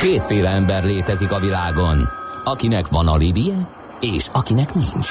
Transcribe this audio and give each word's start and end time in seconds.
Kétféle 0.00 0.48
ember 0.48 0.84
létezik 0.84 1.32
a 1.32 1.38
világon, 1.38 2.08
akinek 2.44 2.88
van 2.88 3.08
alibije, 3.08 3.68
és 4.00 4.28
akinek 4.32 4.74
nincs. 4.74 5.08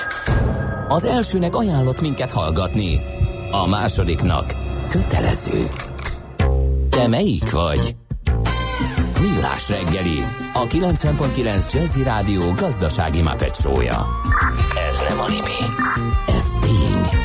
Az 0.88 1.04
elsőnek 1.04 1.56
ajánlott 1.56 2.02
minket 2.02 2.32
hallgatni, 2.32 3.00
a 3.52 3.68
másodiknak 3.68 4.56
kötelező. 4.90 5.68
Te 6.90 7.08
melyik 7.08 7.52
vagy? 7.52 7.96
Millás 9.22 9.70
reggeli, 9.70 10.24
a 10.54 10.68
90.9 10.68 11.74
Jazzy 11.74 12.04
Rádió 12.04 12.52
gazdasági 12.52 13.22
mapetsója. 13.22 14.08
Ez 14.90 14.98
nem 15.10 15.20
animi, 15.20 15.60
ez 16.28 16.52
tény. 16.60 17.22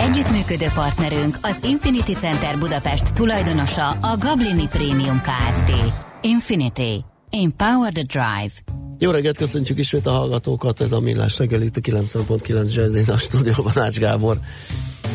Együttműködő 0.00 0.66
partnerünk 0.74 1.38
az 1.42 1.58
Infinity 1.62 2.12
Center 2.12 2.58
Budapest 2.58 3.14
tulajdonosa 3.14 3.88
a 3.88 4.16
Gablini 4.18 4.66
Premium 4.66 5.20
Kft. 5.20 6.06
Infinity. 6.22 7.04
Empower 7.30 7.92
the 7.92 8.02
Drive. 8.02 8.52
Jó 8.98 9.10
reggelt, 9.10 9.36
köszöntjük 9.36 9.78
ismét 9.78 10.06
a 10.06 10.10
hallgatókat, 10.10 10.80
ez 10.80 10.92
a 10.92 11.00
Millás 11.00 11.38
reggel 11.38 11.62
itt 11.62 11.76
a 11.76 11.80
90.9 11.80 12.74
Jazzin 12.74 13.04
a 13.10 13.18
stúdióban 13.18 13.78
Ács 13.78 13.98
Gábor. 13.98 14.38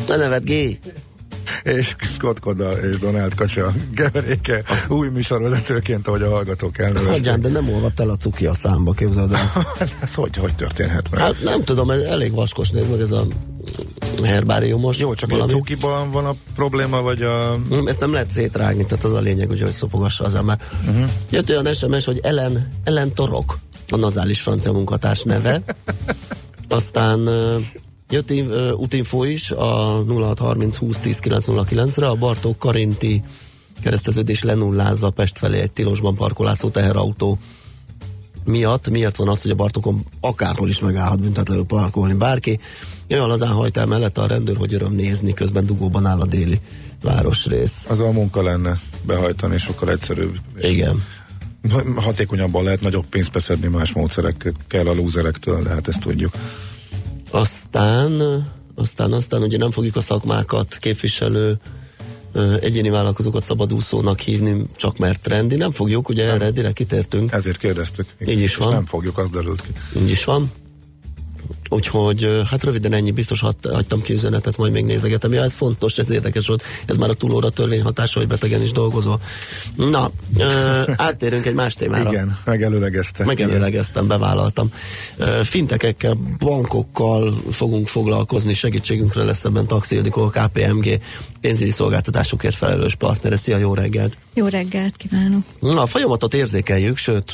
A 0.08 0.14
nevet 0.14 0.44
G. 0.44 0.78
és 1.62 1.96
Scott 1.98 2.40
Koda 2.40 2.72
és 2.72 2.98
Donald 2.98 3.34
Kacsa 3.34 3.72
keveréke 3.94 4.62
új 4.88 5.08
műsorvezetőként, 5.08 6.08
ahogy 6.08 6.22
a 6.22 6.28
hallgatók 6.28 6.78
elnevezték. 6.78 7.10
Hagyján, 7.10 7.40
de 7.40 7.48
nem 7.48 7.68
olvadt 7.68 8.00
el 8.00 8.10
a 8.10 8.16
cuki 8.16 8.46
a 8.46 8.54
számba, 8.54 8.92
képzeld 8.92 9.32
el. 9.32 9.52
ez 10.02 10.14
hogy, 10.14 10.36
hogy 10.36 10.54
történhet 10.54 11.10
meg? 11.10 11.20
Hát 11.20 11.34
nem 11.44 11.64
tudom, 11.64 11.90
ez 11.90 12.02
elég 12.02 12.32
vaskos 12.32 12.70
néz 12.70 12.88
meg 12.90 13.00
ez 13.00 13.10
a 13.10 13.26
herbáriumos. 14.22 14.98
Jó, 14.98 15.14
csak 15.14 15.30
valami. 15.30 15.52
a 15.52 15.54
cukiban 15.54 16.10
van 16.10 16.26
a 16.26 16.34
probléma, 16.54 17.02
vagy 17.02 17.22
a... 17.22 17.58
Ezt 17.84 18.00
nem 18.00 18.12
lehet 18.12 18.30
szétrágni, 18.30 18.84
tehát 18.84 19.04
az 19.04 19.12
a 19.12 19.20
lényeg, 19.20 19.48
hogy, 19.48 19.62
hogy 19.62 19.72
szopogassa 19.72 20.24
az 20.24 20.34
ember. 20.34 20.58
Uh-huh. 20.86 21.10
Jött 21.30 21.50
olyan 21.50 21.74
SMS, 21.74 22.04
hogy 22.04 22.20
Ellen, 22.22 22.72
Ellen 22.84 23.12
Torok, 23.12 23.58
a 23.88 23.96
nazális 23.96 24.40
francia 24.40 24.72
munkatárs 24.72 25.22
neve. 25.22 25.62
Aztán 26.68 27.28
Jött 28.14 28.30
uh, 28.30 28.80
útinfo 28.80 29.24
is 29.24 29.50
a 29.50 30.04
0630 30.06 30.76
20 30.76 30.98
10 30.98 31.18
909 31.18 31.96
re 31.96 32.06
a 32.06 32.14
Bartók 32.14 32.58
Karinti 32.58 33.22
kereszteződés 33.82 34.42
lenullázva 34.42 35.10
Pest 35.10 35.38
felé 35.38 35.60
egy 35.60 35.72
tilosban 35.72 36.14
parkolászó 36.14 36.68
teherautó 36.68 37.38
miatt. 38.44 38.90
Miért 38.90 39.16
van 39.16 39.28
az, 39.28 39.42
hogy 39.42 39.50
a 39.50 39.54
Bartókon 39.54 40.04
akárhol 40.20 40.68
is 40.68 40.80
megállhat 40.80 41.20
büntetlenül 41.20 41.64
parkolni 41.64 42.14
bárki? 42.14 42.58
Olyan 43.10 43.28
lazán 43.28 43.52
hajt 43.52 43.76
el 43.76 43.86
mellette 43.86 44.20
a 44.20 44.26
rendőr, 44.26 44.56
hogy 44.56 44.74
öröm 44.74 44.92
nézni, 44.92 45.34
közben 45.34 45.66
dugóban 45.66 46.06
áll 46.06 46.20
a 46.20 46.26
déli 46.26 46.60
városrész. 47.02 47.86
Az 47.88 48.00
a 48.00 48.10
munka 48.10 48.42
lenne 48.42 48.78
behajtani, 49.02 49.58
sokkal 49.58 49.90
egyszerűbb. 49.90 50.36
Igen. 50.60 51.04
Hatékonyabban 51.96 52.64
lehet 52.64 52.80
nagyobb 52.80 53.06
pénzt 53.06 53.32
beszedni 53.32 53.68
más 53.68 53.92
módszerekkel 53.92 54.86
a 54.86 54.94
lúzerektől, 54.94 55.62
de 55.62 55.68
hát 55.68 55.88
ezt 55.88 56.00
tudjuk. 56.00 56.32
Aztán, 57.34 58.22
aztán, 58.74 59.12
aztán 59.12 59.42
ugye 59.42 59.58
nem 59.58 59.70
fogjuk 59.70 59.96
a 59.96 60.00
szakmákat 60.00 60.76
képviselő 60.80 61.58
egyéni 62.60 62.88
vállalkozókat 62.88 63.44
szabadúszónak 63.44 64.20
hívni, 64.20 64.66
csak 64.76 64.98
mert 64.98 65.20
trendi. 65.22 65.56
Nem 65.56 65.70
fogjuk, 65.70 66.08
ugye 66.08 66.26
nem. 66.26 66.34
erre 66.34 66.50
direkt 66.50 66.74
kitértünk. 66.74 67.32
Ezért 67.32 67.56
kérdeztük. 67.56 68.06
Így 68.26 68.40
is 68.40 68.56
van. 68.56 68.72
Nem 68.72 68.86
fogjuk, 68.86 69.18
az 69.18 69.30
derült 69.30 69.60
ki. 69.60 69.70
Így 69.98 70.10
is 70.10 70.24
van. 70.24 70.50
Úgyhogy 71.70 72.26
hát 72.50 72.64
röviden 72.64 72.92
ennyi, 72.92 73.10
biztos 73.10 73.40
hagy, 73.40 73.56
hagytam 73.72 74.02
ki 74.02 74.12
üzenetet, 74.12 74.56
majd 74.56 74.72
még 74.72 74.84
nézegetem. 74.84 75.32
Ja, 75.32 75.42
ez 75.42 75.54
fontos, 75.54 75.98
ez 75.98 76.10
érdekes 76.10 76.46
volt. 76.46 76.62
Ez 76.86 76.96
már 76.96 77.08
a 77.08 77.14
túlóra 77.14 77.50
törvény 77.50 77.82
hatása, 77.82 78.18
hogy 78.18 78.28
betegen 78.28 78.62
is 78.62 78.72
dolgozva. 78.72 79.20
Na, 79.76 80.10
ö, 80.38 80.82
áttérünk 80.96 81.46
egy 81.46 81.54
más 81.54 81.74
témára. 81.74 82.10
Igen, 82.10 82.38
megelőlegeztem. 82.44 83.26
Megelőlegeztem, 83.26 84.06
bevállaltam. 84.06 84.72
Fintekekkel, 85.42 86.14
bankokkal 86.38 87.42
fogunk 87.50 87.88
foglalkozni, 87.88 88.52
segítségünkre 88.52 89.22
lesz 89.22 89.44
ebben 89.44 89.66
Taxi 89.66 89.96
Ildikó, 89.96 90.28
KPMG 90.28 91.00
pénzügyi 91.44 91.70
szolgáltatásokért 91.70 92.54
felelős 92.54 92.94
partnere. 92.94 93.36
Szia, 93.36 93.56
jó 93.56 93.74
reggelt! 93.74 94.16
Jó 94.34 94.46
reggelt 94.46 94.96
kívánok! 94.96 95.42
Na, 95.60 95.82
a 95.82 95.86
folyamatot 95.86 96.34
érzékeljük, 96.34 96.96
sőt, 96.96 97.32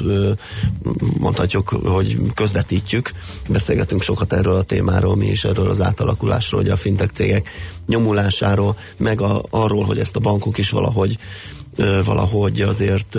mondhatjuk, 1.18 1.68
hogy 1.68 2.16
közvetítjük. 2.34 3.10
Beszélgetünk 3.48 4.02
sokat 4.02 4.32
erről 4.32 4.56
a 4.56 4.62
témáról, 4.62 5.16
mi 5.16 5.26
is 5.26 5.44
erről 5.44 5.68
az 5.68 5.80
átalakulásról, 5.80 6.60
hogy 6.60 6.70
a 6.70 6.76
fintech 6.76 7.12
cégek 7.12 7.48
nyomulásáról, 7.86 8.76
meg 8.96 9.20
a, 9.20 9.42
arról, 9.50 9.84
hogy 9.84 9.98
ezt 9.98 10.16
a 10.16 10.20
bankok 10.20 10.58
is 10.58 10.70
valahogy 10.70 11.18
valahogy 12.04 12.60
azért 12.60 13.18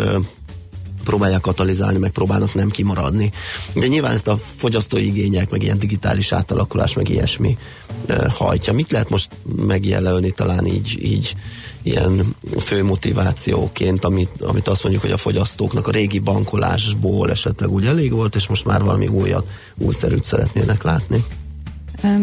próbálják 1.03 1.41
katalizálni, 1.41 1.97
meg 1.97 2.11
próbálnak 2.11 2.53
nem 2.53 2.69
kimaradni. 2.69 3.31
De 3.73 3.87
nyilván 3.87 4.13
ezt 4.13 4.27
a 4.27 4.37
fogyasztói 4.37 5.05
igények, 5.05 5.49
meg 5.49 5.63
ilyen 5.63 5.79
digitális 5.79 6.31
átalakulás, 6.31 6.93
meg 6.93 7.09
ilyesmi 7.09 7.57
hajtja. 8.27 8.73
Mit 8.73 8.91
lehet 8.91 9.09
most 9.09 9.29
megjelölni 9.55 10.31
talán 10.31 10.65
így, 10.65 10.97
így 11.01 11.35
ilyen 11.83 12.35
fő 12.59 12.83
motivációként, 12.83 14.05
amit, 14.05 14.41
amit 14.41 14.67
azt 14.67 14.83
mondjuk, 14.83 15.03
hogy 15.03 15.13
a 15.13 15.17
fogyasztóknak 15.17 15.87
a 15.87 15.91
régi 15.91 16.19
bankolásból 16.19 17.29
esetleg 17.29 17.71
úgy 17.71 17.85
elég 17.85 18.11
volt, 18.11 18.35
és 18.35 18.47
most 18.47 18.65
már 18.65 18.83
valami 18.83 19.07
újat, 19.07 19.47
újszerűt 19.77 20.23
szeretnének 20.23 20.83
látni? 20.83 21.23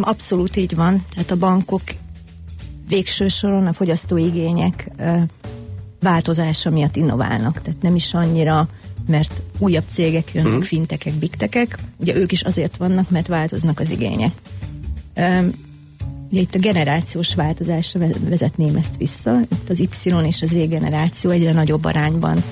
Abszolút 0.00 0.56
így 0.56 0.74
van. 0.74 1.04
Tehát 1.14 1.30
a 1.30 1.36
bankok 1.36 1.82
végső 2.88 3.28
soron 3.28 3.66
a 3.66 3.72
fogyasztói 3.72 4.24
igények 4.24 4.90
változása 6.00 6.70
miatt 6.70 6.96
innoválnak. 6.96 7.62
Tehát 7.62 7.82
nem 7.82 7.94
is 7.94 8.14
annyira, 8.14 8.68
mert 9.06 9.42
újabb 9.58 9.84
cégek 9.90 10.34
jönnek, 10.34 10.52
hmm. 10.52 10.62
fintekek, 10.62 11.12
bigtekek, 11.12 11.78
ugye 11.96 12.14
ők 12.14 12.32
is 12.32 12.42
azért 12.42 12.76
vannak, 12.76 13.10
mert 13.10 13.26
változnak 13.26 13.80
az 13.80 13.90
igények. 13.90 14.32
Ugye 16.30 16.40
itt 16.40 16.54
a 16.54 16.58
generációs 16.58 17.34
változásra 17.34 18.00
vezetném 18.28 18.76
ezt 18.76 18.96
vissza. 18.96 19.40
Itt 19.40 19.70
az 19.70 19.78
Y 19.78 19.88
és 20.26 20.42
az 20.42 20.48
Z 20.48 20.68
generáció 20.68 21.30
egyre 21.30 21.52
nagyobb 21.52 21.84
arányban 21.84 22.42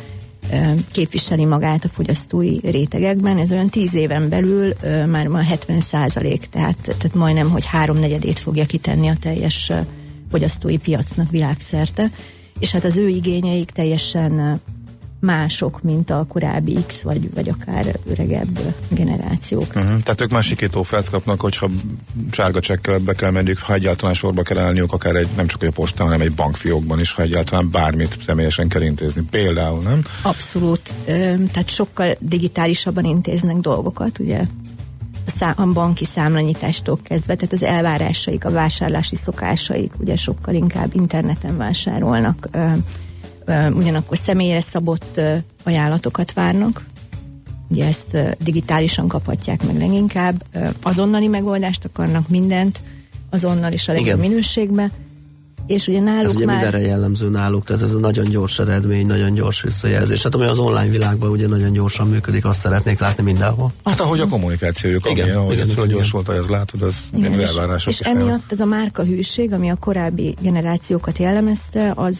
képviseli 0.92 1.44
magát 1.44 1.84
a 1.84 1.88
fogyasztói 1.88 2.58
rétegekben. 2.62 3.38
Ez 3.38 3.52
olyan 3.52 3.68
tíz 3.68 3.94
éven 3.94 4.28
belül 4.28 4.72
már 5.06 5.26
ma 5.26 5.42
70 5.42 5.80
százalék, 5.80 6.48
tehát, 6.50 6.76
tehát 6.82 7.14
majdnem, 7.14 7.50
hogy 7.50 7.64
háromnegyedét 7.64 8.38
fogja 8.38 8.64
kitenni 8.64 9.08
a 9.08 9.16
teljes 9.20 9.72
fogyasztói 10.30 10.76
piacnak 10.76 11.30
világszerte 11.30 12.10
és 12.58 12.70
hát 12.70 12.84
az 12.84 12.96
ő 12.96 13.08
igényeik 13.08 13.70
teljesen 13.70 14.60
mások, 15.20 15.82
mint 15.82 16.10
a 16.10 16.24
korábbi 16.28 16.76
X, 16.86 17.02
vagy, 17.02 17.34
vagy 17.34 17.48
akár 17.48 17.98
öregebb 18.06 18.74
generációk. 18.88 19.66
Uh-huh. 19.66 20.00
Tehát 20.00 20.20
ők 20.20 20.30
más 20.30 20.46
sikítófrát 20.46 21.10
kapnak, 21.10 21.40
hogyha 21.40 21.68
sárga 22.30 22.60
csekkel 22.60 22.98
be 22.98 23.14
kell 23.14 23.30
menniük, 23.30 23.58
ha 23.58 23.74
egyáltalán 23.74 24.14
sorba 24.14 24.42
kell 24.42 24.58
állniuk, 24.58 24.92
akár 24.92 25.14
egy, 25.14 25.28
nem 25.36 25.46
csak 25.46 25.62
egy 25.62 25.70
postán, 25.70 26.06
hanem 26.06 26.20
egy 26.20 26.32
bankfiókban 26.32 27.00
is, 27.00 27.12
ha 27.12 27.22
egyáltalán 27.22 27.70
bármit 27.70 28.16
személyesen 28.26 28.68
kell 28.68 28.82
intézni. 28.82 29.22
Például, 29.30 29.82
nem? 29.82 30.02
Abszolút. 30.22 30.92
Tehát 31.52 31.68
sokkal 31.70 32.16
digitálisabban 32.18 33.04
intéznek 33.04 33.56
dolgokat, 33.56 34.18
ugye 34.18 34.40
a, 35.26 35.31
szá- 35.31 35.59
a 35.59 35.72
banki 35.72 36.04
számlanyítástól 36.04 36.98
kezdve, 37.03 37.34
tehát 37.34 37.53
az 37.53 37.62
elvárásaik, 37.62 38.44
a 38.44 38.50
vásárlási 38.50 39.16
szokásaik 39.16 39.92
ugye 39.98 40.16
sokkal 40.16 40.54
inkább 40.54 40.94
interneten 40.94 41.56
vásárolnak, 41.56 42.48
ö, 42.50 42.70
ö, 43.44 43.70
ugyanakkor 43.70 44.19
személyre 44.19 44.60
szabott 44.60 45.16
ö, 45.16 45.36
ajánlatokat 45.65 46.32
várnak, 46.32 46.84
ugye 47.69 47.86
ezt 47.86 48.15
ö, 48.15 48.31
digitálisan 48.38 49.09
kaphatják 49.09 49.66
meg 49.66 49.78
leginkább, 49.78 50.44
ö, 50.53 50.69
azonnali 50.82 51.26
megoldást 51.26 51.84
akarnak 51.84 52.28
mindent, 52.28 52.81
azonnal 53.31 53.72
is 53.72 53.88
a 53.88 53.92
legjobb 53.92 54.20
minőségbe, 54.20 54.91
és 55.66 55.87
ugye 55.87 56.00
náluk 56.00 56.25
ez 56.25 56.34
ugye 56.34 56.44
már... 56.44 56.56
mindenre 56.56 56.87
jellemző 56.87 57.28
náluk, 57.28 57.65
tehát 57.65 57.82
ez 57.82 57.94
a 57.94 57.99
nagyon 57.99 58.28
gyors 58.28 58.59
eredmény, 58.59 59.06
nagyon 59.06 59.34
gyors 59.34 59.62
visszajelzés. 59.62 60.22
Hát 60.22 60.34
ami 60.34 60.44
az 60.44 60.59
online 60.59 60.88
világban 60.88 61.31
ugye 61.31 61.47
nagyon 61.47 61.72
gyorsan 61.72 62.09
működik, 62.09 62.45
azt 62.45 62.59
szeretnék 62.59 62.98
látni 62.98 63.22
mindenhol. 63.22 63.72
Hát 63.84 64.01
ahogy 64.01 64.21
a 64.21 64.28
kommunikációjuk, 64.28 65.10
igen, 65.10 65.22
amilyen, 65.22 65.39
ahogy 65.39 65.53
igen, 65.53 65.68
ez 65.68 65.89
gyors 65.89 66.10
volt, 66.10 66.28
ez 66.28 66.47
látod, 66.47 66.83
az 66.83 66.97
igen, 67.16 67.41
és, 67.41 67.48
elvárások 67.48 67.92
És 67.92 68.01
emiatt 68.01 68.53
ez 68.53 68.60
a 68.60 68.65
márkahűség, 68.65 69.53
ami 69.53 69.71
a 69.71 69.74
korábbi 69.74 70.36
generációkat 70.41 71.18
jellemezte, 71.18 71.92
az, 71.95 72.19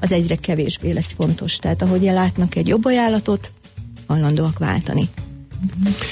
az 0.00 0.12
egyre 0.12 0.34
kevésbé 0.34 0.92
lesz 0.92 1.14
fontos. 1.16 1.56
Tehát 1.56 1.82
ahogy 1.82 2.02
látnak 2.02 2.54
egy 2.54 2.68
jobb 2.68 2.84
ajánlatot, 2.84 3.50
hajlandóak 4.06 4.58
váltani. 4.58 5.08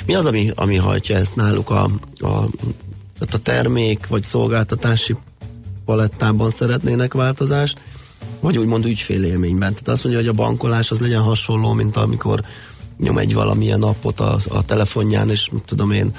Mi 0.07 0.15
az, 0.15 0.27
ami, 0.27 0.51
ami 0.55 0.77
hajtja 0.77 1.17
ezt 1.17 1.37
náluk 1.37 1.71
a, 1.71 1.91
a, 2.19 2.29
a 3.31 3.43
termék 3.43 4.07
vagy 4.07 4.25
szolgáltatási 4.25 5.17
palettában 5.85 6.51
szeretnének 6.51 7.13
változást, 7.13 7.81
vagy 8.41 8.59
úgymond 8.59 8.85
ügyfélélményben. 8.85 9.71
Tehát 9.73 9.89
azt 9.89 10.05
mondja, 10.05 10.23
hogy 10.23 10.31
a 10.31 10.43
bankolás 10.43 10.91
az 10.91 11.01
legyen 11.01 11.23
hasonló, 11.23 11.73
mint 11.73 11.97
amikor 11.97 12.45
nyom 12.99 13.19
egy 13.19 13.35
valamilyen 13.35 13.83
appot 13.83 14.21
a, 14.21 14.39
a 14.49 14.65
telefonján, 14.65 15.31
és 15.31 15.49
mit 15.53 15.63
tudom 15.63 15.91
én, 15.91 16.15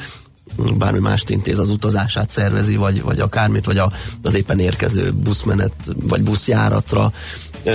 bármi 0.77 0.99
mást 0.99 1.29
intéz, 1.29 1.59
az 1.59 1.69
utazását 1.69 2.29
szervezi, 2.29 2.75
vagy, 2.75 3.01
vagy 3.01 3.19
akármit, 3.19 3.65
vagy 3.65 3.77
a, 3.77 3.91
az 4.21 4.33
éppen 4.33 4.59
érkező 4.59 5.11
buszmenet, 5.11 5.73
vagy 6.01 6.21
buszjáratra 6.21 7.11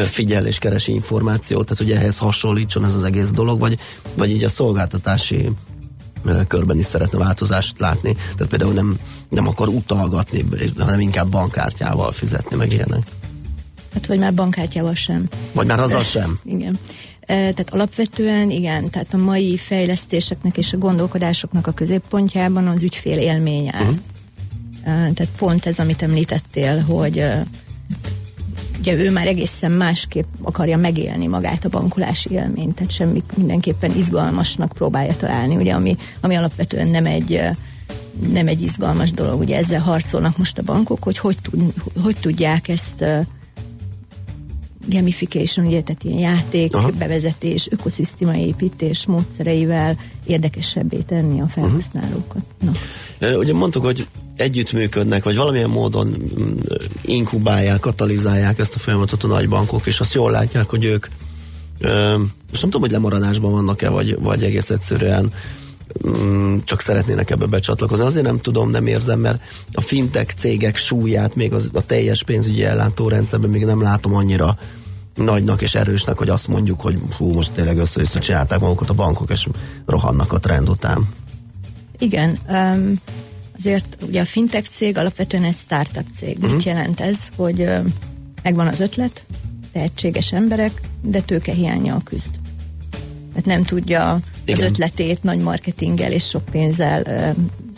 figyel 0.05 0.47
és 0.47 0.59
keresi 0.59 0.93
információt, 0.93 1.65
tehát 1.67 1.83
hogy 1.83 1.93
ehhez 1.93 2.19
hasonlítson 2.19 2.85
ez 2.85 2.95
az 2.95 3.03
egész 3.03 3.31
dolog, 3.31 3.59
vagy, 3.59 3.79
vagy 4.17 4.31
így 4.31 4.45
a 4.45 4.49
szolgáltatási 4.49 5.51
körben 6.49 6.78
is 6.78 6.84
szeretne 6.84 7.19
változást 7.19 7.78
látni, 7.78 8.12
tehát 8.12 8.46
például 8.49 8.72
nem, 8.72 8.99
nem 9.28 9.46
akar 9.46 9.69
utalgatni, 9.69 10.44
hanem 10.78 11.00
inkább 11.00 11.28
bankkártyával 11.28 12.12
fizetni, 12.12 12.56
meg 12.56 12.72
ilyenek. 12.72 13.02
Hát 13.94 14.06
vagy 14.06 14.19
már 14.19 14.34
bankkártyával 14.34 14.94
sem. 14.94 15.28
Vagy 15.52 15.67
már 15.67 15.81
azzal 15.81 16.02
sem. 16.02 16.38
Igen. 16.44 16.78
Tehát 17.26 17.70
alapvetően 17.70 18.50
igen, 18.50 18.90
tehát 18.90 19.14
a 19.14 19.17
mai 19.17 19.56
fejlesztéseknek 19.56 20.58
és 20.58 20.72
a 20.72 20.78
gondolkodásoknak 20.78 21.67
a 21.67 21.72
középpontjában 21.72 22.67
az 22.67 22.82
ügyfél 22.82 23.19
élmény 23.19 23.69
áll. 23.69 23.82
Uh-huh. 23.82 23.99
Tehát 24.84 25.28
pont 25.37 25.67
ez, 25.67 25.78
amit 25.78 26.02
említettél, 26.02 26.81
hogy 26.81 27.25
ugye 28.81 28.94
ő 28.94 29.11
már 29.11 29.27
egészen 29.27 29.71
másképp 29.71 30.27
akarja 30.43 30.77
megélni 30.77 31.27
magát 31.27 31.65
a 31.65 31.69
bankolási 31.69 32.31
élményt, 32.31 32.75
tehát 32.75 32.93
semmi 32.93 33.23
mindenképpen 33.37 33.97
izgalmasnak 33.97 34.73
próbálja 34.73 35.15
találni, 35.15 35.56
ugye, 35.56 35.73
ami, 35.73 35.97
ami 36.21 36.35
alapvetően 36.35 36.88
nem 36.88 37.06
egy 37.06 37.41
nem 38.32 38.49
egy 38.49 38.62
izgalmas 38.62 39.12
dolog, 39.12 39.41
ugye 39.41 39.56
ezzel 39.56 39.81
harcolnak 39.81 40.38
most 40.38 40.59
a 40.59 40.62
bankok, 40.62 41.03
hogy 41.03 41.19
hogy, 41.19 41.37
tud, 41.43 41.73
hogy 42.03 42.17
tudják 42.21 42.69
ezt 42.69 43.05
gamification, 44.87 45.67
ugye, 45.67 45.82
tehát 45.82 46.05
ilyen 46.05 46.19
játék, 46.19 46.75
Aha. 46.75 46.91
bevezetés, 46.99 47.69
ökoszisztéma 47.71 48.37
építés 48.37 49.06
módszereivel 49.06 49.99
érdekesebbé 50.25 50.97
tenni 50.97 51.41
a 51.41 51.47
felhasználókat. 51.47 52.43
Na. 52.61 52.73
Ugye 53.37 53.53
mondtuk, 53.53 53.85
hogy 53.85 54.06
együttműködnek, 54.37 55.25
vagy 55.25 55.37
valamilyen 55.37 55.71
módon 55.71 56.06
mm, 56.06 56.56
inkubálják, 57.03 57.81
katalizálják 57.81 58.59
ezt 58.59 58.75
a 58.75 58.79
folyamatot 58.79 59.25
a 59.25 59.27
nagybankok, 59.27 59.87
és 59.87 60.00
azt 60.00 60.15
jól 60.15 60.31
látják, 60.31 60.69
hogy 60.69 60.85
ők 60.85 61.06
most 62.50 62.62
nem 62.62 62.71
tudom, 62.71 62.81
hogy 62.81 62.91
lemaradásban 62.91 63.50
vannak-e, 63.50 63.88
vagy, 63.88 64.19
vagy 64.21 64.44
egész 64.44 64.71
egyszerűen 64.71 65.32
csak 66.65 66.81
szeretnének 66.81 67.31
ebbe 67.31 67.47
becsatlakozni. 67.47 68.05
Azért 68.05 68.27
nem 68.27 68.41
tudom, 68.41 68.71
nem 68.71 68.87
érzem, 68.87 69.21
mert 69.21 69.43
a 69.73 69.81
fintech 69.81 70.35
cégek 70.35 70.77
súlyát 70.77 71.35
még 71.35 71.53
az, 71.53 71.71
a 71.73 71.87
teljes 71.87 72.23
pénzügyi 72.23 72.65
ellátórendszerben 72.65 73.51
még 73.51 73.65
nem 73.65 73.83
látom 73.83 74.15
annyira 74.15 74.59
nagynak 75.15 75.63
és 75.63 75.75
erősnek, 75.75 76.19
hogy 76.19 76.29
azt 76.29 76.49
mondjuk, 76.49 76.81
hogy 76.81 76.99
hú, 77.17 77.33
most 77.33 77.53
tényleg 77.53 77.79
össze 77.79 78.19
csinálták 78.19 78.61
magukat 78.61 78.91
a 78.91 78.95
bankok, 78.95 79.31
és 79.31 79.47
rohannak 79.87 80.33
a 80.33 80.39
trend 80.39 80.69
után. 80.69 81.09
Igen, 81.99 82.39
um, 82.49 82.95
azért 83.57 83.97
ugye 84.07 84.21
a 84.21 84.25
fintech 84.25 84.69
cég 84.69 84.99
alapvetően 84.99 85.45
egy 85.45 85.55
startup 85.55 86.07
cég. 86.15 86.37
Uh-huh. 86.37 86.53
Mit 86.53 86.63
jelent 86.63 87.01
ez, 87.01 87.19
hogy 87.37 87.61
uh, 87.61 87.85
megvan 88.43 88.67
az 88.67 88.81
ötlet, 88.81 89.25
tehetséges 89.73 90.33
emberek, 90.33 90.81
de 91.03 91.21
tőke 91.21 91.53
hiánya 91.53 92.01
küzd. 92.05 92.31
Tehát 93.29 93.45
nem 93.45 93.65
tudja 93.65 94.21
Igen. 94.50 94.64
az 94.64 94.70
ötletét 94.70 95.23
nagy 95.23 95.38
marketinggel 95.38 96.12
és 96.12 96.25
sok 96.25 96.44
pénzzel 96.44 97.35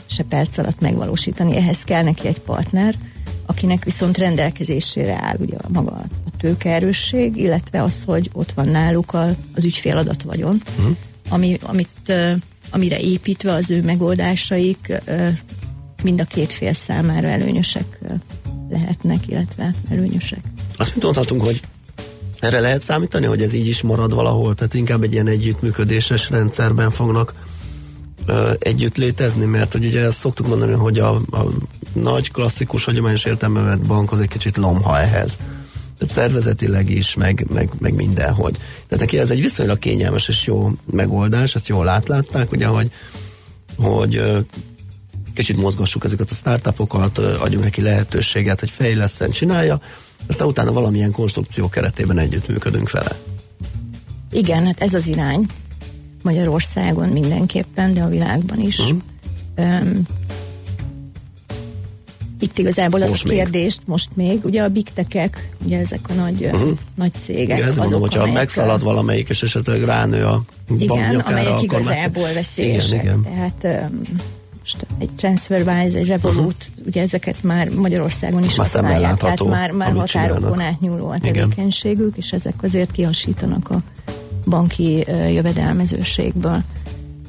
se 0.06 0.22
perc 0.22 0.58
alatt 0.58 0.80
megvalósítani. 0.80 1.56
Ehhez 1.56 1.82
kell 1.84 2.02
neki 2.02 2.26
egy 2.26 2.38
partner, 2.38 2.94
akinek 3.46 3.84
viszont 3.84 4.18
rendelkezésére 4.18 5.18
áll 5.20 5.36
ugye 5.38 5.56
a 5.56 5.68
maga 5.68 5.90
a 5.90 6.30
tőkeerősség, 6.38 7.36
illetve 7.36 7.82
az, 7.82 8.02
hogy 8.06 8.30
ott 8.32 8.52
van 8.52 8.68
náluk 8.68 9.14
a, 9.14 9.28
az 9.54 9.64
ügyfél 9.64 9.96
adatvagyon, 9.96 10.62
uh-huh. 10.78 10.96
ami, 11.28 11.58
amit, 11.62 12.12
amire 12.70 12.98
építve 12.98 13.52
az 13.52 13.70
ő 13.70 13.82
megoldásaik 13.82 14.92
mind 16.02 16.20
a 16.20 16.24
két 16.24 16.52
fél 16.52 16.72
számára 16.72 17.28
előnyösek 17.28 17.98
lehetnek, 18.70 19.28
illetve 19.28 19.74
előnyösek. 19.90 20.40
Azt 20.76 20.94
mit 20.94 21.04
mondhatunk, 21.04 21.42
hogy 21.42 21.60
erre 22.42 22.60
lehet 22.60 22.80
számítani, 22.80 23.26
hogy 23.26 23.42
ez 23.42 23.52
így 23.52 23.66
is 23.66 23.82
marad 23.82 24.14
valahol, 24.14 24.54
tehát 24.54 24.74
inkább 24.74 25.02
egy 25.02 25.12
ilyen 25.12 25.26
együttműködéses 25.26 26.30
rendszerben 26.30 26.90
fognak 26.90 27.34
együtt 28.58 28.96
létezni, 28.96 29.44
mert 29.44 29.72
hogy 29.72 29.84
ugye 29.84 30.00
ezt 30.00 30.18
szoktuk 30.18 30.46
mondani, 30.46 30.72
hogy 30.72 30.98
a, 30.98 31.14
a 31.14 31.46
nagy 31.92 32.30
klasszikus 32.30 32.84
hagyományos 32.84 33.24
értelemben 33.24 33.64
vett 33.64 33.86
bank 33.86 34.12
az 34.12 34.20
egy 34.20 34.28
kicsit 34.28 34.56
lomha 34.56 35.00
ehhez. 35.00 35.36
Tehát 35.98 36.14
szervezetileg 36.14 36.90
is, 36.90 37.14
meg, 37.14 37.46
meg, 37.52 37.70
meg 37.78 37.94
mindenhogy. 37.94 38.52
Tehát 38.52 39.04
neki 39.04 39.18
ez 39.18 39.30
egy 39.30 39.40
viszonylag 39.40 39.78
kényelmes 39.78 40.28
és 40.28 40.46
jó 40.46 40.70
megoldás, 40.90 41.54
ezt 41.54 41.68
jól 41.68 41.88
átlátták, 41.88 42.52
ugye, 42.52 42.66
hogy, 42.66 42.90
hogy 43.76 44.22
kicsit 45.34 45.56
mozgassuk 45.56 46.04
ezeket 46.04 46.30
a 46.30 46.34
startupokat, 46.34 47.18
adjunk 47.18 47.64
neki 47.64 47.82
lehetőséget, 47.82 48.60
hogy 48.60 48.70
fejleszen, 48.70 49.30
csinálja, 49.30 49.80
aztán 50.26 50.46
utána 50.46 50.72
valamilyen 50.72 51.10
konstrukció 51.12 51.68
keretében 51.68 52.18
együttműködünk 52.18 52.90
vele. 52.90 53.16
Igen, 54.32 54.66
hát 54.66 54.80
ez 54.80 54.94
az 54.94 55.06
irány. 55.06 55.46
Magyarországon 56.22 57.08
mindenképpen, 57.08 57.94
de 57.94 58.02
a 58.02 58.08
világban 58.08 58.60
is. 58.60 58.78
Uh-huh. 58.78 59.00
Um, 59.56 60.02
itt 62.40 62.58
igazából 62.58 63.02
az 63.02 63.10
most 63.10 63.24
a 63.24 63.28
kérdést 63.28 63.78
még. 63.78 63.88
most 63.88 64.08
még, 64.14 64.44
ugye 64.44 64.62
a 64.62 64.68
big 64.68 64.88
tech 64.92 65.38
ugye 65.64 65.78
ezek 65.78 66.00
a 66.08 66.12
nagy, 66.12 66.44
uh-huh. 66.44 66.78
nagy 66.94 67.12
cégek. 67.20 67.56
Igen, 67.56 67.68
ezzel 67.68 67.82
mondom, 67.82 68.00
hogyha 68.00 68.32
megszalad 68.32 68.82
valamelyik, 68.82 69.28
és 69.28 69.42
esetleg 69.42 69.84
ránő 69.84 70.24
a 70.24 70.42
Igen, 70.78 71.20
amelyek 71.20 71.62
igazából 71.62 72.22
már... 72.22 72.34
veszélyesek. 72.34 73.02
Igen, 73.02 73.18
igen. 73.18 73.22
Tehát 73.62 73.90
um, 73.90 74.02
most 74.62 74.86
egy 74.98 75.10
TransferWise, 75.16 75.98
egy 75.98 76.06
Revolut, 76.06 76.68
uh-huh. 76.70 76.86
ugye 76.86 77.02
ezeket 77.02 77.42
már 77.42 77.68
Magyarországon 77.68 78.44
is 78.44 78.56
használják, 78.56 79.16
tehát 79.16 79.44
már, 79.44 79.70
már 79.70 79.92
határokon 79.92 80.60
átnyúló 80.60 81.08
a 81.08 81.18
tevékenységük, 81.18 82.16
és 82.16 82.32
ezek 82.32 82.62
azért 82.62 82.90
kihasítanak 82.90 83.70
a 83.70 83.82
banki 84.44 85.04
uh, 85.08 85.32
jövedelmezőségből. 85.32 86.62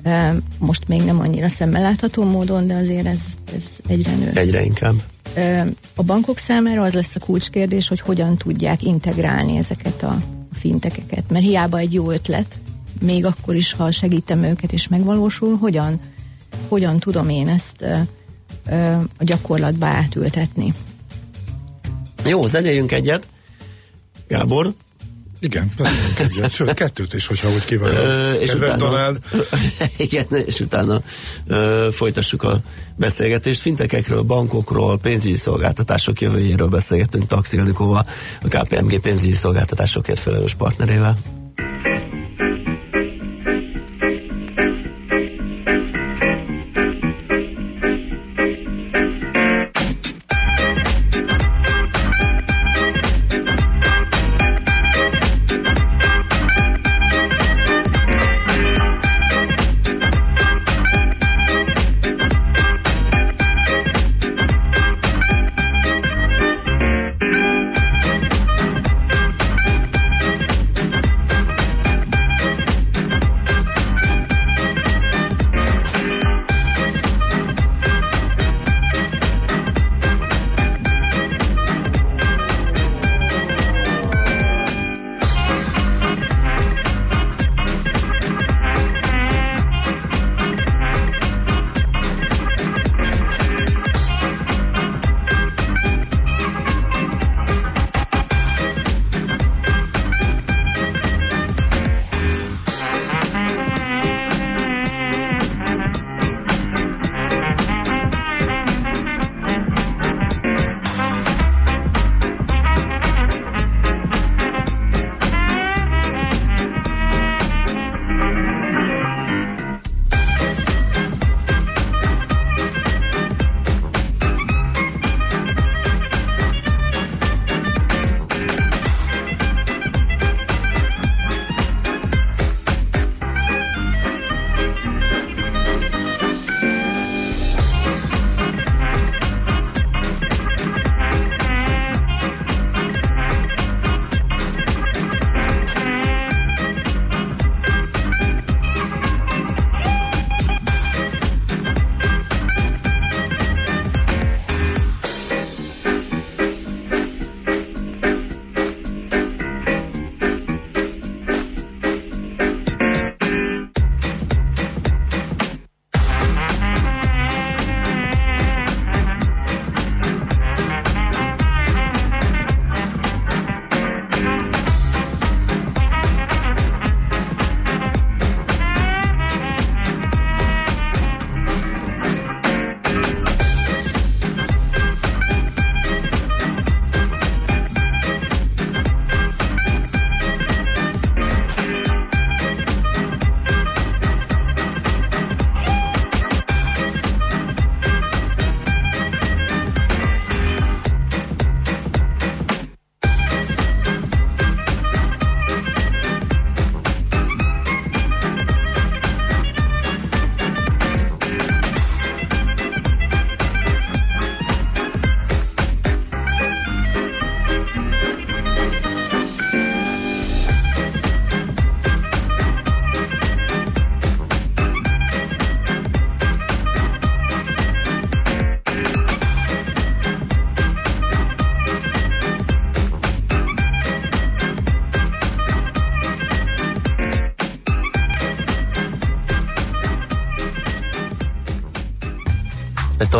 Uh, 0.05 0.35
most 0.57 0.87
még 0.87 1.01
nem 1.01 1.19
annyira 1.19 1.49
szemmel 1.49 1.81
látható 1.81 2.23
módon, 2.23 2.67
de 2.67 2.73
azért 2.73 3.05
ez, 3.05 3.21
ez 3.55 3.77
egyre 3.87 4.15
nő. 4.15 4.31
Egyre 4.33 4.63
inkább. 4.63 4.95
Uh, 5.35 5.67
a 5.95 6.03
bankok 6.03 6.37
számára 6.37 6.83
az 6.83 6.93
lesz 6.93 7.15
a 7.15 7.19
kulcskérdés, 7.19 7.87
hogy 7.87 7.99
hogyan 7.99 8.37
tudják 8.37 8.83
integrálni 8.83 9.57
ezeket 9.57 10.03
a 10.03 10.17
fintekeket, 10.53 11.23
mert 11.29 11.45
hiába 11.45 11.77
egy 11.77 11.93
jó 11.93 12.11
ötlet, 12.11 12.57
még 13.01 13.25
akkor 13.25 13.55
is, 13.55 13.73
ha 13.73 13.91
segítem 13.91 14.43
őket 14.43 14.73
és 14.73 14.87
megvalósul, 14.87 15.57
hogyan 15.57 15.99
hogyan 16.73 16.99
tudom 16.99 17.29
én 17.29 17.47
ezt 17.47 17.81
a 19.17 19.23
gyakorlatba 19.23 19.85
átültetni. 19.85 20.73
Jó, 22.25 22.47
zenéljünk 22.47 22.91
egyet. 22.91 23.27
Gábor? 24.27 24.73
Igen, 25.39 25.71
egyet, 26.17 26.51
sőt, 26.51 26.73
kettőt 26.73 27.13
is, 27.13 27.27
hogyha 27.27 27.49
úgy 27.49 27.65
kívánod. 27.65 28.41
és 28.41 28.53
utána, 28.53 29.11
igen, 29.97 30.25
és 30.45 30.59
utána 30.59 31.01
ö, 31.47 31.87
folytassuk 31.91 32.43
a 32.43 32.61
beszélgetést. 32.95 33.61
Fintekekről, 33.61 34.21
bankokról, 34.21 34.99
pénzügyi 34.99 35.37
szolgáltatások 35.37 36.21
jövőjéről 36.21 36.67
beszélgetünk 36.67 37.27
Taxi 37.27 37.59
a 37.59 38.05
KPMG 38.41 38.99
pénzügyi 38.99 39.33
szolgáltatásokért 39.33 40.19
felelős 40.19 40.53
partnerével. 40.53 41.17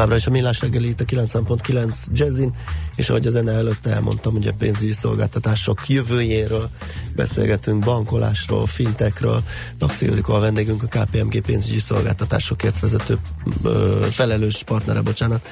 Továbbra 0.03 0.21
is 0.21 0.27
a 0.27 0.37
Millás 0.37 0.61
reggeli 0.61 0.87
itt 0.87 0.99
a 0.99 1.05
90.9 1.05 2.05
Jazzin, 2.13 2.53
és 2.95 3.09
ahogy 3.09 3.27
az 3.27 3.35
enne 3.35 3.51
előtt 3.51 3.85
elmondtam, 3.85 4.35
ugye 4.35 4.51
pénzügyi 4.51 4.91
szolgáltatások 4.91 5.89
jövőjéről 5.89 6.69
beszélgetünk, 7.15 7.83
bankolásról, 7.83 8.67
fintekről. 8.67 9.43
Daxi 9.77 10.07
a 10.21 10.39
vendégünk, 10.39 10.83
a 10.83 10.87
KPMG 10.87 11.41
pénzügyi 11.41 11.79
szolgáltatásokért 11.79 12.79
vezető 12.79 13.17
ö, 13.63 14.05
felelős 14.09 14.63
partnere, 14.63 15.01
bocsánat. 15.01 15.47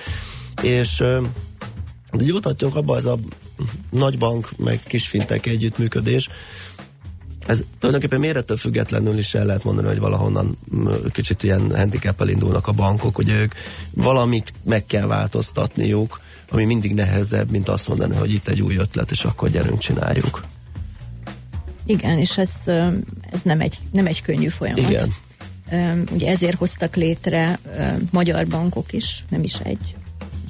És 0.61 0.99
ö, 0.99 1.21
de 2.11 2.23
jutatjunk 2.23 2.75
abba 2.75 2.97
ez 2.97 3.05
a 3.05 3.17
nagy 3.89 4.17
bank, 4.17 4.49
meg 4.57 4.79
kis 4.87 5.07
fintek 5.07 5.45
együttműködés, 5.45 6.29
ez 7.47 7.63
tulajdonképpen 7.79 8.19
mérettől 8.19 8.57
függetlenül 8.57 9.17
is 9.17 9.33
el 9.33 9.45
lehet 9.45 9.63
mondani, 9.63 9.87
hogy 9.87 9.99
valahonnan 9.99 10.57
kicsit 11.11 11.43
ilyen 11.43 11.75
handicap 11.75 12.29
indulnak 12.29 12.67
a 12.67 12.71
bankok, 12.71 13.15
hogy 13.15 13.29
ők 13.29 13.53
valamit 13.91 14.53
meg 14.63 14.85
kell 14.85 15.05
változtatniuk, 15.05 16.21
ami 16.51 16.65
mindig 16.65 16.93
nehezebb, 16.93 17.51
mint 17.51 17.69
azt 17.69 17.87
mondani, 17.87 18.15
hogy 18.15 18.33
itt 18.33 18.47
egy 18.47 18.61
új 18.61 18.75
ötlet, 18.75 19.11
és 19.11 19.23
akkor 19.23 19.49
gyerünk, 19.49 19.79
csináljuk. 19.79 20.43
Igen, 21.85 22.17
és 22.17 22.37
ez, 22.37 22.53
ez 23.31 23.41
nem, 23.43 23.61
egy, 23.61 23.79
nem 23.91 24.05
egy 24.05 24.21
könnyű 24.21 24.47
folyamat. 24.47 24.89
Igen. 24.89 25.09
Ugye 26.11 26.29
ezért 26.29 26.57
hoztak 26.57 26.95
létre 26.95 27.59
magyar 28.11 28.47
bankok 28.47 28.93
is, 28.93 29.23
nem 29.29 29.43
is 29.43 29.55
egy, 29.55 29.95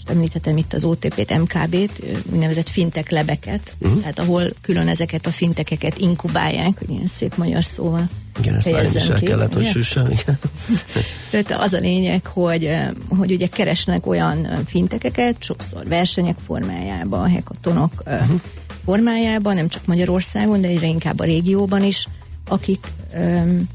említhetem 0.09 0.57
itt 0.57 0.73
az 0.73 0.83
OTP-t, 0.83 1.37
MKB-t, 1.37 2.03
úgynevezett 2.31 2.69
fintek 2.69 3.09
lebeket, 3.09 3.75
uh-huh. 3.81 3.99
tehát 3.99 4.19
ahol 4.19 4.43
külön 4.61 4.87
ezeket 4.87 5.25
a 5.25 5.31
fintekeket 5.31 5.97
inkubálják, 5.97 6.77
hogy 6.77 6.89
ilyen 6.89 7.07
szép 7.07 7.35
magyar 7.37 7.63
szóval 7.63 8.09
igen, 8.39 8.55
ezt 8.55 8.71
már 8.71 8.83
is 8.83 8.93
el 8.93 9.19
ki, 9.19 9.25
kellett, 9.25 9.53
hogy 9.53 9.65
süssem, 9.65 10.09
igen. 10.11 10.39
Tehát 11.31 11.51
az 11.51 11.73
a 11.73 11.79
lényeg, 11.79 12.25
hogy, 12.25 12.75
hogy 13.07 13.31
ugye 13.31 13.47
keresnek 13.47 14.07
olyan 14.07 14.47
fintekeket, 14.65 15.35
sokszor 15.39 15.87
versenyek 15.87 16.37
formájában, 16.45 17.29
hekatonok 17.29 18.03
uh-huh. 18.05 18.39
formájában, 18.85 19.55
nem 19.55 19.67
csak 19.67 19.85
Magyarországon, 19.85 20.61
de 20.61 20.67
egyre 20.67 20.87
inkább 20.87 21.19
a 21.19 21.23
régióban 21.23 21.83
is, 21.83 22.07
akik 22.47 22.87
um, 23.15 23.67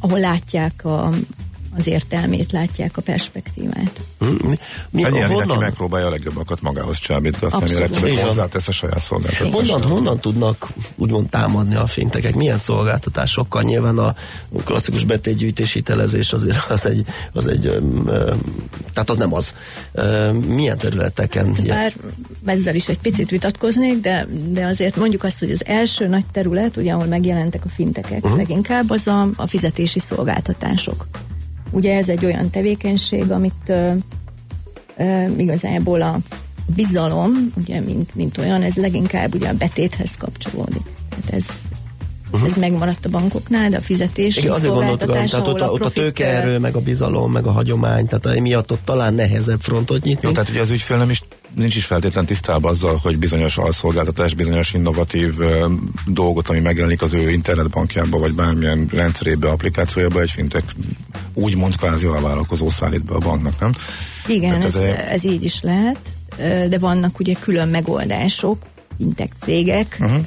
ahol 0.00 0.18
látják 0.18 0.84
a, 0.84 1.10
az 1.76 1.86
értelmét, 1.86 2.52
látják 2.52 2.96
a 2.96 3.00
perspektívát. 3.02 4.00
Mi, 4.18 4.56
mi, 4.90 5.04
Ennyi, 5.04 5.20
honnan? 5.20 5.58
megpróbálja 5.58 6.06
a 6.06 6.10
legjobbakat 6.10 6.60
magához 6.60 6.98
csábítgatni, 6.98 7.70
illetve 7.70 8.22
hozzátesz 8.22 8.68
a 8.68 8.72
saját 8.72 9.02
szolgáltatására. 9.02 9.50
Honnan, 9.50 9.82
honnan 9.82 10.20
tudnak 10.20 10.68
úgymond 10.96 11.28
támadni 11.28 11.74
a 11.74 11.86
fintekek? 11.86 12.34
Milyen 12.34 12.58
szolgáltatásokkal? 12.58 13.62
Nyilván 13.62 13.98
a 13.98 14.14
klasszikus 14.64 15.04
betétgyűjtés 15.04 15.72
hitelezés 15.72 16.32
azért 16.32 16.70
az 16.70 16.86
egy, 16.86 17.04
az 17.32 17.46
egy 17.46 17.62
tehát 18.92 19.10
az 19.10 19.16
nem 19.16 19.34
az. 19.34 19.54
Milyen 20.46 20.78
területeken? 20.78 21.56
Bár 21.66 21.94
ezzel 22.44 22.74
is 22.74 22.88
egy 22.88 22.98
picit 22.98 23.30
vitatkoznék, 23.30 24.00
de, 24.00 24.26
de 24.48 24.66
azért 24.66 24.96
mondjuk 24.96 25.24
azt, 25.24 25.38
hogy 25.38 25.50
az 25.50 25.64
első 25.66 26.06
nagy 26.06 26.24
terület, 26.32 26.76
ugye 26.76 26.92
ahol 26.92 27.06
megjelentek 27.06 27.64
a 27.64 27.68
fintekek 27.68 28.24
uh-huh. 28.24 28.38
leginkább, 28.38 28.90
az 28.90 29.06
a, 29.06 29.28
a 29.36 29.46
fizetési 29.46 29.98
szolgáltatások. 29.98 31.06
Ugye 31.70 31.96
ez 31.96 32.08
egy 32.08 32.24
olyan 32.24 32.50
tevékenység, 32.50 33.30
amit 33.30 33.68
ö, 33.68 33.92
ö, 34.96 35.24
igazából 35.36 36.02
a 36.02 36.18
bizalom, 36.74 37.52
ugye, 37.56 37.80
mint, 37.80 38.14
mint 38.14 38.38
olyan, 38.38 38.62
ez 38.62 38.74
leginkább 38.74 39.34
ugye 39.34 39.48
a 39.48 39.54
betéthez 39.54 40.16
kapcsolódik. 40.16 40.82
Tehát 41.08 41.32
ez, 41.32 41.46
uh-huh. 42.32 42.48
ez 42.48 42.56
megmaradt 42.56 43.06
a 43.06 43.08
bankoknál, 43.08 43.70
de 43.70 43.76
a 43.76 43.80
fizetés 43.80 44.36
Igen, 44.36 44.52
azért 44.52 44.74
gondoltuk, 44.74 45.12
tehát 45.12 45.46
ott 45.46 45.60
a, 45.60 45.70
ott 45.70 45.84
a 45.84 45.90
tőkeerő, 45.90 46.58
meg 46.58 46.76
a 46.76 46.80
bizalom, 46.80 47.32
meg 47.32 47.46
a 47.46 47.50
hagyomány, 47.50 48.06
tehát 48.06 48.38
emiatt 48.38 48.72
ott 48.72 48.84
talán 48.84 49.14
nehezebb 49.14 49.60
frontot 49.60 50.02
nyitni. 50.02 50.26
Jó, 50.26 50.32
tehát 50.32 50.50
ugye 50.50 50.60
az 50.60 50.70
ügyfél 50.70 50.96
nem 50.96 51.10
is 51.10 51.22
nincs 51.54 51.76
is 51.76 51.84
feltétlen 51.84 52.26
tisztában 52.26 52.70
azzal, 52.70 52.98
hogy 53.02 53.18
bizonyos 53.18 53.56
alszolgáltatás, 53.56 54.34
bizonyos 54.34 54.72
innovatív 54.72 55.38
uh, 55.38 55.70
dolgot, 56.06 56.48
ami 56.48 56.60
megjelenik 56.60 57.02
az 57.02 57.12
ő 57.12 57.30
internetbankjába, 57.30 58.18
vagy 58.18 58.34
bármilyen 58.34 58.88
rendszerébe, 58.92 59.48
applikációjába, 59.48 60.20
egy 60.20 60.30
fintek 60.30 60.64
úgymond 61.34 61.76
kvázi 61.76 62.06
alvállalkozó 62.06 62.68
szállít 62.68 63.04
be 63.04 63.14
a 63.14 63.18
banknak, 63.18 63.60
nem? 63.60 63.72
Igen, 64.26 64.62
ez, 64.62 64.74
ez, 64.74 64.96
ez 65.10 65.24
így 65.24 65.44
is 65.44 65.60
lehet, 65.60 65.98
de 66.68 66.78
vannak 66.78 67.18
ugye 67.18 67.34
külön 67.34 67.68
megoldások, 67.68 68.58
fintek 68.96 69.32
cégek, 69.40 69.96
uh-huh 70.00 70.26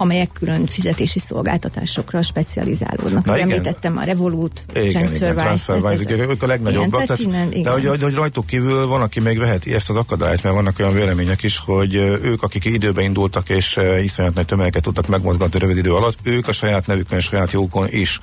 amelyek 0.00 0.30
külön 0.32 0.66
fizetési 0.66 1.18
szolgáltatásokra 1.18 2.22
specializálódnak. 2.22 3.24
Na, 3.24 3.38
Említettem 3.38 3.96
a 3.96 4.02
Revolut, 4.02 4.64
igen, 4.74 4.90
TransferWise. 4.90 5.44
TransferWise, 5.44 6.02
igen, 6.02 6.30
ők 6.30 6.42
a 6.42 6.46
legnagyobbak. 6.46 7.04
Tehát, 7.04 7.22
innen, 7.22 7.52
igen. 7.52 7.62
De 7.62 7.88
hogy, 7.88 8.02
hogy 8.02 8.14
rajtuk 8.14 8.46
kívül 8.46 8.86
van, 8.86 9.02
aki 9.02 9.20
még 9.20 9.38
veheti 9.38 9.74
ezt 9.74 9.90
az 9.90 9.96
akadályt, 9.96 10.42
mert 10.42 10.54
vannak 10.54 10.78
olyan 10.78 10.94
vélemények 10.94 11.42
is, 11.42 11.58
hogy 11.58 11.94
ők, 11.94 12.42
akik 12.42 12.64
időben 12.64 13.04
indultak 13.04 13.48
és 13.48 13.80
iszonyat 14.02 14.34
nagy 14.34 14.46
tömegeket 14.46 14.82
tudtak 14.82 15.06
megmozgatni 15.06 15.58
rövid 15.58 15.76
idő 15.76 15.94
alatt, 15.94 16.18
ők 16.22 16.48
a 16.48 16.52
saját 16.52 16.86
nevükön 16.86 17.18
és 17.18 17.24
saját 17.24 17.52
jókon 17.52 17.86
is 17.90 18.18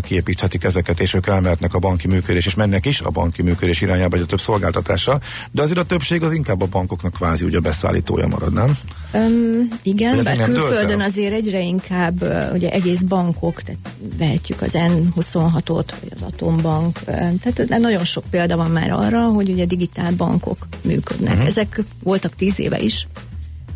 kiépíthetik 0.00 0.64
ezeket, 0.64 1.00
és 1.00 1.14
ők 1.14 1.26
elmehetnek 1.26 1.74
a 1.74 1.78
banki 1.78 2.08
működés, 2.08 2.46
és 2.46 2.54
mennek 2.54 2.86
is 2.86 3.00
a 3.00 3.10
banki 3.10 3.42
működés 3.42 3.80
irányába, 3.80 4.16
egy 4.16 4.22
a 4.22 4.26
több 4.26 4.40
szolgáltatással, 4.40 5.22
de 5.50 5.62
azért 5.62 5.78
a 5.78 5.84
többség 5.84 6.22
az 6.22 6.32
inkább 6.32 6.62
a 6.62 6.66
bankoknak 6.66 7.12
kvázi 7.12 7.44
ugye 7.44 7.60
beszállítója 7.60 8.26
marad, 8.26 8.52
nem? 8.52 8.78
Um, 9.12 9.68
igen, 9.82 10.22
bár 10.22 10.36
külföldön 10.36 11.00
azért 11.00 11.32
egyre 11.32 11.60
inkább 11.60 12.22
ugye 12.52 12.70
egész 12.70 13.00
bankok, 13.00 13.62
tehát 13.62 13.96
vehetjük 14.18 14.62
az 14.62 14.72
N26-ot, 14.74 15.88
vagy 16.00 16.12
az 16.14 16.22
Atombank, 16.22 16.98
tehát 17.04 17.64
nagyon 17.68 18.04
sok 18.04 18.24
példa 18.30 18.56
van 18.56 18.70
már 18.70 18.90
arra, 18.90 19.28
hogy 19.28 19.48
ugye 19.50 19.64
digitál 19.64 20.12
bankok 20.12 20.66
működnek. 20.82 21.32
Uh-huh. 21.32 21.46
Ezek 21.46 21.82
voltak 22.02 22.34
tíz 22.34 22.58
éve 22.58 22.78
is, 22.78 23.06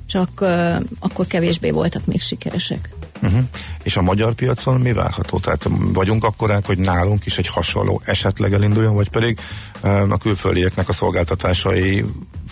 csak 0.07 0.29
uh, 0.41 0.81
akkor 0.99 1.27
kevésbé 1.27 1.71
voltak 1.71 2.07
még 2.07 2.21
sikeresek. 2.21 2.89
Uh-huh. 3.23 3.45
És 3.83 3.97
a 3.97 4.03
magyar 4.03 4.35
piacon 4.35 4.81
mi 4.81 4.93
várható? 4.93 5.39
Tehát 5.39 5.69
vagyunk 5.93 6.25
akkorák, 6.25 6.67
hogy 6.67 6.79
nálunk 6.79 7.27
is 7.27 7.39
egy 7.39 7.47
hasonló 7.47 8.03
esetleg 8.05 8.53
elinduljon, 8.53 8.95
vagy 8.95 9.09
pedig 9.09 9.39
uh, 9.83 10.13
a 10.13 10.17
külföldieknek 10.17 10.89
a 10.89 10.93
szolgáltatásai 10.93 12.05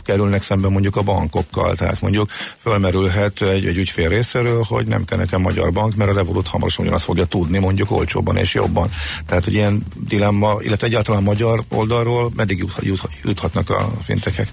kerülnek 0.08 0.42
szembe 0.42 0.68
mondjuk 0.68 0.96
a 0.96 1.02
bankokkal, 1.02 1.75
tehát 1.75 2.00
mondjuk 2.00 2.30
fölmerülhet 2.56 3.42
egy, 3.42 3.66
egy 3.66 3.76
ügyfél 3.76 4.08
részéről, 4.08 4.62
hogy 4.68 4.87
nem 4.87 5.04
kell 5.04 5.18
nekem 5.18 5.40
magyar 5.40 5.72
bank, 5.72 5.94
mert 5.94 6.10
a 6.10 6.14
Revolut 6.14 6.48
hamarosan 6.48 6.84
ugyanazt 6.84 7.04
fogja 7.04 7.25
tudni, 7.25 7.58
mondjuk 7.58 7.90
olcsóbban 7.90 8.37
és 8.37 8.54
jobban. 8.54 8.90
Tehát, 9.26 9.44
hogy 9.44 9.52
ilyen 9.52 9.82
dilemma, 10.08 10.56
illetve 10.60 10.87
egyáltalán 10.87 11.22
magyar 11.22 11.64
oldalról 11.68 12.30
meddig 12.37 12.58
jut, 12.58 12.75
jut, 12.80 13.08
juthatnak 13.22 13.70
a 13.70 13.90
fintekek? 14.02 14.48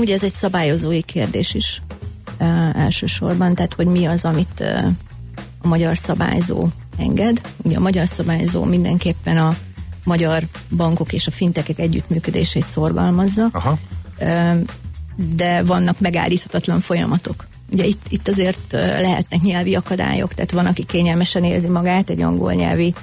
Ugye 0.00 0.14
ez 0.14 0.24
egy 0.24 0.32
szabályozói 0.32 1.02
kérdés 1.02 1.54
is 1.54 1.82
elsősorban, 2.74 3.54
tehát 3.54 3.74
hogy 3.74 3.86
mi 3.86 4.06
az, 4.06 4.24
amit 4.24 4.64
a 5.62 5.68
magyar 5.68 5.98
szabályzó 5.98 6.66
enged. 6.96 7.40
Ugye 7.62 7.76
a 7.76 7.80
magyar 7.80 8.08
szabályzó 8.08 8.64
mindenképpen 8.64 9.36
a 9.36 9.56
magyar 10.04 10.42
bankok 10.76 11.12
és 11.12 11.26
a 11.26 11.30
fintekek 11.30 11.78
együttműködését 11.78 12.66
szorgalmazza, 12.66 13.48
Aha. 13.52 13.78
de 15.36 15.62
vannak 15.62 16.00
megállíthatatlan 16.00 16.80
folyamatok. 16.80 17.46
Ugye 17.72 17.84
itt, 17.84 18.06
itt 18.08 18.28
azért 18.28 18.72
lehetnek 18.72 19.40
nyelvi 19.40 19.74
akadályok, 19.74 20.34
tehát 20.34 20.50
van, 20.50 20.66
aki 20.66 20.84
kényelmesen 20.84 21.44
érzi 21.44 21.68
magát 21.68 22.10
egy 22.10 22.20
angol 22.20 22.52
nyelvi 22.52 22.94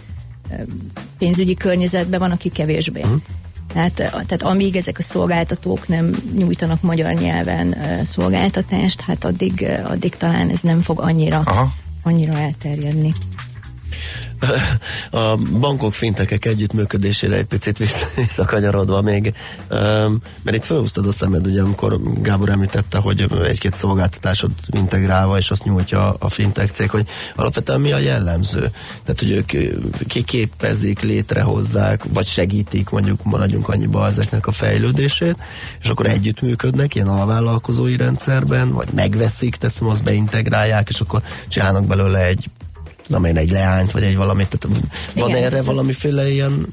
pénzügyi 1.17 1.53
környezetben, 1.53 2.19
van, 2.19 2.31
aki 2.31 2.49
kevésbé. 2.49 3.01
Uh-huh. 3.01 3.21
Tehát, 3.73 3.93
tehát 3.93 4.43
amíg 4.43 4.75
ezek 4.75 4.97
a 4.97 5.01
szolgáltatók 5.01 5.87
nem 5.87 6.15
nyújtanak 6.37 6.81
magyar 6.81 7.13
nyelven 7.13 7.75
szolgáltatást, 8.03 9.01
hát 9.01 9.25
addig, 9.25 9.65
addig 9.83 10.17
talán 10.17 10.49
ez 10.49 10.59
nem 10.59 10.81
fog 10.81 10.99
annyira, 10.99 11.41
Aha. 11.45 11.71
annyira 12.03 12.37
elterjedni 12.37 13.13
a 15.11 15.35
bankok 15.35 15.93
fintekek 15.93 16.45
együttműködésére 16.45 17.35
egy 17.35 17.45
picit 17.45 17.77
visszakanyarodva 18.15 19.01
még, 19.01 19.33
mert 20.41 20.57
itt 20.57 20.65
felhúztad 20.65 21.05
a 21.05 21.11
szemed, 21.11 21.47
ugye, 21.47 21.61
amikor 21.61 21.99
Gábor 22.21 22.49
említette, 22.49 22.97
hogy 22.97 23.27
egy-két 23.43 23.73
szolgáltatásot 23.73 24.51
integrálva, 24.67 25.37
és 25.37 25.51
azt 25.51 25.63
nyújtja 25.63 26.15
a 26.19 26.29
fintek 26.29 26.69
cég, 26.69 26.89
hogy 26.89 27.07
alapvetően 27.35 27.81
mi 27.81 27.91
a 27.91 27.97
jellemző? 27.97 28.71
Tehát, 29.03 29.19
hogy 29.19 29.31
ők 29.31 29.51
kiképezik, 30.07 31.01
létrehozzák, 31.01 32.03
vagy 32.13 32.25
segítik, 32.25 32.89
mondjuk 32.89 33.23
maradjunk 33.23 33.69
annyiba 33.69 34.07
ezeknek 34.07 34.47
a 34.47 34.51
fejlődését, 34.51 35.35
és 35.81 35.89
akkor 35.89 36.05
együttműködnek 36.05 36.95
ilyen 36.95 37.07
alvállalkozói 37.07 37.95
rendszerben, 37.95 38.71
vagy 38.71 38.87
megveszik, 38.95 39.55
teszem, 39.55 39.87
azt 39.87 40.03
beintegrálják, 40.03 40.89
és 40.89 40.99
akkor 40.99 41.21
csinálnak 41.47 41.85
belőle 41.85 42.25
egy 42.25 42.49
tudom 43.09 43.25
én, 43.25 43.37
egy 43.37 43.51
leányt, 43.51 43.91
vagy 43.91 44.03
egy 44.03 44.15
valamit, 44.15 44.57
tehát 44.59 44.77
van 45.15 45.29
Igen. 45.29 45.43
erre 45.43 45.61
valamiféle 45.61 46.31
ilyen 46.31 46.65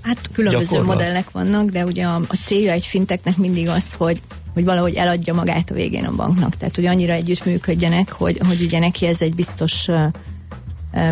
Hát 0.00 0.30
különböző 0.32 0.64
gyakorlat? 0.64 0.86
modellek 0.86 1.30
vannak, 1.30 1.68
de 1.70 1.84
ugye 1.84 2.04
a, 2.04 2.20
a 2.28 2.36
célja 2.44 2.72
egy 2.72 2.86
finteknek 2.86 3.36
mindig 3.36 3.68
az, 3.68 3.94
hogy 3.94 4.20
hogy 4.54 4.64
valahogy 4.64 4.94
eladja 4.94 5.34
magát 5.34 5.70
a 5.70 5.74
végén 5.74 6.04
a 6.04 6.14
banknak. 6.14 6.56
Tehát, 6.56 6.74
hogy 6.74 6.86
annyira 6.86 7.12
együttműködjenek, 7.12 8.12
hogy, 8.12 8.40
hogy 8.46 8.62
ugye 8.62 8.78
neki 8.78 9.06
ez 9.06 9.22
egy 9.22 9.34
biztos 9.34 9.86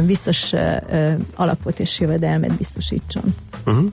biztos 0.07 0.53
alapot 1.35 1.81
és 1.81 2.01
jövedelmet 2.01 2.57
biztosítson. 2.57 3.35
Uh-huh. 3.67 3.91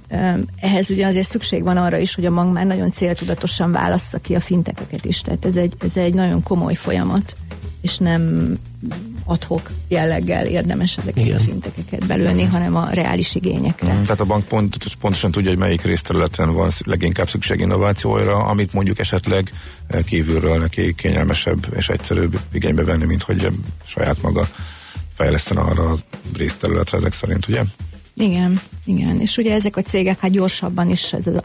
Ehhez 0.60 0.90
ugye 0.90 1.08
azért 1.08 1.28
szükség 1.28 1.64
van 1.64 1.78
arra 1.78 1.98
is, 1.98 2.16
hogy 2.16 2.26
a 2.26 2.34
bank 2.34 2.54
már 2.54 2.66
nagyon 2.66 2.92
céltudatosan 2.92 3.72
válassza 3.72 4.18
ki 4.18 4.36
a 4.36 4.40
fintekeket 4.40 5.06
is. 5.06 5.22
Tehát 5.22 5.46
ez 5.46 5.56
egy, 5.56 5.74
ez 5.80 5.98
egy 5.98 6.14
nagyon 6.14 6.44
komoly 6.44 6.74
folyamat, 6.74 7.36
és 7.82 7.98
nem 7.98 8.54
adhok 9.26 9.70
jelleggel 9.88 10.46
érdemes 10.46 10.98
ezeket 10.98 11.26
Igen. 11.26 11.38
a 11.38 11.40
fintekeket 11.40 12.06
belőni, 12.06 12.44
hanem 12.44 12.76
a 12.76 12.90
reális 12.90 13.36
igényekre. 13.36 13.94
Mm, 13.94 14.02
tehát 14.02 14.20
a 14.20 14.26
bank 14.26 14.48
pont, 14.48 14.78
pontosan 15.00 15.32
tudja, 15.32 15.50
hogy 15.50 15.60
melyik 15.60 15.82
részterületen 15.82 16.52
van 16.52 16.70
leginkább 16.86 17.30
szükség 17.30 17.60
innovációra, 17.60 18.38
amit 18.38 18.74
mondjuk 18.74 19.00
esetleg 19.00 19.54
kívülről 20.06 20.58
neki 20.58 20.96
kényelmesebb 20.96 21.68
és 21.76 21.90
egyszerűbb 21.90 22.40
igénybe 22.52 22.84
venni, 22.84 23.06
mint 23.06 23.24
hogy 23.24 23.48
saját 23.86 24.22
maga 24.22 24.48
fejlesztene 25.14 25.62
arra 25.62 25.90
a 25.90 25.96
részterületre 26.38 26.98
ezek 26.98 27.14
szerint, 27.14 27.48
ugye? 27.48 27.64
Igen, 28.16 28.60
igen. 28.86 29.20
És 29.20 29.38
ugye 29.38 29.54
ezek 29.54 29.78
a 29.78 29.82
cégek 29.82 30.20
hát 30.20 30.32
gyorsabban 30.32 30.90
is, 30.90 31.14
ez 31.14 31.28
az 31.28 31.36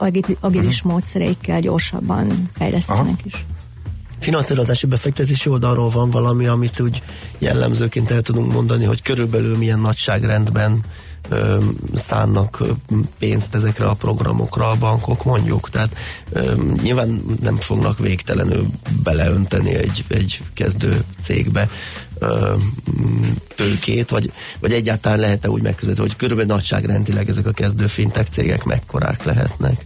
agilis 0.41 0.77
uh-huh. 0.77 0.93
módszereikkel 0.93 1.61
gyorsabban 1.61 2.51
fejlesztenek 2.55 3.03
Aha. 3.03 3.17
is. 3.25 3.45
Finanszírozási 4.25 4.87
befektetési 4.87 5.49
oldalról 5.49 5.89
van 5.89 6.11
valami, 6.11 6.47
amit 6.47 6.81
úgy 6.81 7.03
jellemzőként 7.39 8.11
el 8.11 8.23
tudunk 8.23 8.53
mondani, 8.53 8.85
hogy 8.85 9.03
körülbelül 9.03 9.57
milyen 9.57 9.79
nagyságrendben 9.79 10.81
ö, 11.29 11.65
szánnak 11.95 12.63
pénzt 13.19 13.55
ezekre 13.55 13.87
a 13.87 13.95
programokra 13.95 14.71
a 14.71 14.77
bankok 14.77 15.25
mondjuk. 15.25 15.71
Tehát 15.71 15.97
ö, 16.33 16.55
nyilván 16.83 17.23
nem 17.43 17.57
fognak 17.57 17.99
végtelenül 17.99 18.67
beleönteni 19.03 19.75
egy, 19.75 20.05
egy 20.09 20.43
kezdő 20.55 21.05
cégbe 21.21 21.69
ö, 22.19 22.55
tőkét, 23.55 24.11
vagy, 24.11 24.33
vagy 24.61 24.73
egyáltalán 24.73 25.19
lehet-e 25.19 25.51
úgy 25.51 25.63
megközelíteni, 25.63 26.09
hogy 26.09 26.17
körülbelül 26.17 26.53
nagyságrendileg 26.53 27.29
ezek 27.29 27.47
a 27.47 27.53
kezdő 27.53 27.87
fintek 27.87 28.27
cégek 28.29 28.65
mekkorák 28.65 29.25
lehetnek? 29.25 29.83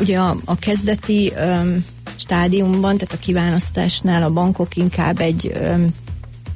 Ugye 0.00 0.18
a, 0.18 0.36
a 0.44 0.58
kezdeti 0.58 1.32
um, 1.36 1.84
stádiumban, 2.16 2.96
tehát 2.96 3.14
a 3.14 3.18
kiválasztásnál 3.18 4.22
a 4.22 4.30
bankok 4.30 4.76
inkább 4.76 5.20
egy 5.20 5.46
um, 5.46 5.94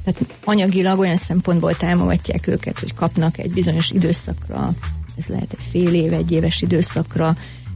tehát 0.05 0.35
anyagilag 0.43 0.99
olyan 0.99 1.17
szempontból 1.17 1.75
támogatják 1.77 2.47
őket, 2.47 2.79
hogy 2.79 2.93
kapnak 2.93 3.37
egy 3.37 3.51
bizonyos 3.51 3.89
időszakra, 3.89 4.71
ez 5.17 5.25
lehet 5.25 5.51
egy 5.51 5.65
fél 5.71 5.93
év, 5.93 6.13
egy 6.13 6.31
éves 6.31 6.61
időszakra 6.61 7.35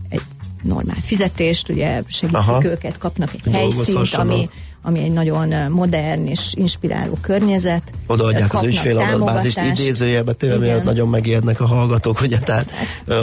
egy 0.10 0.22
normál 0.64 0.98
fizetést, 1.04 1.70
ugye 1.70 2.02
segítik 2.08 2.38
Aha. 2.38 2.66
őket, 2.66 2.98
kapnak 2.98 3.34
egy 3.34 3.54
helyszínt, 3.54 4.14
ami, 4.14 4.50
ami 4.82 5.00
egy 5.00 5.12
nagyon 5.12 5.72
modern 5.72 6.26
és 6.26 6.54
inspiráló 6.54 7.18
környezet. 7.22 7.84
Odaadják 8.08 8.54
az 8.54 8.64
ügyfél 8.64 8.98
adatbázist 8.98 9.62
idézőjelbe, 9.62 10.34
tényleg 10.34 10.84
nagyon 10.84 11.10
megijednek 11.10 11.62
a 11.62 11.66
hallgatók, 11.66 12.22
ugye, 12.22 12.38
tehát 12.38 12.72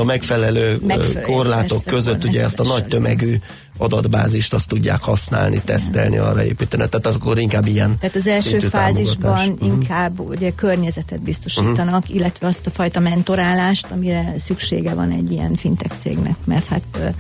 a 0.01 0.05
megfelelő, 0.05 0.81
megfelelő 0.87 1.21
korlátok 1.21 1.85
között 1.85 2.25
ugye 2.25 2.45
ezt 2.45 2.61
a 2.61 2.65
nagy 2.65 2.87
tömegű 2.87 3.39
adatbázist 3.79 4.55
azt 4.55 4.69
tudják 4.69 5.03
használni, 5.03 5.61
tesztelni, 5.65 6.19
arra 6.19 6.45
építeni. 6.45 6.89
Tehát 6.89 7.07
akkor 7.07 7.39
inkább 7.39 7.67
ilyen 7.67 7.99
Tehát 7.99 8.17
az 8.17 8.27
első 8.27 8.59
fázisban 8.59 9.49
uh-huh. 9.49 9.69
inkább 9.69 10.21
ugye 10.21 10.51
környezetet 10.51 11.21
biztosítanak, 11.21 12.03
uh-huh. 12.03 12.15
illetve 12.15 12.47
azt 12.47 12.67
a 12.67 12.71
fajta 12.71 13.01
mentorálást, 13.01 13.87
amire 13.91 14.33
szüksége 14.39 14.95
van 14.95 15.11
egy 15.11 15.31
ilyen 15.31 15.57
fintech 15.57 15.97
cégnek, 15.99 16.37
mert 16.45 16.67
hát 16.67 17.15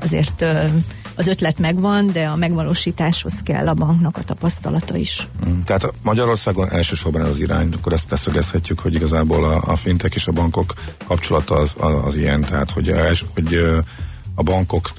azért 0.00 0.44
az 1.20 1.26
ötlet 1.26 1.58
megvan, 1.58 2.06
de 2.12 2.26
a 2.26 2.36
megvalósításhoz 2.36 3.34
kell 3.42 3.68
a 3.68 3.74
banknak 3.74 4.16
a 4.16 4.22
tapasztalata 4.22 4.96
is. 4.96 5.28
Mm, 5.48 5.60
tehát 5.60 5.92
Magyarországon 6.02 6.70
elsősorban 6.70 7.22
ez 7.22 7.28
az 7.28 7.40
irány, 7.40 7.68
akkor 7.72 7.92
ezt 7.92 8.10
leszögezhetjük, 8.10 8.78
hogy 8.78 8.94
igazából 8.94 9.44
a, 9.44 9.62
a 9.72 9.76
fintek 9.76 10.14
és 10.14 10.26
a 10.26 10.32
bankok 10.32 10.74
kapcsolata 11.06 11.54
az, 11.54 11.74
az, 12.04 12.16
ilyen, 12.16 12.40
tehát 12.40 12.70
hogy, 12.70 12.94
hogy 13.34 13.54
a 14.34 14.42
bankok 14.42 14.90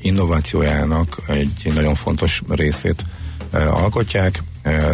innovációjának 0.00 1.16
egy 1.26 1.70
nagyon 1.74 1.94
fontos 1.94 2.42
részét 2.48 3.04
alkotják, 3.52 4.42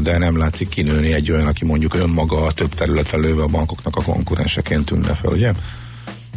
de 0.03 0.18
nem 0.18 0.38
látszik 0.38 0.68
kinőni 0.68 1.12
egy 1.12 1.33
olyan, 1.33 1.46
aki 1.46 1.64
mondjuk 1.64 1.94
önmaga 1.94 2.44
a 2.44 2.53
több 2.53 2.75
területre 2.75 3.18
lőve 3.18 3.42
a 3.42 3.46
bankoknak 3.46 3.96
a 3.96 4.03
konkurenseként 4.03 4.85
tűnne 4.85 5.14
fel, 5.14 5.33
ugye? 5.33 5.53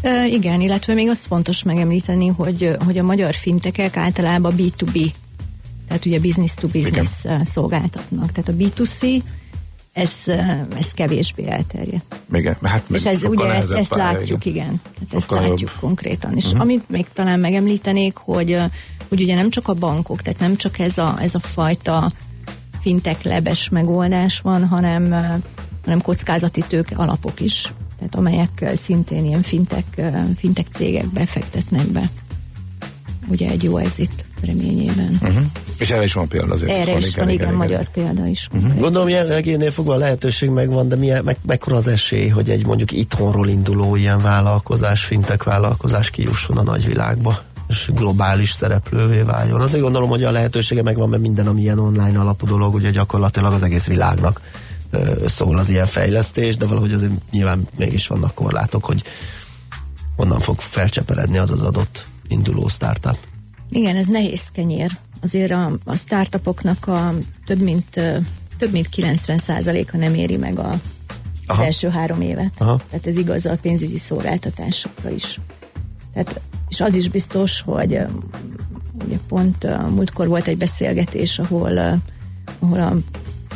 E, 0.02 0.26
igen, 0.28 0.62
illetve 0.62 0.94
még 0.94 1.10
azt 1.10 1.26
fontos 1.26 1.64
megemlíteni, 1.64 2.28
hogy, 2.28 2.76
hogy 2.86 2.98
a 2.98 3.04
magyar 3.04 3.34
fintekek 3.34 3.98
általában 3.98 4.54
B2B, 4.58 5.12
tehát 5.88 6.06
ugye 6.06 6.20
business 6.20 6.54
to 6.54 6.68
business 6.68 7.24
igen. 7.24 7.46
szolgáltatnak. 7.46 8.32
Tehát 8.32 8.50
a 8.50 8.64
B2C, 8.64 9.22
ez, 9.94 10.12
ez 10.78 10.92
kevésbé 10.92 11.48
elterjedt. 11.48 12.16
Igen, 12.34 12.58
hát 12.64 12.84
És 12.92 13.06
ez, 13.06 13.24
ugye 13.24 13.46
ezt, 13.46 13.72
ezt 13.72 13.96
látjuk, 13.96 14.46
igen. 14.46 14.66
igen. 14.66 14.82
Tehát 14.94 15.14
ezt 15.14 15.32
látjuk 15.32 15.60
jobb. 15.60 15.80
konkrétan. 15.80 16.36
És 16.36 16.46
uh-huh. 16.46 16.62
amit 16.62 16.90
még 16.90 17.06
talán 17.14 17.40
megemlítenék, 17.40 18.18
hogy, 18.18 18.58
hogy 19.10 19.22
ugye 19.22 19.36
nem 19.36 19.50
csak 19.50 19.68
a 19.68 19.74
bankok, 19.74 20.22
tehát 20.22 20.40
nem 20.40 20.56
csak 20.56 20.80
ez 20.80 20.98
a, 20.98 21.16
ez 21.22 21.36
a 21.36 21.40
fajta 21.40 22.12
fintek 22.82 23.24
lebes 23.24 23.70
megoldás 23.70 24.40
van, 24.40 24.68
hanem, 24.68 25.12
hanem 25.84 26.02
kockázati 26.02 26.64
tőke 26.68 26.96
alapok 26.96 27.40
is 27.40 27.74
tehát 28.00 28.16
amelyek 28.16 28.72
szintén 28.76 29.26
ilyen 29.26 29.42
fintek, 29.42 30.02
fintek 30.38 30.66
cégek 30.74 31.08
befektetnek 31.08 31.88
be. 31.88 32.10
Ugye 33.28 33.50
egy 33.50 33.64
jó 33.64 33.78
exit 33.78 34.26
reményében. 34.46 35.18
Uh-huh. 35.22 35.44
És 35.78 35.90
erre 35.90 36.04
is 36.04 36.14
van 36.14 36.28
példa 36.28 36.54
azért. 36.54 36.72
Erre 36.72 36.98
is 36.98 37.16
van, 37.16 37.30
igen, 37.30 37.48
igen, 37.48 37.58
magyar 37.58 37.90
példa 37.92 38.28
is. 38.28 38.48
Uh-huh. 38.54 38.80
Gondolom 38.80 39.10
jelenleg 39.10 39.72
fogva 39.72 39.94
a 39.94 39.98
lehetőség 39.98 40.50
megvan, 40.50 40.88
de 40.88 40.96
milyen, 40.96 41.24
meg, 41.24 41.38
mekkora 41.46 41.76
az 41.76 41.88
esély, 41.88 42.28
hogy 42.28 42.50
egy 42.50 42.66
mondjuk 42.66 42.92
itthonról 42.92 43.48
induló 43.48 43.96
ilyen 43.96 44.22
vállalkozás, 44.22 45.04
fintek 45.04 45.44
vállalkozás 45.44 46.10
kijusson 46.10 46.58
a 46.58 46.64
nagyvilágba? 46.64 47.42
és 47.70 47.90
globális 47.94 48.52
szereplővé 48.52 49.22
váljon. 49.22 49.62
Azért 49.62 49.82
gondolom, 49.82 50.10
hogy 50.10 50.24
a 50.24 50.32
lehetősége 50.32 50.84
megvan, 50.84 51.10
mert 51.10 51.22
minden, 51.22 51.48
ami 51.48 51.62
ilyen 51.62 51.80
online 51.80 52.20
alapú 52.20 52.46
dolog, 52.46 52.74
ugye 52.74 52.90
gyakorlatilag 52.90 53.54
az 53.54 53.64
egész 53.64 53.88
világnak 53.88 54.42
szól 55.26 55.58
az 55.58 55.70
ilyen 55.70 55.86
fejlesztés, 55.86 56.58
de 56.58 56.66
valahogy 56.66 56.94
azért 56.94 57.12
nyilván 57.32 57.68
mégis 57.78 58.08
vannak 58.08 58.34
korlátok, 58.34 58.86
hogy 58.86 59.04
honnan 60.16 60.40
fog 60.40 60.60
felcseperedni 60.60 61.38
az 61.38 61.50
az 61.50 61.62
adott 61.62 62.06
induló 62.28 62.68
startup. 62.68 63.18
Igen, 63.70 63.96
ez 63.96 64.08
nehéz 64.08 64.50
kenyér. 64.50 64.98
Azért 65.22 65.52
a, 65.52 65.72
a 65.86 65.96
startupoknak 65.96 66.88
a 66.88 67.14
több 67.46 67.62
mint, 67.62 67.90
több 68.58 68.72
mint 68.72 68.90
90%-a 68.96 69.98
nem 69.98 70.14
éri 70.14 70.38
meg 70.38 70.60
a, 70.60 70.80
az 71.48 71.60
első 71.60 71.90
három 71.90 72.22
évet. 72.22 72.54
Aha. 72.58 72.82
Tehát 72.90 73.08
ez 73.08 73.18
igaz 73.18 73.46
a 73.46 73.58
pénzügyi 73.62 73.98
szolgáltatásokra 73.98 75.10
is. 75.10 75.40
Tehát, 76.14 76.42
és 76.70 76.82
az 76.82 76.94
is 76.94 77.10
biztos, 77.10 77.62
hogy 77.62 78.00
ugye 79.06 79.18
pont 79.28 79.90
múltkor 79.90 80.28
volt 80.28 80.48
egy 80.48 80.58
beszélgetés, 80.58 81.40
ahol, 81.40 82.02
ahol 82.60 82.80
a 82.80 82.96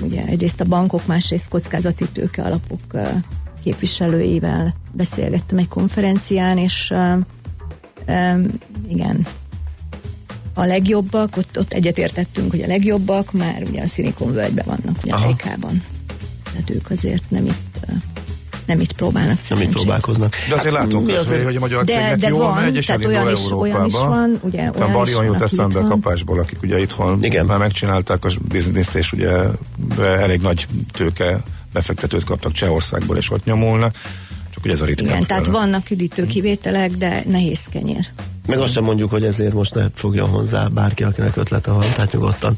ugye 0.03 0.25
egyrészt 0.25 0.61
a 0.61 0.65
bankok, 0.65 1.05
másrészt 1.05 1.49
kockázati 1.49 2.05
tőke 2.13 2.43
alapok 2.43 2.79
képviselőivel 3.63 4.75
beszélgettem 4.91 5.57
egy 5.57 5.67
konferencián, 5.67 6.57
és 6.57 6.93
igen, 8.87 9.27
a 10.53 10.65
legjobbak, 10.65 11.37
ott, 11.37 11.59
ott 11.59 11.73
egyetértettünk, 11.73 12.51
hogy 12.51 12.61
a 12.61 12.67
legjobbak 12.67 13.31
már 13.31 13.63
ugye 13.69 13.81
a 13.81 13.87
Silicon 13.87 14.33
völgyben 14.33 14.65
vannak, 14.67 15.03
ugye. 15.03 15.13
Amerikában. 15.13 15.83
Tehát 16.43 16.69
ők 16.69 16.89
azért 16.89 17.29
nem 17.29 17.45
itt 17.45 17.85
nem 18.65 18.79
itt 18.79 18.91
próbálnak 18.91 19.39
szerencsét. 19.39 19.57
Nem 19.57 19.67
itt 19.67 19.73
próbálkoznak. 19.73 20.35
De 20.49 20.55
azért 20.55 20.75
hát, 20.75 20.83
látunk, 20.83 21.09
azért, 21.09 21.43
hogy 21.43 21.55
a 21.55 21.59
magyar 21.59 21.83
de, 21.83 21.93
cégnek 21.93 22.17
de 22.17 22.27
jól 22.27 22.39
van, 22.39 22.63
megy, 22.63 22.75
és 22.75 22.85
tehát 22.85 23.05
olyan 23.05 23.31
is, 23.31 23.51
olyan 23.51 23.85
is 23.85 23.93
van, 23.93 24.39
ugye, 24.41 24.71
olyan 24.75 24.89
a 24.89 24.91
Barion 24.91 25.25
jut 25.25 25.41
eszembe 25.41 25.79
a 25.79 25.87
kapásból, 25.87 26.39
akik 26.39 26.61
ugye 26.63 26.79
itthon 26.79 27.23
Igen. 27.23 27.45
már 27.45 27.57
megcsinálták 27.57 28.25
a 28.25 28.29
bizniszt, 28.47 28.95
és 28.95 29.11
ugye 29.11 29.31
elég 29.99 30.41
nagy 30.41 30.67
tőke 30.91 31.39
befektetőt 31.73 32.23
kaptak 32.23 32.51
Csehországból, 32.51 33.17
és 33.17 33.31
ott 33.31 33.45
nyomulnak. 33.45 33.95
Csak 34.53 34.63
ugye 34.63 34.73
ez 34.73 34.81
a 34.81 34.85
ritkán. 34.85 35.07
Igen, 35.07 35.25
tehát 35.25 35.47
vannak 35.47 35.91
üdítő 35.91 36.25
kivételek, 36.25 36.91
de 36.91 37.23
nehéz 37.27 37.65
kenyér. 37.65 38.07
Meg 38.47 38.59
azt 38.59 38.73
sem 38.73 38.83
mondjuk, 38.83 39.09
hogy 39.09 39.23
ezért 39.23 39.53
most 39.53 39.73
ne 39.73 39.85
fogjon 39.93 40.29
hozzá 40.29 40.67
bárki, 40.67 41.03
akinek 41.03 41.37
ötlete 41.37 41.71
van, 41.71 41.81
tehát 41.95 42.11
nyugodtan. 42.11 42.57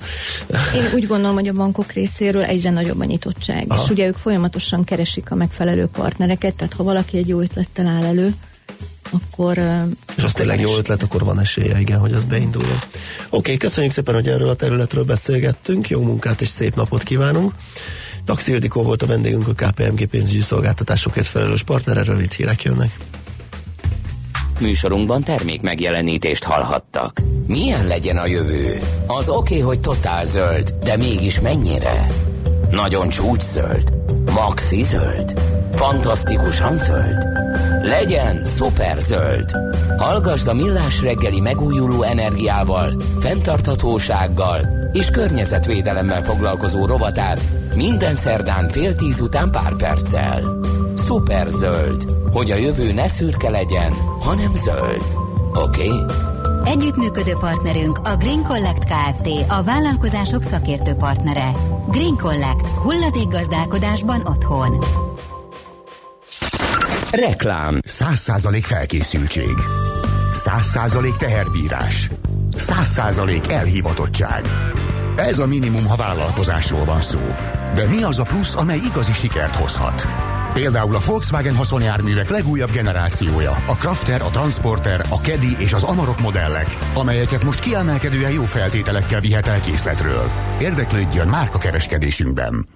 Én 0.75 0.89
úgy 0.93 1.07
gondolom, 1.07 1.35
hogy 1.35 1.47
a 1.47 1.53
bankok 1.53 1.91
részéről 1.91 2.43
egyre 2.43 2.69
nagyobb 2.69 2.99
a 2.99 3.03
nyitottság, 3.03 3.65
Aha. 3.67 3.83
és 3.83 3.89
ugye 3.89 4.07
ők 4.07 4.15
folyamatosan 4.15 4.83
keresik 4.83 5.31
a 5.31 5.35
megfelelő 5.35 5.85
partnereket, 5.85 6.53
tehát 6.53 6.73
ha 6.73 6.83
valaki 6.83 7.17
egy 7.17 7.27
jó 7.27 7.39
ötlettel 7.39 7.87
áll 7.87 8.03
elő, 8.03 8.33
akkor... 9.11 9.57
És 10.17 10.23
az 10.23 10.33
tényleg 10.33 10.59
jó 10.59 10.77
ötlet, 10.77 11.03
akkor 11.03 11.23
van 11.23 11.39
esélye, 11.39 11.79
igen, 11.79 11.99
hogy 11.99 12.13
az 12.13 12.25
beinduljon. 12.25 12.77
Oké, 12.77 12.85
okay, 13.29 13.57
köszönjük 13.57 13.93
szépen, 13.93 14.13
hogy 14.13 14.27
erről 14.27 14.49
a 14.49 14.55
területről 14.55 15.03
beszélgettünk, 15.03 15.89
jó 15.89 16.01
munkát 16.01 16.41
és 16.41 16.47
szép 16.47 16.75
napot 16.75 17.03
kívánunk. 17.03 17.53
Taxi 18.25 18.51
Ildikó 18.51 18.83
volt 18.83 19.01
a 19.01 19.05
vendégünk, 19.05 19.47
a 19.47 19.53
KPMG 19.53 20.05
pénzügyi 20.05 20.41
szolgáltatásokért 20.41 21.27
felelős 21.27 21.63
partnere, 21.63 22.03
rövid 22.03 22.31
hírek 22.31 22.63
jönnek. 22.63 22.97
Műsorunkban 24.59 25.23
termék 25.23 25.61
megjelenítést 25.61 26.43
hallhattak. 26.43 27.21
Milyen 27.47 27.87
legyen 27.87 28.17
a 28.17 28.25
jövő? 28.25 28.79
Az 29.07 29.29
oké, 29.29 29.59
hogy 29.59 29.79
totál 29.79 30.25
zöld, 30.25 30.73
de 30.83 30.97
mégis 30.97 31.39
mennyire? 31.39 32.07
Nagyon 32.71 33.09
csúcs 33.09 33.41
zöld? 33.41 33.93
Maxi 34.33 34.83
zöld? 34.83 35.39
Fantasztikusan 35.71 36.75
zöld? 36.75 37.25
Legyen 37.83 38.43
szuper 38.43 38.97
zöld! 38.99 39.51
Hallgasd 39.97 40.47
a 40.47 40.53
Millás 40.53 41.01
reggeli 41.01 41.39
megújuló 41.39 42.01
energiával, 42.01 42.91
fenntarthatósággal 43.19 44.59
és 44.93 45.09
környezetvédelemmel 45.09 46.23
foglalkozó 46.23 46.85
rovatát 46.85 47.41
minden 47.75 48.13
szerdán 48.13 48.69
fél 48.69 48.95
tíz 48.95 49.19
után 49.19 49.51
pár 49.51 49.75
perccel. 49.75 50.59
Szuper 51.05 51.47
zöld, 51.49 52.05
hogy 52.31 52.51
a 52.51 52.55
jövő 52.55 52.93
ne 52.93 53.07
szürke 53.07 53.49
legyen, 53.49 53.91
hanem 54.19 54.55
zöld. 54.55 55.03
Oké? 55.53 55.87
Okay? 55.87 56.15
Együttműködő 56.63 57.33
partnerünk 57.39 57.97
a 58.03 58.15
Green 58.15 58.43
Collect 58.43 58.83
Kft. 58.83 59.29
A 59.47 59.63
vállalkozások 59.63 60.43
szakértő 60.43 60.93
partnere. 60.93 61.51
Green 61.87 62.15
Collect. 62.15 62.67
Hulladékgazdálkodásban 62.67 64.21
otthon. 64.25 64.77
Reklám. 67.11 67.79
Száz 67.83 68.19
százalék 68.19 68.65
felkészültség. 68.65 69.55
Száz 70.33 70.65
százalék 70.65 71.15
teherbírás. 71.15 72.09
Száz 72.55 72.87
százalék 72.87 73.51
elhivatottság. 73.51 74.45
Ez 75.15 75.39
a 75.39 75.47
minimum, 75.47 75.85
ha 75.85 75.95
vállalkozásról 75.95 76.85
van 76.85 77.01
szó. 77.01 77.19
De 77.75 77.87
mi 77.87 78.03
az 78.03 78.19
a 78.19 78.23
plusz, 78.23 78.55
amely 78.55 78.79
igazi 78.91 79.13
sikert 79.13 79.55
hozhat? 79.55 80.07
Például 80.55 80.95
a 80.95 80.99
Volkswagen 81.05 81.55
haszonjárművek 81.55 82.29
legújabb 82.29 82.71
generációja, 82.71 83.51
a 83.51 83.73
Crafter, 83.73 84.21
a 84.21 84.29
Transporter, 84.29 85.05
a 85.09 85.21
Kedi 85.21 85.55
és 85.59 85.73
az 85.73 85.83
Amarok 85.83 86.19
modellek, 86.19 86.77
amelyeket 86.93 87.43
most 87.43 87.59
kiemelkedően 87.59 88.31
jó 88.31 88.43
feltételekkel 88.43 89.19
vihet 89.19 89.47
el 89.47 89.61
készletről. 89.61 90.29
Érdeklődjön 90.61 91.27
márka 91.27 91.57
kereskedésünkben. 91.57 92.67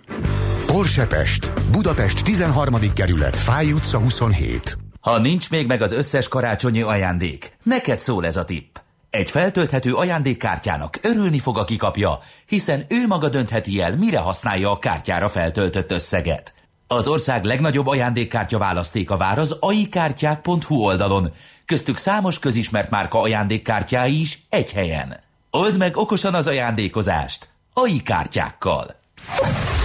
Porsche 0.65 1.07
Pest, 1.07 1.51
Budapest 1.71 2.23
13. 2.23 2.93
kerület, 2.93 3.35
Fáj 3.35 3.71
utca 3.71 3.97
27. 3.97 4.77
Ha 5.01 5.19
nincs 5.19 5.49
még 5.49 5.67
meg 5.67 5.81
az 5.81 5.91
összes 5.91 6.27
karácsonyi 6.27 6.81
ajándék, 6.81 7.57
neked 7.63 7.99
szól 7.99 8.25
ez 8.25 8.37
a 8.37 8.45
tipp. 8.45 8.75
Egy 9.09 9.29
feltölthető 9.29 9.93
ajándékkártyának 9.93 10.99
örülni 11.01 11.39
fog, 11.39 11.57
aki 11.57 11.75
kapja, 11.75 12.19
hiszen 12.45 12.83
ő 12.87 13.07
maga 13.07 13.29
döntheti 13.29 13.81
el, 13.81 13.97
mire 13.97 14.19
használja 14.19 14.71
a 14.71 14.79
kártyára 14.79 15.29
feltöltött 15.29 15.91
összeget. 15.91 16.53
Az 16.91 17.07
ország 17.07 17.43
legnagyobb 17.43 17.87
ajándékkártya 17.87 18.57
választéka 18.57 19.17
vár 19.17 19.39
az 19.39 19.57
aikártyák.hu 19.59 20.75
oldalon, 20.75 21.33
köztük 21.65 21.97
számos 21.97 22.39
közismert 22.39 22.89
márka 22.89 23.21
ajándékkártyái 23.21 24.19
is 24.19 24.41
egy 24.49 24.71
helyen. 24.71 25.19
Old 25.51 25.77
meg 25.77 25.97
okosan 25.97 26.33
az 26.33 26.47
ajándékozást. 26.47 27.49
AI 27.73 28.01
kártyákkal. 28.01 28.95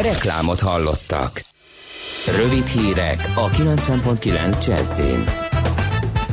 Reklámot 0.03 0.61
hallottak. 0.61 1.45
Rövid 2.37 2.67
hírek 2.67 3.33
a 3.35 3.49
90.9 3.49 4.67
Jazzin. 4.67 5.44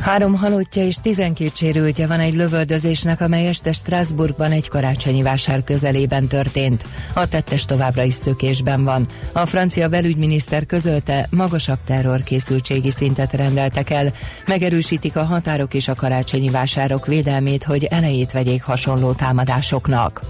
Három 0.02 0.34
halottja 0.34 0.84
és 0.84 0.96
12 1.02 1.50
sérültje 1.54 2.06
van 2.06 2.20
egy 2.20 2.34
lövöldözésnek, 2.34 3.20
amely 3.20 3.46
este 3.46 3.72
Strasbourgban 3.72 4.50
egy 4.50 4.68
karácsonyi 4.68 5.22
vásár 5.22 5.64
közelében 5.64 6.26
történt. 6.26 6.84
A 7.14 7.28
tettes 7.28 7.64
továbbra 7.64 8.02
is 8.02 8.14
szökésben 8.14 8.84
van. 8.84 9.06
A 9.32 9.46
francia 9.46 9.88
belügyminiszter 9.88 10.66
közölte, 10.66 11.26
magasabb 11.30 11.78
terrorkészültségi 11.84 12.90
szintet 12.90 13.32
rendeltek 13.32 13.90
el. 13.90 14.12
Megerősítik 14.46 15.16
a 15.16 15.24
határok 15.24 15.74
és 15.74 15.88
a 15.88 15.94
karácsonyi 15.94 16.50
vásárok 16.50 17.06
védelmét, 17.06 17.64
hogy 17.64 17.84
elejét 17.84 18.32
vegyék 18.32 18.62
hasonló 18.62 19.12
támadásoknak. 19.12 20.22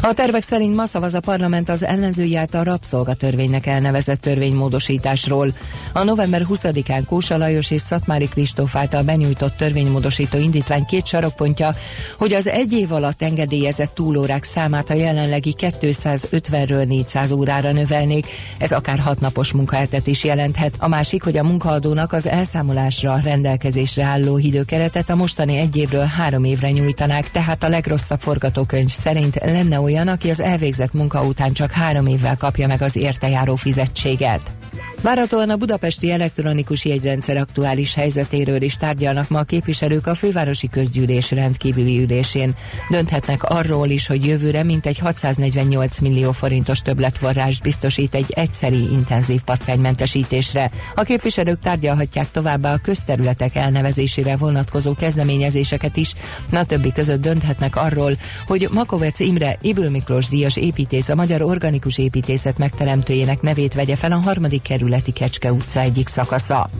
A 0.00 0.12
tervek 0.14 0.42
szerint 0.42 0.74
ma 0.74 0.86
szavaz 0.86 1.14
a 1.14 1.20
parlament 1.20 1.68
az 1.68 1.84
ellenzői 1.84 2.36
által 2.36 2.64
rabszolgatörvénynek 2.64 3.66
elnevezett 3.66 4.20
törvénymódosításról. 4.20 5.54
A 5.92 6.02
november 6.02 6.46
20-án 6.48 7.02
Kósa 7.06 7.36
Lajos 7.36 7.70
és 7.70 7.80
Szatmári 7.80 8.28
Kristóf 8.28 8.76
által 8.76 9.02
benyújtott 9.02 9.56
törvénymódosító 9.56 10.38
indítvány 10.38 10.84
két 10.84 11.06
sarokpontja, 11.06 11.74
hogy 12.18 12.32
az 12.32 12.46
egy 12.46 12.72
év 12.72 12.92
alatt 12.92 13.22
engedélyezett 13.22 13.94
túlórák 13.94 14.44
számát 14.44 14.90
a 14.90 14.94
jelenlegi 14.94 15.54
250-ről 15.58 16.86
400 16.86 17.30
órára 17.30 17.72
növelnék, 17.72 18.26
ez 18.58 18.72
akár 18.72 18.98
hat 18.98 19.20
napos 19.20 19.52
munkahetet 19.52 20.06
is 20.06 20.24
jelenthet. 20.24 20.74
A 20.78 20.88
másik, 20.88 21.22
hogy 21.22 21.36
a 21.36 21.44
munkaadónak 21.44 22.12
az 22.12 22.26
elszámolásra 22.26 23.20
rendelkezésre 23.24 24.04
álló 24.04 24.38
időkeretet 24.38 25.10
a 25.10 25.16
mostani 25.16 25.56
egy 25.56 25.76
évről 25.76 26.04
három 26.04 26.44
évre 26.44 26.70
nyújtanák, 26.70 27.30
tehát 27.30 27.62
a 27.62 27.68
legrosszabb 27.68 28.20
forgatókönyv 28.20 28.88
szerint 28.88 29.36
lenne 29.44 29.80
olyan, 29.80 30.08
aki 30.08 30.30
az 30.30 30.40
elvégzett 30.40 30.92
munka 30.92 31.22
után 31.22 31.52
csak 31.52 31.70
három 31.70 32.06
évvel 32.06 32.36
kapja 32.36 32.66
meg 32.66 32.82
az 32.82 32.96
értejáró 32.96 33.54
fizetséget. 33.54 34.57
Várhatóan 35.02 35.50
a 35.50 35.56
budapesti 35.56 36.10
elektronikus 36.10 36.84
jegyrendszer 36.84 37.36
aktuális 37.36 37.94
helyzetéről 37.94 38.62
is 38.62 38.76
tárgyalnak 38.76 39.28
ma 39.28 39.38
a 39.38 39.42
képviselők 39.42 40.06
a 40.06 40.14
fővárosi 40.14 40.68
közgyűlés 40.68 41.30
rendkívüli 41.30 42.02
ülésén. 42.02 42.54
Dönthetnek 42.90 43.44
arról 43.44 43.88
is, 43.88 44.06
hogy 44.06 44.26
jövőre 44.26 44.62
mintegy 44.62 44.98
648 44.98 45.98
millió 45.98 46.32
forintos 46.32 46.82
többletforrást 46.82 47.62
biztosít 47.62 48.14
egy 48.14 48.30
egyszeri 48.30 48.92
intenzív 48.92 49.40
patkánymentesítésre. 49.42 50.70
A 50.94 51.02
képviselők 51.02 51.60
tárgyalhatják 51.60 52.30
továbbá 52.30 52.72
a 52.72 52.80
közterületek 52.82 53.54
elnevezésére 53.54 54.36
vonatkozó 54.36 54.94
kezdeményezéseket 54.94 55.96
is, 55.96 56.14
na 56.50 56.64
többi 56.64 56.92
között 56.92 57.22
dönthetnek 57.22 57.76
arról, 57.76 58.12
hogy 58.46 58.68
Makovec 58.72 59.20
Imre 59.20 59.58
Ibül 59.60 59.90
Miklós 59.90 60.28
díjas 60.28 60.56
építész 60.56 61.08
a 61.08 61.14
Magyar 61.14 61.42
Organikus 61.42 61.98
Építészet 61.98 62.58
megteremtőjének 62.58 63.40
nevét 63.40 63.74
vegye 63.74 63.96
fel 63.96 64.12
a 64.12 64.16
harmadik 64.16 64.62
kerület 64.62 64.86
kerületi 64.88 65.12
Kecske 65.12 65.52
utca 65.52 65.80
egyik 65.80 66.08
szakasza. 66.08 66.70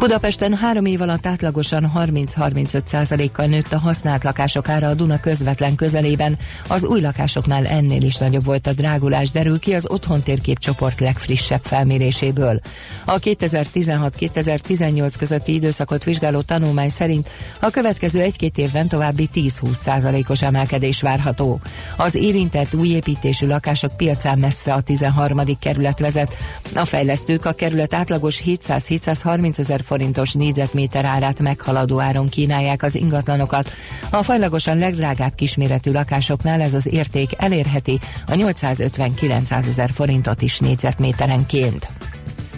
Budapesten 0.00 0.54
három 0.54 0.84
év 0.84 1.00
alatt 1.00 1.26
átlagosan 1.26 1.92
30-35 1.96 2.86
százalékkal 2.86 3.46
nőtt 3.46 3.72
a 3.72 3.78
használt 3.78 4.24
lakások 4.24 4.68
ára 4.68 4.88
a 4.88 4.94
Duna 4.94 5.20
közvetlen 5.20 5.74
közelében. 5.74 6.38
Az 6.68 6.84
új 6.84 7.00
lakásoknál 7.00 7.66
ennél 7.66 8.02
is 8.02 8.16
nagyobb 8.16 8.44
volt 8.44 8.66
a 8.66 8.72
drágulás, 8.72 9.30
derül 9.30 9.58
ki 9.58 9.74
az 9.74 9.90
Otthon 9.90 10.22
térképcsoport 10.22 11.00
legfrissebb 11.00 11.60
felméréséből. 11.62 12.60
A 13.04 13.18
2016-2018 13.18 15.14
közötti 15.18 15.54
időszakot 15.54 16.04
vizsgáló 16.04 16.40
tanulmány 16.40 16.88
szerint 16.88 17.28
a 17.60 17.70
következő 17.70 18.20
egy-két 18.20 18.58
évben 18.58 18.88
további 18.88 19.28
10-20 19.34 19.72
százalékos 19.72 20.42
emelkedés 20.42 21.00
várható. 21.00 21.60
Az 21.96 22.14
érintett 22.14 22.74
új 22.74 22.88
építésű 22.88 23.46
lakások 23.46 23.96
piacán 23.96 24.38
messze 24.38 24.72
a 24.72 24.80
13. 24.80 25.40
kerület 25.58 25.98
vezet. 25.98 26.36
A 26.74 26.84
fejlesztők 26.84 27.44
a 27.44 27.52
kerület 27.52 27.94
átlagos 27.94 28.42
700-730 28.46 29.58
ezer 29.58 29.88
forintos 29.90 30.32
négyzetméter 30.32 31.04
árát 31.04 31.40
meghaladó 31.40 32.00
áron 32.00 32.28
kínálják 32.28 32.82
az 32.82 32.94
ingatlanokat. 32.94 33.72
A 34.10 34.22
fajlagosan 34.22 34.78
legdrágább 34.78 35.34
kisméretű 35.34 35.90
lakásoknál 35.90 36.60
ez 36.60 36.74
az 36.74 36.86
érték 36.92 37.30
elérheti 37.36 37.98
a 38.26 38.32
850-900 38.32 39.68
ezer 39.68 39.90
forintot 39.90 40.42
is 40.42 40.58
négyzetméterenként. 40.58 41.88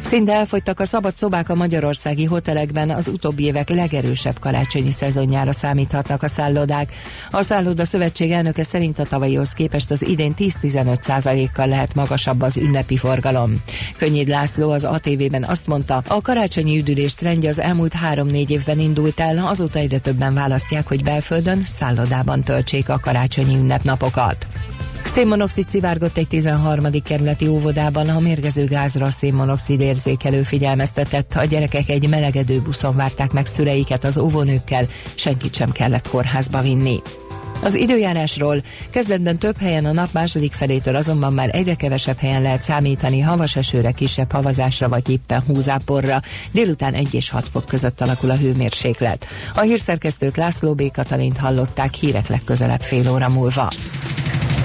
Szinte 0.02 0.32
elfogytak 0.32 0.80
a 0.80 0.84
szabad 0.84 1.16
szobák 1.16 1.48
a 1.48 1.54
magyarországi 1.54 2.24
hotelekben, 2.24 2.90
az 2.90 3.08
utóbbi 3.08 3.44
évek 3.44 3.68
legerősebb 3.68 4.38
karácsonyi 4.38 4.90
szezonjára 4.90 5.52
számíthatnak 5.52 6.22
a 6.22 6.28
szállodák. 6.28 6.92
A 7.30 7.42
szálloda 7.42 7.84
szövetség 7.84 8.30
elnöke 8.30 8.62
szerint 8.62 8.98
a 8.98 9.04
tavalyihoz 9.04 9.52
képest 9.52 9.90
az 9.90 10.06
idén 10.08 10.34
10-15 10.38 11.48
kal 11.52 11.66
lehet 11.66 11.94
magasabb 11.94 12.42
az 12.42 12.56
ünnepi 12.56 12.96
forgalom. 12.96 13.54
Könnyéd 13.96 14.28
László 14.28 14.70
az 14.70 14.84
ATV-ben 14.84 15.44
azt 15.44 15.66
mondta, 15.66 16.02
a 16.06 16.20
karácsonyi 16.20 16.78
üdülés 16.78 17.14
trendje 17.14 17.48
az 17.48 17.60
elmúlt 17.60 17.92
három-négy 17.92 18.50
évben 18.50 18.78
indult 18.78 19.20
el, 19.20 19.46
azóta 19.46 19.78
egyre 19.78 19.98
többen 19.98 20.34
választják, 20.34 20.88
hogy 20.88 21.02
belföldön, 21.02 21.62
szállodában 21.64 22.42
töltsék 22.42 22.88
a 22.88 23.00
karácsonyi 23.00 23.56
ünnepnapokat. 23.56 24.46
Szénmonoxid 25.04 25.68
szivárgott 25.68 26.16
egy 26.16 26.28
13. 26.28 27.02
kerületi 27.04 27.46
óvodában, 27.46 28.08
a 28.08 28.20
mérgező 28.20 28.64
gázra 28.64 29.06
a 29.06 29.10
szénmonoxid 29.10 29.80
érzékelő 29.80 30.42
figyelmeztetett. 30.42 31.34
A 31.34 31.44
gyerekek 31.44 31.88
egy 31.88 32.08
melegedő 32.08 32.60
buszon 32.60 32.96
várták 32.96 33.32
meg 33.32 33.46
szüleiket 33.46 34.04
az 34.04 34.18
óvónőkkel, 34.18 34.86
senkit 35.14 35.54
sem 35.54 35.72
kellett 35.72 36.08
kórházba 36.08 36.60
vinni. 36.60 37.00
Az 37.62 37.74
időjárásról 37.74 38.62
kezdetben 38.90 39.38
több 39.38 39.56
helyen 39.56 39.84
a 39.84 39.92
nap 39.92 40.12
második 40.12 40.52
felétől 40.52 40.96
azonban 40.96 41.32
már 41.32 41.50
egyre 41.52 41.74
kevesebb 41.74 42.18
helyen 42.18 42.42
lehet 42.42 42.62
számítani 42.62 43.20
havas 43.20 43.56
esőre, 43.56 43.90
kisebb 43.90 44.32
havazásra 44.32 44.88
vagy 44.88 45.10
éppen 45.10 45.42
húzáporra. 45.46 46.20
Délután 46.50 46.94
1 46.94 47.14
és 47.14 47.30
6 47.30 47.48
fok 47.52 47.64
között 47.64 48.00
alakul 48.00 48.30
a 48.30 48.36
hőmérséklet. 48.36 49.26
A 49.54 49.60
hírszerkesztőt 49.60 50.36
László 50.36 50.74
B. 50.74 50.90
Katalint 50.90 51.38
hallották 51.38 51.94
hírek 51.94 52.28
legközelebb 52.28 52.80
fél 52.80 53.10
óra 53.10 53.28
múlva. 53.28 53.72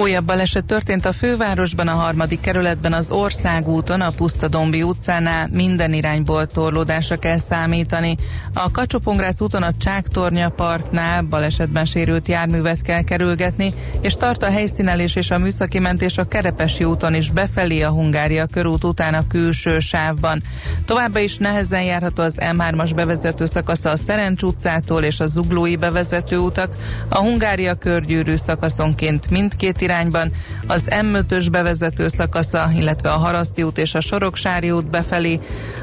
Újabb 0.00 0.24
baleset 0.24 0.64
történt 0.64 1.04
a 1.04 1.12
fővárosban, 1.12 1.88
a 1.88 1.94
harmadik 1.94 2.40
kerületben 2.40 2.92
az 2.92 3.10
Országúton, 3.10 4.00
a 4.00 4.10
Pusztadombi 4.10 4.82
utcánál 4.82 5.48
minden 5.52 5.92
irányból 5.92 6.46
torlódásra 6.46 7.16
kell 7.16 7.36
számítani. 7.36 8.16
A 8.54 8.70
kacsó 8.70 8.98
úton 9.38 9.62
a 9.62 9.76
Csáktornya 9.78 10.48
parknál 10.48 11.22
balesetben 11.22 11.84
sérült 11.84 12.28
járművet 12.28 12.82
kell 12.82 13.02
kerülgetni, 13.02 13.74
és 14.00 14.14
tart 14.14 14.42
a 14.42 14.50
helyszínelés 14.50 15.16
és 15.16 15.30
a 15.30 15.38
műszaki 15.38 15.78
mentés 15.78 16.18
a 16.18 16.28
Kerepesi 16.28 16.84
úton 16.84 17.14
is 17.14 17.30
befelé 17.30 17.82
a 17.82 17.90
Hungária 17.90 18.46
körút 18.46 18.84
után 18.84 19.14
a 19.14 19.26
külső 19.26 19.78
sávban. 19.78 20.42
Továbbá 20.84 21.20
is 21.20 21.36
nehezen 21.36 21.82
járható 21.82 22.22
az 22.22 22.36
M3-as 22.38 22.90
bevezető 22.94 23.46
szakasza 23.46 23.90
a 23.90 23.96
Szerencs 23.96 24.42
utcától 24.42 25.02
és 25.02 25.20
a 25.20 25.26
Zuglói 25.26 25.76
bevezető 25.76 26.36
utak, 26.36 26.76
a 27.08 27.18
Hungária 27.18 27.74
körgyűrű 27.74 28.36
szakaszonként 28.36 29.30
mindkét 29.30 29.80
irányban, 29.90 30.32
az 30.66 30.88
M5-ös 30.90 31.46
bevezető 31.50 32.08
szakasza, 32.08 32.70
illetve 32.74 33.10
a 33.10 33.16
Haraszti 33.16 33.62
út 33.62 33.78
és 33.78 33.94
a 33.94 34.00
Soroksári 34.00 34.70
út 34.70 34.90
befelé, 34.90 35.40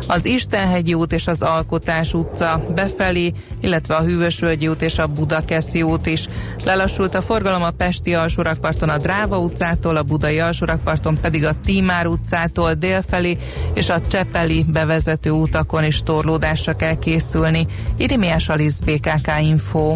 az 0.08 0.26
Istenhegyi 0.26 0.94
út 0.94 1.12
és 1.12 1.28
az 1.28 1.42
Alkotás 1.42 2.14
utca 2.14 2.66
befelé, 2.76 3.34
illetve 3.62 3.96
a 3.96 4.02
Hűvösvölgyi 4.02 4.68
út 4.68 4.82
és 4.82 5.00
a 5.00 5.08
Budakeszi 5.08 5.82
út 5.82 6.06
is. 6.06 6.28
Lelassult 6.64 7.16
a 7.16 7.22
forgalom 7.22 7.64
a 7.64 7.72
Pesti 7.72 8.14
alsórakparton 8.14 8.90
a 8.90 8.98
Dráva 8.98 9.40
utcától, 9.40 9.96
a 9.96 10.04
Budai 10.04 10.40
alsórakparton 10.40 11.18
pedig 11.22 11.46
a 11.46 11.54
Tímár 11.66 12.08
utcától 12.08 12.74
délfelé, 12.74 13.38
és 13.74 13.90
a 13.90 14.02
Csepeli 14.08 14.66
bevezető 14.68 15.30
utakon 15.30 15.84
is 15.84 16.04
torlódásra 16.04 16.74
kell 16.74 17.00
készülni. 17.00 17.68
Irimiás 17.98 18.50
Alisz 18.50 18.80
BKK 18.80 19.32
Info. 19.42 19.96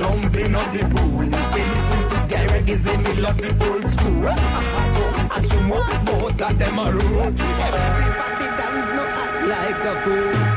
jumping 0.00 0.54
on 0.54 0.68
the 0.74 0.82
pool. 0.92 1.24
You 1.24 1.42
say 1.52 1.64
listen 1.72 2.02
to 2.10 2.16
Skyrock 2.24 2.68
is 2.68 2.86
in 2.86 3.02
me 3.02 3.12
love 3.24 3.38
the 3.44 3.50
old 3.68 3.86
school. 3.90 4.28
Ah, 4.28 4.36
ah, 4.58 4.78
ah, 4.78 4.86
so 4.92 5.04
and 5.34 5.44
sumo, 5.48 5.78
both 6.06 6.40
of 6.48 6.58
them 6.58 6.78
are 6.78 6.92
rude. 6.92 7.40
Everybody 7.66 8.46
dance, 8.58 8.88
no 8.96 9.04
act 9.22 9.38
like 9.52 9.84
a 9.90 9.94
fool. 10.02 10.49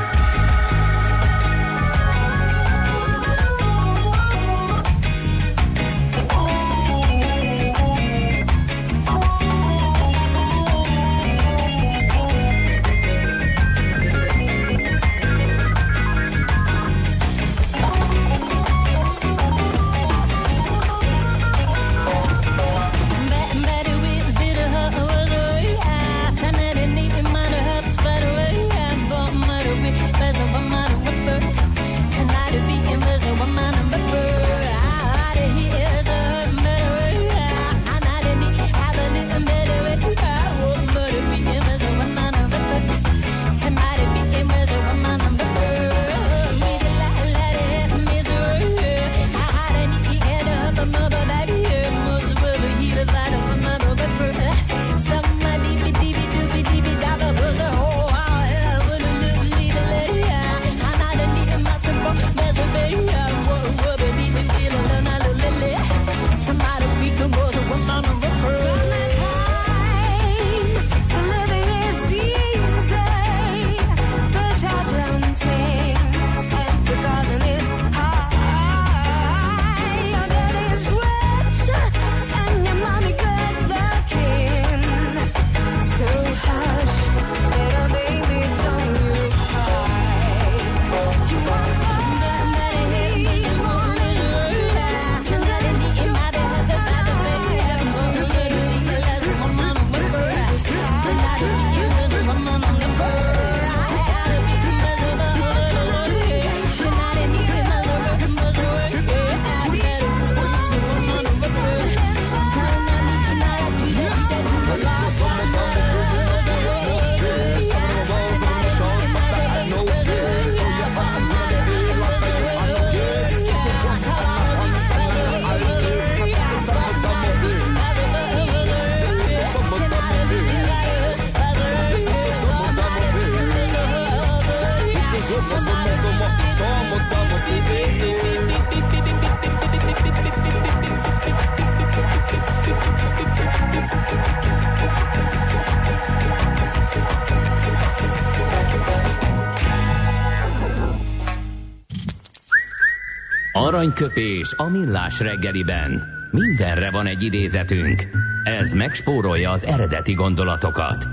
Aranyköpés 153.94 154.52
a 154.56 154.68
millás 154.68 155.20
reggeliben. 155.20 156.02
Mindenre 156.30 156.90
van 156.90 157.06
egy 157.06 157.22
idézetünk. 157.22 158.08
Ez 158.44 158.72
megspórolja 158.72 159.50
az 159.50 159.64
eredeti 159.64 160.12
gondolatokat. 160.12 161.08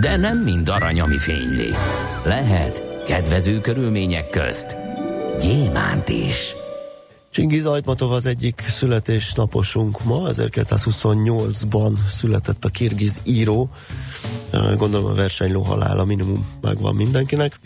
De 0.00 0.16
nem 0.16 0.38
mind 0.38 0.68
arany, 0.68 1.00
ami 1.00 1.18
fényli. 1.18 1.68
Lehet 2.24 3.04
kedvező 3.06 3.60
körülmények 3.60 4.30
közt 4.30 4.76
gyémánt 5.40 6.08
is. 6.08 6.54
Csingiz 7.30 7.66
Ajtmatov 7.66 8.12
az 8.12 8.26
egyik 8.26 8.64
születésnaposunk 8.68 10.04
ma, 10.04 10.22
1928-ban 10.28 11.92
született 12.08 12.64
a 12.64 12.68
kirgiz 12.68 13.20
író. 13.24 13.70
Gondolom 14.76 15.10
a 15.10 15.14
versenyló 15.14 15.62
halála 15.62 16.04
minimum 16.04 16.46
megvan 16.60 16.94
mindenkinek. 16.94 17.58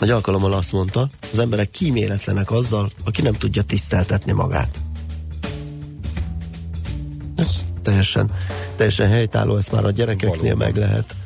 Egy 0.00 0.10
alkalommal 0.10 0.52
azt 0.52 0.72
mondta, 0.72 1.08
az 1.32 1.38
emberek 1.38 1.70
kíméletlenek 1.70 2.50
azzal, 2.50 2.90
aki 3.04 3.22
nem 3.22 3.32
tudja 3.32 3.62
tiszteltetni 3.62 4.32
magát. 4.32 4.78
Ez 7.36 7.48
teljesen, 7.82 8.30
teljesen 8.76 9.08
helytálló, 9.08 9.56
ezt 9.56 9.72
már 9.72 9.84
a 9.84 9.90
gyerekeknél 9.90 10.56
Valóban. 10.56 10.66
meg 10.66 10.76
lehet 10.76 11.16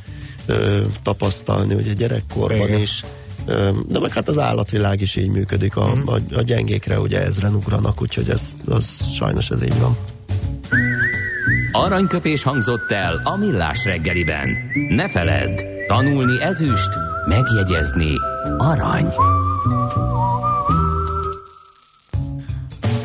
ö, 0.47 0.81
tapasztalni, 1.03 1.75
hogy 1.75 1.89
a 1.89 1.93
gyerekkorban 1.93 2.69
Igen. 2.69 2.81
is 2.81 3.05
de 3.87 3.99
meg 4.01 4.13
hát 4.13 4.29
az 4.29 4.39
állatvilág 4.39 5.01
is 5.01 5.17
így 5.17 5.29
működik, 5.29 5.77
a, 5.77 5.95
mm. 5.95 6.07
a, 6.07 6.17
a 6.35 6.43
gyengékre 6.43 7.01
ugye 7.01 7.23
ezren 7.23 7.55
ugranak, 7.55 8.03
úgyhogy 8.03 8.29
ez, 8.29 8.57
az, 8.67 9.13
sajnos 9.15 9.51
ez 9.51 9.63
így 9.63 9.81
van. 9.81 9.97
Aranyköpés 11.73 12.43
hangzott 12.43 12.91
el 12.91 13.21
a 13.25 13.37
millás 13.37 13.85
reggeliben. 13.85 14.49
Ne 14.89 15.09
feledd, 15.09 15.61
tanulni 15.87 16.43
ezüst, 16.43 16.91
megjegyezni 17.27 18.15
arany. 18.59 19.13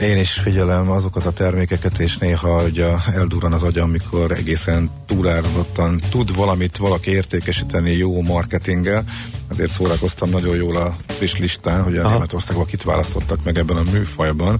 Én 0.01 0.17
is 0.17 0.32
figyelem 0.32 0.91
azokat 0.91 1.25
a 1.25 1.32
termékeket, 1.32 1.99
és 1.99 2.17
néha 2.17 2.62
hogy 2.62 2.86
eldurran 3.15 3.54
az 3.54 3.63
agyam, 3.63 3.89
amikor 3.89 4.32
egészen 4.32 4.89
túlárzottan 5.06 6.01
tud 6.10 6.36
valamit 6.36 6.78
valaki 6.78 7.12
értékesíteni 7.12 7.91
jó 7.91 8.21
marketinggel. 8.21 9.04
Ezért 9.51 9.71
szórakoztam 9.71 10.30
nagyon 10.30 10.56
jól 10.56 10.75
a 10.75 10.95
friss 11.08 11.38
listán, 11.38 11.84
hogy 11.84 11.97
a 11.97 12.10
Németországban 12.10 12.65
kit 12.65 12.84
választottak 12.84 13.43
meg 13.43 13.58
ebben 13.58 13.78
a 13.78 13.91
műfajban 13.91 14.60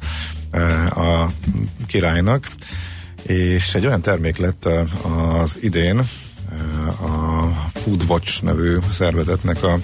eh, 0.52 0.98
a 0.98 1.32
királynak. 1.88 2.48
És 3.22 3.76
egy 3.76 3.86
olyan 3.86 4.02
termék 4.02 4.38
lett 4.38 4.66
eh, 4.66 4.84
az 5.40 5.58
idén 5.62 6.02
Foodwatch 7.74 8.44
nevű 8.44 8.78
szervezetnek 8.92 9.64
a 9.64 9.80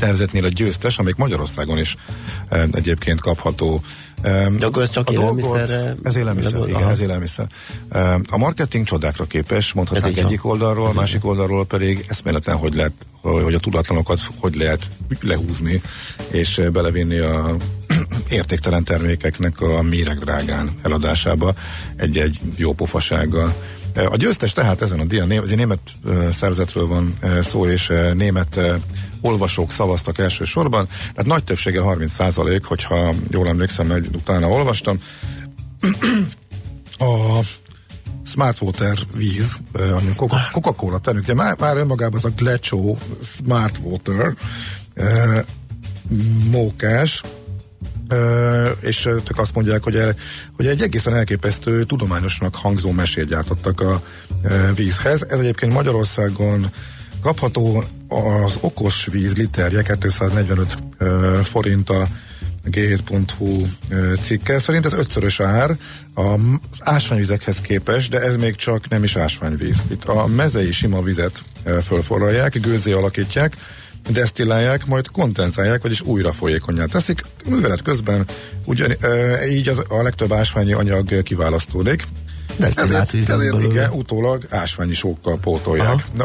nevezetnél 0.00 0.44
a 0.44 0.48
győztes, 0.48 0.98
amik 0.98 1.16
Magyarországon 1.16 1.78
is 1.78 1.96
egyébként 2.72 3.20
kapható. 3.20 3.82
De 4.58 4.66
akkor 4.66 4.82
ez 4.82 4.90
csak 4.90 5.10
élelmiszerre? 5.10 5.94
Ez 6.02 6.16
élelmiszer, 6.16 6.60
igen, 6.68 6.74
aha. 6.74 6.90
ez 6.90 7.00
élelmiszer. 7.00 7.46
A 8.30 8.36
marketing 8.36 8.86
csodákra 8.86 9.24
képes, 9.24 9.72
mondhatnánk 9.72 10.16
egyik 10.16 10.44
oldalról, 10.44 10.88
a 10.88 10.92
másik 10.92 11.24
oldalról 11.24 11.66
pedig 11.66 12.04
eszméletlen, 12.08 12.56
hogy 12.56 12.74
lehet, 12.74 12.92
hogy 13.20 13.54
a 13.54 13.58
tudatlanokat 13.58 14.20
hogy 14.38 14.54
lehet 14.54 14.90
lehúzni, 15.20 15.82
és 16.30 16.62
belevinni 16.72 17.18
a 17.18 17.56
értéktelen 18.28 18.84
termékeknek 18.84 19.60
a 19.60 19.82
méregdrágán 19.82 20.70
eladásába 20.82 21.54
egy-egy 21.96 22.40
jó 22.56 22.72
pofasággal. 22.72 23.54
A 23.94 24.16
győztes 24.16 24.52
tehát 24.52 24.82
ezen 24.82 25.00
a 25.00 25.04
díjon, 25.04 25.32
ez 25.32 25.50
egy 25.50 25.56
német 25.56 25.80
szervezetről 26.30 26.86
van 26.86 27.18
szó, 27.42 27.66
és 27.66 27.92
német 28.14 28.60
olvasók 29.20 29.70
szavaztak 29.70 30.18
elsősorban, 30.18 30.88
tehát 30.88 31.26
nagy 31.26 31.44
többsége 31.44 31.80
30 31.80 32.12
százalék, 32.12 32.64
hogyha 32.64 33.14
jól 33.30 33.48
emlékszem, 33.48 33.90
hogy 33.90 34.08
utána 34.14 34.48
olvastam. 34.48 34.98
a 36.98 37.40
Smart 38.24 38.60
Water 38.60 38.98
víz, 39.14 39.58
ami 39.72 40.30
Coca-Cola 40.52 40.98
termék, 40.98 41.34
már, 41.34 41.56
már 41.58 41.76
önmagában 41.76 42.18
az 42.18 42.24
a 42.24 42.32
Glecho 42.36 42.96
Smart 43.22 43.78
Water 43.82 44.34
mókás, 46.50 47.22
és 48.80 49.06
ők 49.06 49.38
azt 49.38 49.54
mondják, 49.54 49.82
hogy, 49.82 49.96
el, 49.96 50.14
hogy 50.56 50.66
egy 50.66 50.82
egészen 50.82 51.14
elképesztő 51.14 51.84
tudományosnak 51.84 52.54
hangzó 52.54 52.90
mesét 52.90 53.24
gyártottak 53.24 53.80
a 53.80 54.02
vízhez. 54.74 55.26
Ez 55.28 55.38
egyébként 55.38 55.72
Magyarországon 55.72 56.66
kapható 57.22 57.84
az 58.08 58.58
okos 58.60 59.08
víz 59.10 59.34
literje 59.34 59.82
245 59.82 60.78
forint 61.42 61.90
a 61.90 62.08
g7.hu 62.70 63.66
cikke. 64.20 64.58
Szerint 64.58 64.86
ez 64.86 64.92
ötszörös 64.92 65.40
ár 65.40 65.76
az 66.14 66.78
ásványvizekhez 66.80 67.60
képest, 67.60 68.10
de 68.10 68.20
ez 68.20 68.36
még 68.36 68.56
csak 68.56 68.88
nem 68.88 69.04
is 69.04 69.16
ásványvíz. 69.16 69.82
Itt 69.90 70.04
a 70.04 70.26
mezei 70.26 70.72
sima 70.72 71.02
vizet 71.02 71.42
fölforralják, 71.82 72.60
gőzé 72.60 72.92
alakítják, 72.92 73.56
desztillálják, 74.08 74.86
majd 74.86 75.10
kontenzálják, 75.10 75.82
vagyis 75.82 76.00
újra 76.00 76.32
folyékonyá 76.32 76.84
teszik. 76.84 77.24
A 77.44 77.48
művelet 77.48 77.82
közben 77.82 78.26
ugyan, 78.64 78.92
e, 79.00 79.46
így 79.46 79.68
az, 79.68 79.84
a 79.88 80.02
legtöbb 80.02 80.32
ásványi 80.32 80.72
anyag 80.72 81.22
kiválasztódik. 81.22 82.06
Víz 82.56 82.78
ezért, 82.78 83.14
ezért 83.14 83.62
igen, 83.62 83.90
utólag 83.90 84.46
ásványi 84.50 84.94
sókkal 84.94 85.38
pótolják. 85.38 85.86
Aha. 85.86 86.00
Na, 86.14 86.24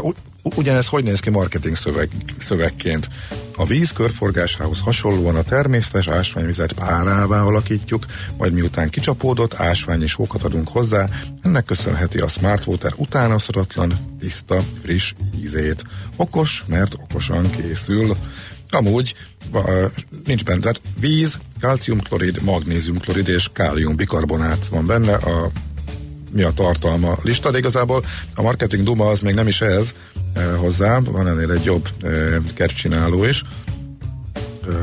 Ugyanez 0.54 0.86
hogy 0.86 1.04
néz 1.04 1.20
ki 1.20 1.30
marketing 1.30 1.76
szöveg, 1.76 2.10
szövegként? 2.38 3.08
A 3.56 3.66
víz 3.66 3.92
körforgásához 3.92 4.80
hasonlóan 4.80 5.36
a 5.36 5.42
természetes 5.42 6.08
ásványvizet 6.08 6.72
párává 6.72 7.42
alakítjuk, 7.42 8.06
majd 8.38 8.52
miután 8.52 8.90
kicsapódott, 8.90 9.54
ásványi 9.54 10.06
sókat 10.06 10.42
adunk 10.42 10.68
hozzá, 10.68 11.08
ennek 11.42 11.64
köszönheti 11.64 12.18
a 12.18 12.28
Smart 12.28 12.66
Water 12.66 12.92
utánozhatatlan, 12.96 13.94
tiszta, 14.18 14.60
friss 14.82 15.14
ízét. 15.40 15.84
Okos, 16.16 16.64
mert 16.66 16.94
okosan 16.94 17.50
készül. 17.50 18.16
Amúgy 18.70 19.14
nincs 20.24 20.44
benne, 20.44 20.60
tehát 20.60 20.80
víz, 21.00 21.38
kalciumklorid, 21.60 22.42
magnéziumklorid 22.42 23.28
és 23.28 23.48
káliumbikarbonát 23.52 24.66
van 24.66 24.86
benne, 24.86 25.14
a 25.14 25.50
mi 26.32 26.42
a 26.42 26.50
tartalma 26.50 27.16
lista, 27.22 27.50
de 27.50 27.58
igazából 27.58 28.04
a 28.34 28.42
marketing 28.42 28.82
duma 28.82 29.10
az 29.10 29.20
még 29.20 29.34
nem 29.34 29.48
is 29.48 29.60
ez 29.60 29.94
eh, 30.32 30.44
hozzá, 30.56 30.98
van 31.00 31.28
ennél 31.28 31.50
egy 31.50 31.64
jobb 31.64 31.88
eh, 32.02 32.36
kertcsináló 32.54 33.24
is, 33.24 33.42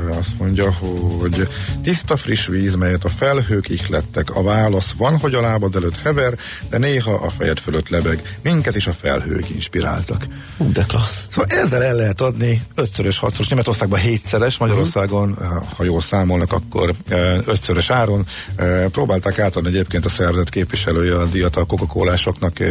azt 0.09 0.39
mondja, 0.39 0.71
hogy 0.71 1.47
tiszta 1.84 2.17
friss 2.17 2.47
víz, 2.47 2.75
melyet 2.75 3.03
a 3.03 3.09
felhők 3.09 3.69
ihlettek. 3.69 4.36
A 4.36 4.43
válasz 4.43 4.91
van, 4.91 5.17
hogy 5.17 5.34
a 5.34 5.41
lábad 5.41 5.75
előtt 5.75 6.01
hever, 6.01 6.38
de 6.69 6.77
néha 6.77 7.13
a 7.13 7.29
fejed 7.29 7.59
fölött 7.59 7.89
lebeg. 7.89 8.38
Minket 8.43 8.75
is 8.75 8.88
a 8.88 8.93
felhők 8.93 9.49
inspiráltak. 9.49 10.25
Ú, 10.57 10.71
de 10.71 10.84
klassz. 10.88 11.25
Szóval 11.29 11.49
ezzel 11.57 11.84
el 11.84 11.95
lehet 11.95 12.21
adni 12.21 12.61
ötszörös, 12.75 13.17
hatszoros, 13.17 13.47
Németországban 13.47 13.99
hétszeres, 13.99 14.57
Magyarországon, 14.57 15.29
uh-huh. 15.29 15.63
ha 15.75 15.84
jól 15.84 16.01
számolnak, 16.01 16.53
akkor 16.53 16.93
ötszörös 17.45 17.89
áron. 17.89 18.25
Próbálták 18.91 19.39
átadni 19.39 19.69
egyébként 19.69 20.05
a 20.05 20.09
szervezet 20.09 20.49
képviselője 20.49 21.15
a 21.19 21.25
díjat 21.25 21.55
a 21.55 21.65
coca 21.65 21.86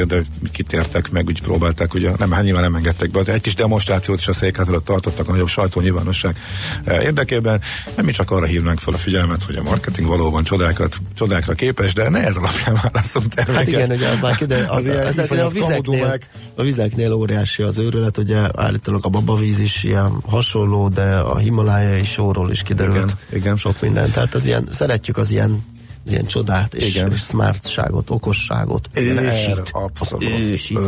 de 0.07 0.23
kitértek 0.53 1.11
meg, 1.11 1.27
úgy 1.27 1.43
próbálták, 1.43 1.95
ugye 1.95 2.11
nem, 2.19 2.31
hát 2.31 2.43
nyilván 2.43 2.63
nem 2.63 2.75
engedtek 2.75 3.11
be, 3.11 3.23
de 3.23 3.33
egy 3.33 3.41
kis 3.41 3.55
demonstrációt 3.55 4.19
is 4.19 4.29
a 4.29 4.33
székház 4.33 4.69
előtt 4.69 4.85
tartottak 4.85 5.29
a 5.29 5.31
nagyobb 5.31 5.49
sajtónyilvánosság 7.03 7.07
érdekében, 7.07 7.61
nem 7.97 8.05
mi 8.05 8.13
csak 8.13 8.31
arra 8.31 8.47
hívnánk 8.47 8.79
fel 8.79 8.95
a 8.95 8.97
figyelmet, 8.97 9.43
hogy 9.43 9.57
a 9.57 9.63
marketing 9.63 10.09
valóban 10.09 10.45
csodákat, 10.45 10.97
csodákra 11.15 11.55
képes, 11.55 11.93
de 11.93 12.09
ne 12.09 12.25
ez 12.25 12.37
alapján 12.37 12.79
választunk 12.83 13.35
terméket. 13.35 13.63
Hát 13.63 13.67
igen, 13.67 13.91
ugye 13.91 14.09
az 14.09 14.21
már 14.21 14.37
kide, 14.37 14.67
az, 14.77 14.85
az 15.07 15.19
az 15.19 15.31
a, 15.31 15.49
vizeknél, 15.49 16.19
a 16.57 16.63
vizeknél 16.63 17.13
óriási 17.13 17.63
az 17.63 17.79
őrület, 17.79 18.19
ugye 18.19 18.41
állítólag 18.55 19.05
a 19.05 19.09
babavíz 19.09 19.61
is 19.61 19.85
ilyen 19.85 20.23
hasonló, 20.27 20.89
de 20.89 21.17
a 21.17 21.37
Himalájai 21.37 22.05
sóról 22.05 22.51
is 22.51 22.63
kiderült 22.63 22.97
igen, 22.97 23.41
igen. 23.41 23.57
sok 23.57 23.81
minden. 23.81 24.11
Tehát 24.11 24.35
az 24.35 24.45
ilyen, 24.45 24.69
szeretjük 24.71 25.17
az 25.17 25.31
ilyen 25.31 25.65
ilyen 26.07 26.27
csodát 26.27 26.75
és, 26.75 26.95
Igen. 26.95 27.13
és 27.13 27.21
smartságot, 27.21 28.11
okosságot. 28.11 28.89
Ősít. 28.95 29.71
Abszolút. 29.71 30.41
Ősít. 30.41 30.79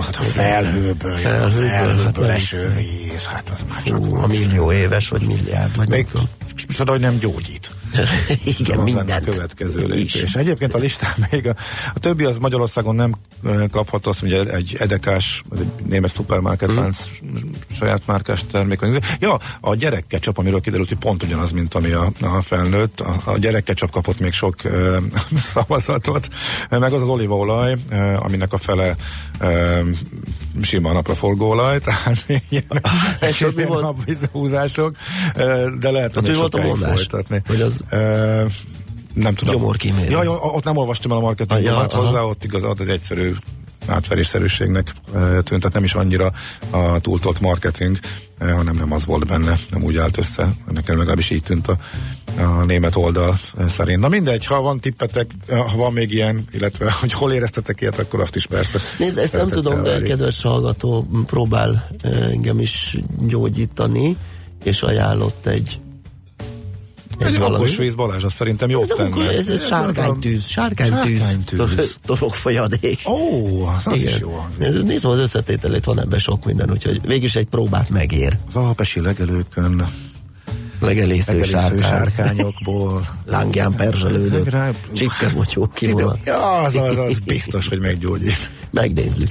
Hát 0.00 0.16
a 0.16 0.20
felhőből, 0.20 1.16
felhőből, 1.16 1.68
felhőből 1.68 2.26
hát 2.26 2.36
eső 2.36 2.74
víz, 2.76 3.24
hát 3.24 3.50
az 3.54 3.64
már 3.68 3.82
csak 3.82 4.22
a 4.22 4.26
millió 4.26 4.72
éves, 4.72 5.08
vagy 5.08 5.26
milliárd, 5.26 5.76
vagy 5.76 5.88
Még, 5.88 6.06
nem 6.68 6.92
hogy 6.92 7.00
nem 7.00 7.18
gyógyít. 7.18 7.70
Igen, 8.58 8.78
mindent. 8.78 9.26
A 9.26 9.30
következő 9.30 9.86
lépés. 9.86 10.34
Egyébként 10.34 10.74
a 10.74 10.78
listán 10.78 11.14
még 11.30 11.46
a, 11.46 11.54
a 11.94 11.98
többi 11.98 12.24
az 12.24 12.38
Magyarországon 12.38 12.94
nem 12.94 13.14
kapható, 13.70 14.10
azt 14.10 14.22
mondja, 14.22 14.54
egy 14.54 14.76
edekás, 14.78 15.42
egy 15.58 15.66
német 15.86 16.10
szupermarket 16.10 16.70
hmm. 16.70 16.90
saját 17.76 18.02
márkás 18.06 18.44
termék. 18.50 18.80
Ja, 19.20 19.38
a 19.60 19.74
gyerekkeccsap, 19.74 20.38
amiről 20.38 20.60
kiderült, 20.60 20.88
hogy 20.88 20.98
pont 20.98 21.22
ugyanaz, 21.22 21.50
mint 21.50 21.74
ami 21.74 21.90
a, 21.90 22.12
a 22.20 22.42
felnőtt. 22.42 23.00
A, 23.00 23.20
a 23.24 23.38
gyerekkeccsap 23.38 23.90
kapott 23.90 24.18
még 24.18 24.32
sok 24.32 24.54
uh, 24.64 24.96
szavazatot, 25.52 26.28
meg 26.70 26.92
az 26.92 27.02
az 27.02 27.08
olívaolaj, 27.08 27.76
uh, 27.90 28.24
aminek 28.24 28.52
a 28.52 28.58
fele 28.58 28.96
uh, 29.40 29.88
sima 30.62 30.92
napra 30.92 31.14
forgóolaj, 31.14 31.78
tehát 31.78 32.26
ilyen, 32.48 32.64
És 33.20 33.40
ott 33.42 33.54
mi 33.56 33.64
volt? 33.64 33.96
húzások, 34.32 34.96
de 35.78 35.90
lehet, 35.90 36.14
Hát 36.14 36.26
hogy 36.26 36.36
volt 36.36 36.54
a 36.54 36.62
mondás? 36.62 36.94
folytatni. 36.94 37.42
Hogy 37.46 37.60
az 37.60 37.80
Ö, 37.90 38.44
nem 39.14 39.34
tudom. 39.34 39.54
Gyomorkímélő. 39.54 40.10
Ja, 40.10 40.22
ja, 40.22 40.30
ott 40.30 40.64
nem 40.64 40.76
olvastam 40.76 41.10
el 41.10 41.16
a 41.16 41.20
marketingomat 41.20 41.92
Ja, 41.92 41.98
hozzá, 41.98 42.20
ott 42.20 42.44
igaz, 42.44 42.62
az 42.62 42.88
egyszerű 42.88 43.32
átverésszerűségnek 43.86 44.92
ö, 45.12 45.18
tűnt, 45.18 45.60
tehát 45.60 45.72
nem 45.72 45.84
is 45.84 45.94
annyira 45.94 46.32
a 46.70 47.00
túltolt 47.00 47.40
marketing, 47.40 47.98
ö, 48.38 48.48
hanem 48.48 48.76
nem 48.76 48.92
az 48.92 49.04
volt 49.04 49.26
benne, 49.26 49.56
nem 49.70 49.82
úgy 49.82 49.96
állt 49.96 50.18
össze. 50.18 50.48
Nekem 50.72 50.98
legalábbis 50.98 51.30
így 51.30 51.42
tűnt 51.42 51.68
a, 51.68 51.76
a 52.42 52.64
német 52.64 52.96
oldal 52.96 53.38
ö, 53.56 53.68
szerint. 53.68 54.00
Na 54.00 54.08
mindegy, 54.08 54.46
ha 54.46 54.60
van 54.60 54.80
tippetek, 54.80 55.30
ha 55.48 55.76
van 55.76 55.92
még 55.92 56.12
ilyen, 56.12 56.44
illetve 56.52 56.92
hogy 57.00 57.12
hol 57.12 57.32
éreztetek 57.32 57.80
ilyet, 57.80 57.98
akkor 57.98 58.20
azt 58.20 58.36
is 58.36 58.46
persze. 58.46 58.78
Nézd, 58.98 59.18
ezt 59.18 59.32
nem 59.32 59.48
tudom, 59.48 59.82
de 59.82 60.02
kedves 60.02 60.42
hallgató 60.42 61.06
próbál 61.26 61.88
eh, 62.02 62.28
engem 62.30 62.60
is 62.60 62.96
gyógyítani, 63.26 64.16
és 64.64 64.82
ajánlott 64.82 65.46
egy 65.46 65.80
Egy 67.20 67.36
alapos 67.36 67.76
víz 67.76 67.94
Balázs, 67.94 68.24
azt 68.24 68.34
szerintem 68.34 68.70
jobb 68.70 68.82
Ez, 68.90 68.96
tenne. 68.96 69.30
ez, 69.30 69.48
ez 69.48 69.66
sárkánytűz, 69.66 70.46
sárkánytűz, 70.46 71.18
Sárkánytűz. 71.20 71.98
torok 72.06 72.34
folyadék. 72.34 73.00
Ó, 73.08 73.64
az 73.66 73.94
is 73.94 74.00
Igen. 74.02 74.18
jó. 74.20 74.46
Nézem 74.82 75.10
az 75.10 75.18
összetételét, 75.18 75.84
van 75.84 76.00
ebben 76.00 76.18
sok 76.18 76.44
minden, 76.44 76.70
úgyhogy 76.70 77.00
végülis 77.02 77.36
egy 77.36 77.46
próbát 77.46 77.88
megér. 77.90 78.36
Az 78.48 78.56
alpesi 78.56 79.00
legelőkön, 79.00 79.86
Legelésző 80.80 81.32
legelésző 81.32 81.50
sárkány. 81.58 81.82
sárkányokból. 81.82 83.04
Lángján 83.26 83.74
perzselődő, 83.74 84.42
Rá- 84.42 84.74
csipkemotyó 84.92 85.70
kivonat. 85.74 86.18
Ja, 86.24 86.52
az, 86.58 86.74
az, 86.74 86.96
az 86.96 87.18
biztos, 87.20 87.68
hogy 87.68 87.78
meggyógyít. 87.80 88.50
Megnézzük. 88.70 89.30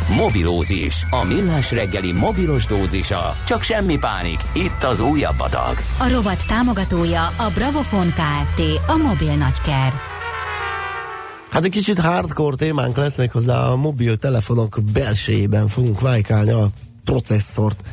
Mobilózis, 0.09 1.05
a 1.09 1.23
millás 1.23 1.71
reggeli 1.71 2.11
mobilos 2.11 2.65
dózisa. 2.65 3.35
Csak 3.45 3.61
semmi 3.61 3.97
pánik, 3.97 4.39
itt 4.53 4.83
az 4.83 4.99
újabb 4.99 5.39
adag. 5.39 5.77
A 5.99 6.09
rovat 6.09 6.47
támogatója 6.47 7.25
a 7.25 7.51
Bravofon 7.53 8.07
Kft. 8.07 8.61
A 8.87 8.95
mobil 8.95 9.35
nagyker. 9.35 9.93
Hát 11.51 11.63
egy 11.63 11.71
kicsit 11.71 11.99
hardcore 11.99 12.55
témánk 12.55 12.97
lesz 12.97 13.17
még 13.17 13.31
hozzá 13.31 13.59
a 13.59 13.75
mobiltelefonok 13.75 14.79
belsejében 14.93 15.67
fogunk 15.67 16.01
vájkálni 16.01 16.51
a 16.51 16.69
processzort 17.03 17.83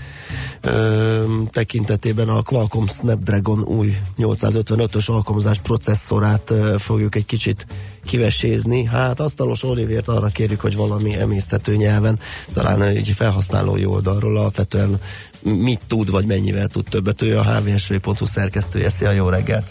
tekintetében 1.50 2.28
a 2.28 2.42
Qualcomm 2.42 2.86
Snapdragon 2.86 3.62
új 3.62 3.96
855-ös 4.18 5.10
alkalmazás 5.10 5.58
processzorát 5.58 6.54
fogjuk 6.76 7.14
egy 7.14 7.26
kicsit 7.26 7.66
kivesézni. 8.04 8.84
Hát 8.84 9.20
asztalos 9.20 9.62
Olivért 9.62 10.08
arra 10.08 10.26
kérjük, 10.26 10.60
hogy 10.60 10.76
valami 10.76 11.16
emésztető 11.16 11.76
nyelven, 11.76 12.18
talán 12.52 12.82
egy 12.82 13.08
felhasználói 13.08 13.84
oldalról 13.84 14.36
alapvetően 14.38 15.00
mit 15.42 15.80
tud, 15.86 16.10
vagy 16.10 16.26
mennyivel 16.26 16.68
tud 16.68 16.84
többet. 16.84 17.22
Ő 17.22 17.38
a 17.38 17.42
hvsv.hu 17.42 18.24
szerkesztője. 18.24 18.90
Szia, 18.90 19.10
jó 19.10 19.28
reggelt! 19.28 19.66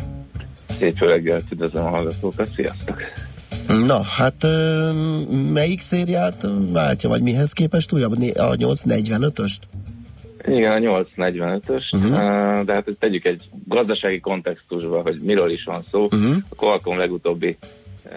Szép 0.79 0.97
jó 0.97 1.07
reggelt, 1.07 1.51
üdvözlöm 1.51 1.85
a 1.85 1.89
hallgatókat, 1.89 2.49
sziasztok! 2.55 3.26
Na, 3.67 4.01
hát 4.01 4.45
melyik 5.53 5.81
szériát 5.81 6.47
váltja, 6.71 7.09
vagy 7.09 7.21
mihez 7.21 7.51
képest 7.53 7.91
újabb? 7.91 8.11
A 8.11 8.55
845-öst? 8.55 9.59
Igen, 10.47 10.71
a 10.71 11.03
845-ös, 11.05 11.83
uh-huh. 11.91 12.63
de 12.65 12.73
hát 12.73 12.87
ezt 12.87 12.99
tegyük 12.99 13.25
egy 13.25 13.43
gazdasági 13.65 14.19
kontextusba, 14.19 15.01
hogy 15.01 15.19
miről 15.23 15.51
is 15.51 15.63
van 15.63 15.83
szó. 15.91 16.03
Uh-huh. 16.03 16.35
A 16.49 16.55
Qualcomm 16.55 16.97
legutóbbi 16.97 17.57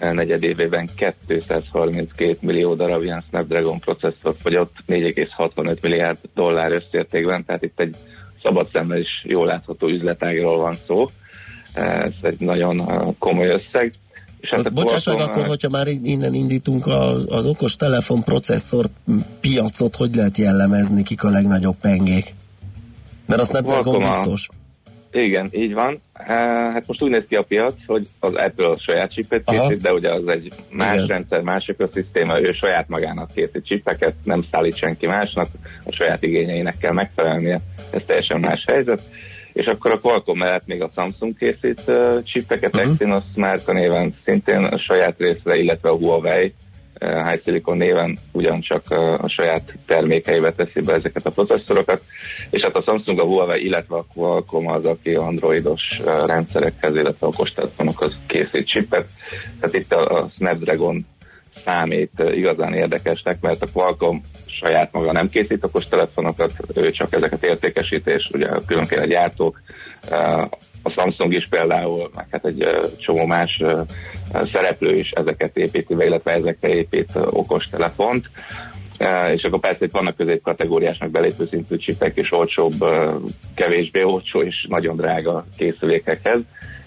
negyedévében 0.01 0.89
232 1.27 2.37
millió 2.41 2.73
darab 2.73 3.03
ilyen 3.03 3.23
Snapdragon 3.29 3.79
processzort 3.79 4.41
fogyott 4.41 4.75
4,65 4.87 5.81
milliárd 5.81 6.17
dollár 6.35 6.71
összértékben, 6.71 7.45
tehát 7.45 7.63
itt 7.63 7.79
egy 7.79 7.95
szabad 8.43 8.67
szemmel 8.73 8.97
is 8.97 9.21
jól 9.23 9.45
látható 9.45 9.87
üzletágról 9.87 10.57
van 10.57 10.75
szó. 10.87 11.09
Ez 11.73 12.11
egy 12.21 12.39
nagyon 12.39 12.81
komoly 13.19 13.47
összeg. 13.47 13.93
És 14.41 14.49
hát 14.49 14.73
Bocsáss 14.73 15.05
meg 15.05 15.19
akkor, 15.19 15.47
hogyha 15.47 15.69
már 15.69 15.87
innen 15.87 16.33
indítunk 16.33 16.87
a, 16.87 17.25
az 17.25 17.45
okos 17.45 17.75
telefon 17.75 18.23
processzor 18.23 18.85
piacot, 19.39 19.95
hogy 19.95 20.15
lehet 20.15 20.37
jellemezni, 20.37 21.03
kik 21.03 21.23
a 21.23 21.29
legnagyobb 21.29 21.75
pengék? 21.81 22.33
Mert 23.25 23.41
azt 23.41 23.53
nem 23.53 23.63
Qualcomm 23.63 24.01
biztos. 24.01 24.49
Igen, 25.11 25.49
így 25.51 25.73
van. 25.73 26.01
Hát 26.13 26.87
most 26.87 27.01
úgy 27.01 27.09
néz 27.09 27.23
ki 27.29 27.35
a 27.35 27.43
piac, 27.43 27.73
hogy 27.85 28.07
az 28.19 28.33
Apple 28.33 28.67
a 28.67 28.77
saját 28.77 29.11
chipet 29.11 29.43
készít, 29.45 29.81
de 29.81 29.93
ugye 29.93 30.13
az 30.13 30.27
egy 30.27 30.53
más 30.69 30.95
Igen. 30.95 31.07
rendszer, 31.07 31.41
más 31.41 31.67
ökoszisztéma, 31.67 32.41
ő 32.41 32.51
saját 32.51 32.87
magának 32.87 33.31
készít 33.33 33.65
chipeket, 33.65 34.13
nem 34.23 34.45
szállít 34.51 34.75
senki 34.75 35.05
másnak, 35.05 35.47
a 35.85 35.91
saját 35.91 36.23
igényeinek 36.23 36.77
kell 36.77 36.93
megfelelnie, 36.93 37.59
ez 37.91 38.01
teljesen 38.05 38.39
más 38.39 38.63
helyzet 38.67 39.01
és 39.53 39.65
akkor 39.65 39.91
a 39.91 39.99
Qualcomm 39.99 40.37
mellett 40.37 40.67
még 40.67 40.81
a 40.81 40.91
Samsung 40.95 41.37
készít 41.37 41.81
uh, 41.87 42.23
chipeket, 42.23 42.75
uh-huh. 42.75 42.91
Exynos 42.91 43.23
márka 43.35 43.73
néven 43.73 44.15
szintén 44.25 44.63
a 44.63 44.77
saját 44.77 45.15
részre, 45.17 45.55
illetve 45.55 45.89
a 45.89 45.95
Huawei 45.95 46.53
uh, 47.01 47.29
High 47.29 47.43
Silicon 47.43 47.77
néven 47.77 48.17
ugyancsak 48.31 48.83
uh, 48.89 49.23
a 49.23 49.29
saját 49.29 49.73
termékeibe 49.85 50.53
teszi 50.53 50.81
be 50.81 50.93
ezeket 50.93 51.25
a 51.25 51.31
processzorokat, 51.31 52.01
és 52.49 52.61
hát 52.61 52.75
a 52.75 52.81
Samsung, 52.81 53.19
a 53.19 53.23
Huawei, 53.23 53.65
illetve 53.65 53.95
a 53.95 54.05
Qualcomm 54.13 54.67
az, 54.67 54.85
aki 54.85 55.15
androidos 55.15 55.81
uh, 55.99 56.25
rendszerekhez, 56.25 56.95
illetve 56.95 57.27
okostelefonokhoz 57.27 58.17
készít 58.27 58.67
chipet. 58.67 59.09
Tehát 59.59 59.75
itt 59.75 59.93
a, 59.93 60.17
a 60.17 60.27
Snapdragon 60.35 61.05
számít 61.65 62.11
uh, 62.17 62.37
igazán 62.37 62.73
érdekesnek, 62.73 63.41
mert 63.41 63.61
a 63.61 63.67
Qualcomm 63.73 64.17
saját 64.45 64.91
maga 64.91 65.11
nem 65.11 65.29
készít 65.29 65.63
okos 65.63 65.87
telefonokat, 65.87 66.51
ő 66.75 66.91
csak 66.91 67.13
ezeket 67.13 67.43
értékesít, 67.43 68.07
és 68.07 68.29
ugye 68.33 68.47
különféle 68.65 69.05
gyártók, 69.05 69.61
a 70.83 70.89
Samsung 70.89 71.33
is 71.33 71.47
például, 71.49 72.09
meg 72.15 72.27
hát 72.31 72.45
egy 72.45 72.67
csomó 72.97 73.25
más 73.25 73.63
szereplő 74.51 74.95
is 74.95 75.09
ezeket 75.09 75.57
építi 75.57 75.93
illetve 75.93 76.31
ezekre 76.31 76.69
épít 76.69 77.09
okos 77.15 77.65
telefont. 77.69 78.29
És 79.33 79.43
akkor 79.43 79.59
persze 79.59 79.85
itt 79.85 79.91
vannak 79.91 80.15
középkategóriás, 80.15 80.97
meg 80.97 81.09
belépő 81.09 81.47
szintű 81.49 81.77
csipek, 81.77 82.17
és 82.17 82.31
olcsóbb, 82.31 82.73
kevésbé 83.55 84.03
olcsó 84.03 84.41
és 84.41 84.65
nagyon 84.69 84.95
drága 84.95 85.45
készülékekhez. 85.57 86.39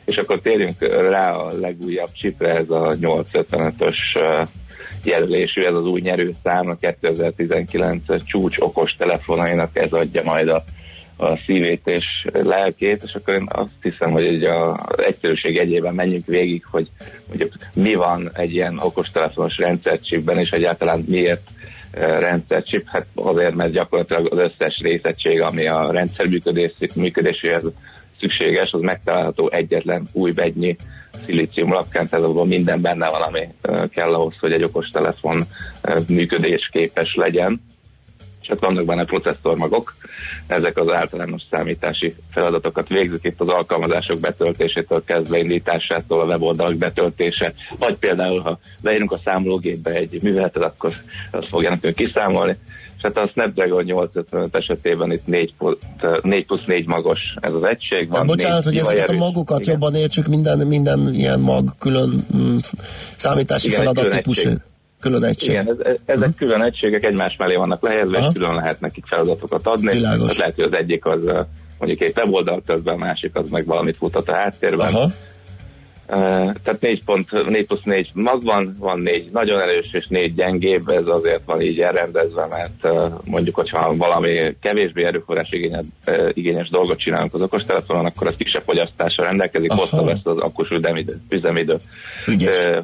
És 0.05 0.17
akkor 0.17 0.41
térjünk 0.41 0.81
rá 1.11 1.33
a 1.33 1.59
legújabb 1.61 2.13
csipre, 2.13 2.55
ez 2.55 2.71
a 2.71 2.97
855-ös 3.01 3.97
jelölésű, 5.05 5.63
ez 5.63 5.77
az 5.77 5.87
új 5.87 6.01
nyerőszám, 6.01 6.69
a 6.69 6.75
2019 6.75 8.03
csúcs 8.25 8.59
okos 8.59 8.97
telefonainak 8.97 9.79
ez 9.79 9.93
adja 9.93 10.23
majd 10.23 10.49
a, 10.49 10.63
a 11.17 11.37
szívét 11.37 11.87
és 11.87 12.05
lelkét, 12.33 13.03
és 13.03 13.15
akkor 13.15 13.35
én 13.35 13.47
azt 13.49 13.69
hiszem, 13.83 14.11
hogy 14.11 14.25
egy 14.25 14.45
a 14.45 14.87
egyszerűség 14.97 15.57
egyében 15.57 15.95
menjünk 15.95 16.27
végig, 16.27 16.65
hogy 16.71 16.91
mondjuk 17.27 17.53
mi 17.75 17.95
van 17.95 18.31
egy 18.35 18.53
ilyen 18.53 18.79
okostelefonos 18.79 19.57
rendszercsipben, 19.57 20.39
és 20.39 20.51
egyáltalán 20.51 21.05
miért 21.09 21.49
eh, 21.91 22.19
rendszercsip, 22.21 22.87
hát 22.87 23.07
azért, 23.15 23.55
mert 23.55 23.73
gyakorlatilag 23.73 24.33
az 24.33 24.39
összes 24.39 24.81
részegység, 24.83 25.41
ami 25.41 25.67
a 25.67 25.93
rendszer 25.93 26.27
működéséhez 26.95 27.65
szükséges, 28.25 28.71
az 28.73 28.81
megtalálható 28.81 29.51
egyetlen 29.51 30.09
új 30.13 30.33
begynyi 30.33 30.77
szilícium 31.25 31.73
lapkán, 31.73 32.09
tehát 32.09 32.25
abban 32.25 32.47
minden 32.47 32.81
benne 32.81 33.09
van, 33.09 33.23
ami 33.23 33.49
kell 33.89 34.15
ahhoz, 34.15 34.37
hogy 34.41 34.53
egy 34.53 34.63
okostelefon 34.63 35.45
működésképes 36.09 37.15
legyen. 37.15 37.61
Csak 38.41 38.61
vannak 38.61 38.85
benne 38.85 39.05
processzormagok, 39.05 39.95
ezek 40.47 40.79
az 40.79 40.91
általános 40.91 41.43
számítási 41.51 42.15
feladatokat 42.31 42.89
végzik. 42.89 43.25
Itt 43.25 43.41
az 43.41 43.49
alkalmazások 43.49 44.21
betöltésétől 44.21 45.05
kezdve 45.05 45.39
indításától 45.39 46.21
a 46.21 46.25
weboldalak 46.25 46.77
betöltése, 46.77 47.55
vagy 47.79 47.95
például, 47.95 48.41
ha 48.41 48.59
beírunk 48.83 49.13
a 49.13 49.21
számológépbe 49.25 49.91
egy 49.91 50.23
műveletet, 50.23 50.63
akkor 50.63 50.93
azt 51.31 51.49
fogja 51.49 51.71
nekünk 51.71 51.95
kiszámolni 51.95 52.57
tehát 53.13 53.29
a 53.29 53.31
Snapdragon 53.33 53.85
855 53.85 54.57
esetében 54.57 55.13
itt 55.13 55.27
4, 55.27 55.55
4 56.23 56.47
plusz 56.47 56.65
4 56.65 56.87
magos 56.87 57.35
ez 57.41 57.53
az 57.53 57.65
egység. 57.65 58.09
Van 58.11 58.27
bocsánat, 58.27 58.65
hogy 58.65 58.77
ezeket 58.77 59.03
erős. 59.03 59.21
a 59.21 59.25
magokat 59.25 59.61
igen. 59.61 59.73
jobban 59.73 59.95
értsük, 59.95 60.27
minden, 60.27 60.67
minden 60.67 61.15
ilyen 61.15 61.41
mag 61.41 61.75
külön 61.79 62.27
mm, 62.37 62.57
számítási 63.17 63.67
igen, 63.67 63.79
feladat 63.79 64.09
típusú. 64.09 64.51
Külön 65.01 65.25
egység. 65.25 65.51
Igen, 65.51 65.69
ez, 65.69 65.77
ez, 65.79 65.97
ezek 66.05 66.19
uh-huh. 66.19 66.35
külön 66.35 66.63
egységek 66.63 67.05
egymás 67.05 67.37
mellé 67.37 67.55
vannak 67.55 67.83
lehelyezve, 67.83 68.19
és 68.19 68.27
külön 68.33 68.55
lehet 68.55 68.81
nekik 68.81 69.05
feladatokat 69.07 69.67
adni. 69.67 69.93
Világos. 69.93 70.37
lehet, 70.37 70.55
hogy 70.55 70.65
az 70.65 70.75
egyik 70.75 71.07
az 71.07 71.19
mondjuk 71.79 72.01
egy 72.01 72.13
weboldal 72.17 72.63
közben, 72.67 72.95
a 72.95 72.99
másik 72.99 73.37
az 73.37 73.51
meg 73.51 73.67
valamit 73.67 73.97
futat 73.97 74.29
a 74.29 74.35
háttérben. 74.35 74.95
Aha 74.95 75.11
tehát 76.07 76.81
4, 76.81 77.05
pont, 77.05 77.49
4 77.49 77.67
plusz 77.67 77.83
4 77.83 78.11
magban, 78.15 78.77
van 78.79 79.01
4 79.01 79.31
nagyon 79.33 79.61
erős 79.61 79.89
és 79.93 80.07
4 80.09 80.35
gyengébb, 80.35 80.89
ez 80.89 81.07
azért 81.07 81.43
van 81.45 81.61
így 81.61 81.81
elrendezve, 81.81 82.47
mert 82.47 82.95
mondjuk, 83.25 83.55
hogyha 83.55 83.97
valami 83.97 84.57
kevésbé 84.61 85.05
erőforrás 85.05 85.53
igényes, 85.53 85.85
igényes 86.33 86.69
dolgot 86.69 86.99
csinálunk 86.99 87.35
az 87.35 87.41
okostelefonon, 87.41 88.07
akkor 88.07 88.27
az 88.27 88.35
kisebb 88.39 88.63
fogyasztásra 88.63 89.25
rendelkezik, 89.25 89.73
hosszabb 89.73 90.07
lesz 90.07 90.21
az 90.25 90.39
akkus 90.39 90.71
üzemidő. 90.71 91.21
üzemidő. 91.29 91.77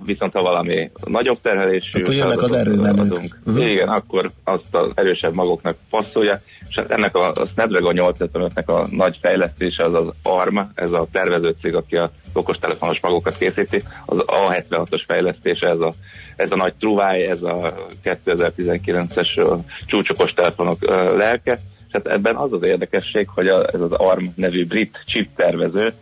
Viszont 0.04 0.32
ha 0.32 0.42
valami 0.42 0.90
nagyobb 1.04 1.38
terhelésű, 1.42 2.02
akkor 2.02 2.14
jönnek 2.14 2.42
az 2.42 2.52
erőmenők. 2.52 3.38
Uh-huh. 3.46 3.70
Igen, 3.70 3.88
akkor 3.88 4.30
azt 4.44 4.74
az 4.74 4.90
erősebb 4.94 5.34
magoknak 5.34 5.76
passzolja, 5.90 6.40
és 6.70 6.76
hát 6.76 6.90
ennek 6.90 7.16
a, 7.16 7.32
a 7.34 7.46
Snapdragon 7.46 7.94
855-nek 7.96 8.64
a 8.64 8.86
nagy 8.90 9.18
fejlesztése 9.20 9.84
az 9.84 9.94
az 9.94 10.06
ARM, 10.22 10.58
ez 10.74 10.92
a 10.92 11.06
tervező 11.12 11.54
cég, 11.60 11.74
aki 11.74 11.96
a 11.96 12.10
okostelefonos 12.32 13.00
magokat 13.00 13.38
készíti, 13.38 13.82
az 14.06 14.24
A76-os 14.26 15.02
fejlesztése, 15.06 15.68
ez 15.68 15.80
a, 15.80 15.92
ez 16.36 16.52
a 16.52 16.56
nagy 16.56 16.74
truváj, 16.74 17.26
ez 17.26 17.42
a 17.42 17.88
2019-es 18.04 19.58
csúcsokos 19.86 20.32
telefonok 20.32 20.84
lelke, 21.16 21.52
és 21.86 21.92
hát 21.92 22.06
ebben 22.06 22.36
az 22.36 22.52
az 22.52 22.62
érdekesség, 22.62 23.28
hogy 23.28 23.46
a, 23.46 23.66
ez 23.72 23.80
az 23.80 23.92
ARM 23.92 24.24
nevű 24.34 24.66
brit 24.66 25.02
chip 25.06 25.28
tervező, 25.36 25.92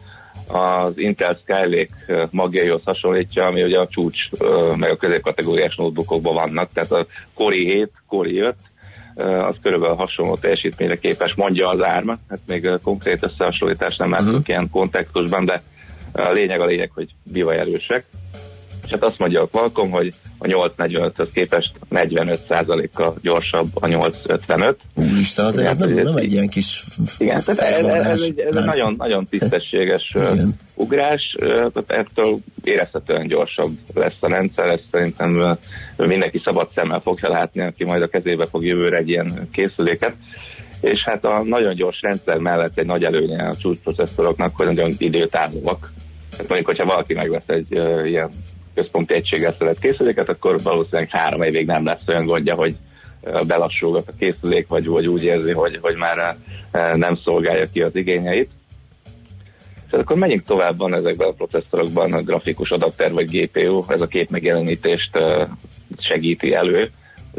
az 0.47 0.93
Intel 0.99 1.39
Skylake 1.43 2.29
magjaihoz 2.31 2.85
hasonlítja, 2.85 3.47
ami 3.47 3.63
ugye 3.63 3.79
a 3.79 3.89
csúcs 3.89 4.31
meg 4.77 4.91
a 4.91 4.97
középkategóriás 4.97 5.77
notebookokban 5.77 6.35
vannak, 6.35 6.71
tehát 6.73 6.93
a 6.93 7.07
Core 7.35 7.57
7, 7.57 7.91
Core 8.07 8.31
5, 8.31 8.55
az 9.19 9.55
körülbelül 9.63 9.97
hasonló 9.97 10.37
teljesítményre 10.37 10.97
képes, 10.97 11.35
mondja 11.35 11.69
az 11.69 11.83
árma, 11.83 12.17
hát 12.29 12.41
még 12.47 12.71
konkrét 12.83 13.23
összehasonlítást 13.23 13.99
nem 13.99 14.11
látunk 14.11 14.31
uh-huh. 14.31 14.49
ilyen 14.49 14.71
kontextusban, 14.71 15.45
de 15.45 15.63
a 16.13 16.31
lényeg 16.31 16.61
a 16.61 16.67
lényeg, 16.67 16.91
hogy 16.95 17.09
bivaj 17.23 17.59
erősek. 17.59 18.05
És 18.85 18.91
hát 18.91 19.03
azt 19.03 19.19
mondja 19.19 19.43
a 19.43 19.47
Qualcomm, 19.47 19.91
hogy 19.91 20.15
a 20.39 20.47
845-höz 20.47 21.29
képest 21.33 21.73
45%-kal 21.91 23.15
gyorsabb 23.23 23.69
a 23.75 23.87
855. 23.87 24.79
Úristen, 24.95 25.45
azért 25.45 25.69
ez 25.69 25.77
nem, 25.77 25.91
nem 25.91 26.17
egy 26.17 26.33
ilyen 26.33 26.49
kis 26.49 26.85
Igen, 27.19 27.43
tehát 27.45 27.61
ez, 27.61 27.87
ez, 27.87 28.23
egy, 28.23 28.39
ez 28.39 28.57
egy 28.57 28.65
nagyon, 28.65 28.95
nagyon 28.99 29.27
tisztességes 29.27 30.11
Igen. 30.15 30.55
ugrás, 30.75 31.37
ettől 31.87 32.39
érezhetően 32.63 33.27
gyorsabb 33.27 33.79
lesz 33.95 34.17
a 34.21 34.29
rendszer, 34.29 34.69
ezt 34.69 34.85
szerintem 34.91 35.59
mindenki 35.97 36.41
szabad 36.45 36.69
szemmel 36.75 37.01
fogja 37.01 37.29
látni, 37.29 37.61
aki 37.61 37.85
majd 37.85 38.03
a 38.03 38.09
kezébe 38.09 38.47
fog 38.47 38.65
jövőre 38.65 38.97
egy 38.97 39.09
ilyen 39.09 39.49
készüléket 39.53 40.15
és 40.81 41.03
hát 41.05 41.25
a 41.25 41.43
nagyon 41.45 41.75
gyors 41.75 42.01
rendszer 42.01 42.39
mellett 42.39 42.79
egy 42.79 42.87
nagy 42.87 43.05
előnye 43.05 43.49
a 43.49 43.57
csúcsprocesszoroknak, 43.57 44.57
hogy 44.57 44.67
nagyon 44.67 44.93
időtávúak. 44.99 45.93
Tehát 46.31 46.49
mondjuk, 46.49 46.67
hogyha 46.67 46.85
valaki 46.85 47.15
megvesz 47.15 47.49
egy 47.49 47.67
uh, 47.71 48.09
ilyen 48.09 48.31
központi 48.79 49.15
egységgel 49.15 49.53
szeret 49.59 49.79
készüléket, 49.79 50.29
akkor 50.29 50.63
valószínűleg 50.63 51.09
három 51.11 51.43
évig 51.43 51.67
nem 51.67 51.85
lesz 51.85 52.07
olyan 52.07 52.25
gondja, 52.25 52.55
hogy 52.55 52.75
belassulgat 53.47 54.09
a 54.09 54.13
készülék, 54.19 54.69
vagy, 54.69 54.87
vagy 54.87 55.07
úgy 55.07 55.25
érzi, 55.25 55.53
hogy, 55.53 55.79
hogy 55.81 55.97
már 55.97 56.37
nem 56.95 57.17
szolgálja 57.17 57.67
ki 57.73 57.83
az 57.83 57.97
igényeit. 57.97 58.51
És 59.87 59.99
akkor 59.99 60.17
menjünk 60.17 60.45
tovább, 60.45 60.79
van 60.79 60.95
ezekben 60.95 61.29
a 61.29 61.33
processzorokban 61.33 62.13
a 62.13 62.23
grafikus 62.23 62.71
adapter 62.71 63.13
vagy 63.13 63.31
GPU, 63.31 63.85
ez 63.89 64.01
a 64.01 64.07
kép 64.07 64.31
megjelenítést 64.31 65.19
segíti 65.99 66.55
elő. 66.55 66.91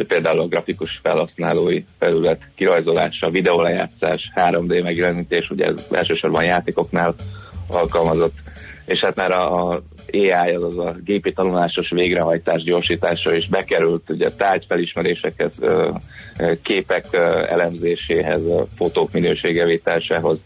Például 0.07 0.39
a 0.39 0.47
grafikus 0.47 0.99
felhasználói 1.03 1.83
felület 1.99 2.41
kirajzolása, 2.55 3.29
videólejátszás, 3.29 4.31
3D 4.35 4.83
megjelenítés, 4.83 5.49
ugye 5.49 5.65
ez 5.65 5.87
elsősorban 5.91 6.43
játékoknál 6.43 7.15
alkalmazott, 7.67 8.35
és 8.85 8.99
hát 8.99 9.15
már 9.15 9.31
a 9.31 9.81
AI, 10.14 10.53
azaz 10.55 10.78
a 10.78 10.95
gépi 11.03 11.34
tanulásos 11.34 11.89
végrehajtás 11.89 12.62
gyorsítása 12.62 13.36
is 13.36 13.47
bekerült, 13.47 14.10
ugye 14.10 14.32
tárgyfelismerésekhez, 14.32 15.51
képek 16.64 17.05
elemzéséhez, 17.49 18.41
fotók 18.76 19.12
minőségevításához. 19.12 20.38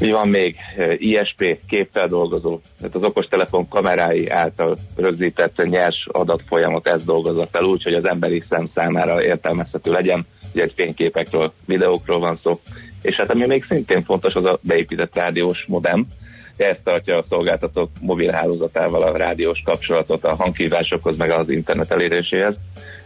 Mi 0.00 0.10
van 0.10 0.28
még? 0.28 0.56
ISP, 0.96 1.58
képfeldolgozó, 1.68 2.60
tehát 2.78 2.94
az 2.94 3.02
okostelefon 3.02 3.68
kamerái 3.68 4.28
által 4.28 4.76
rögzített 4.96 5.68
nyers 5.68 6.06
adatfolyamat 6.10 6.86
ezt 6.86 7.04
dolgozza 7.04 7.48
fel 7.52 7.64
úgy, 7.64 7.82
hogy 7.82 7.94
az 7.94 8.04
emberi 8.04 8.42
szem 8.48 8.70
számára 8.74 9.24
értelmezhető 9.24 9.90
legyen, 9.90 10.26
ugye 10.52 10.62
egy 10.62 10.72
fényképekről, 10.76 11.52
videókról 11.64 12.18
van 12.18 12.38
szó. 12.42 12.60
És 13.02 13.14
hát 13.14 13.30
ami 13.30 13.46
még 13.46 13.64
szintén 13.64 14.02
fontos, 14.02 14.34
az 14.34 14.44
a 14.44 14.58
beépített 14.62 15.14
rádiós 15.14 15.64
modem, 15.68 16.06
ezt 16.64 16.82
tartja 16.84 17.18
a 17.18 17.24
szolgáltatók 17.28 17.90
mobilhálózatával 18.00 19.02
a 19.02 19.16
rádiós 19.16 19.62
kapcsolatot 19.64 20.24
a 20.24 20.34
hangkívásokhoz, 20.34 21.16
meg 21.16 21.30
az 21.30 21.48
internet 21.48 21.90
eléréséhez. 21.90 22.54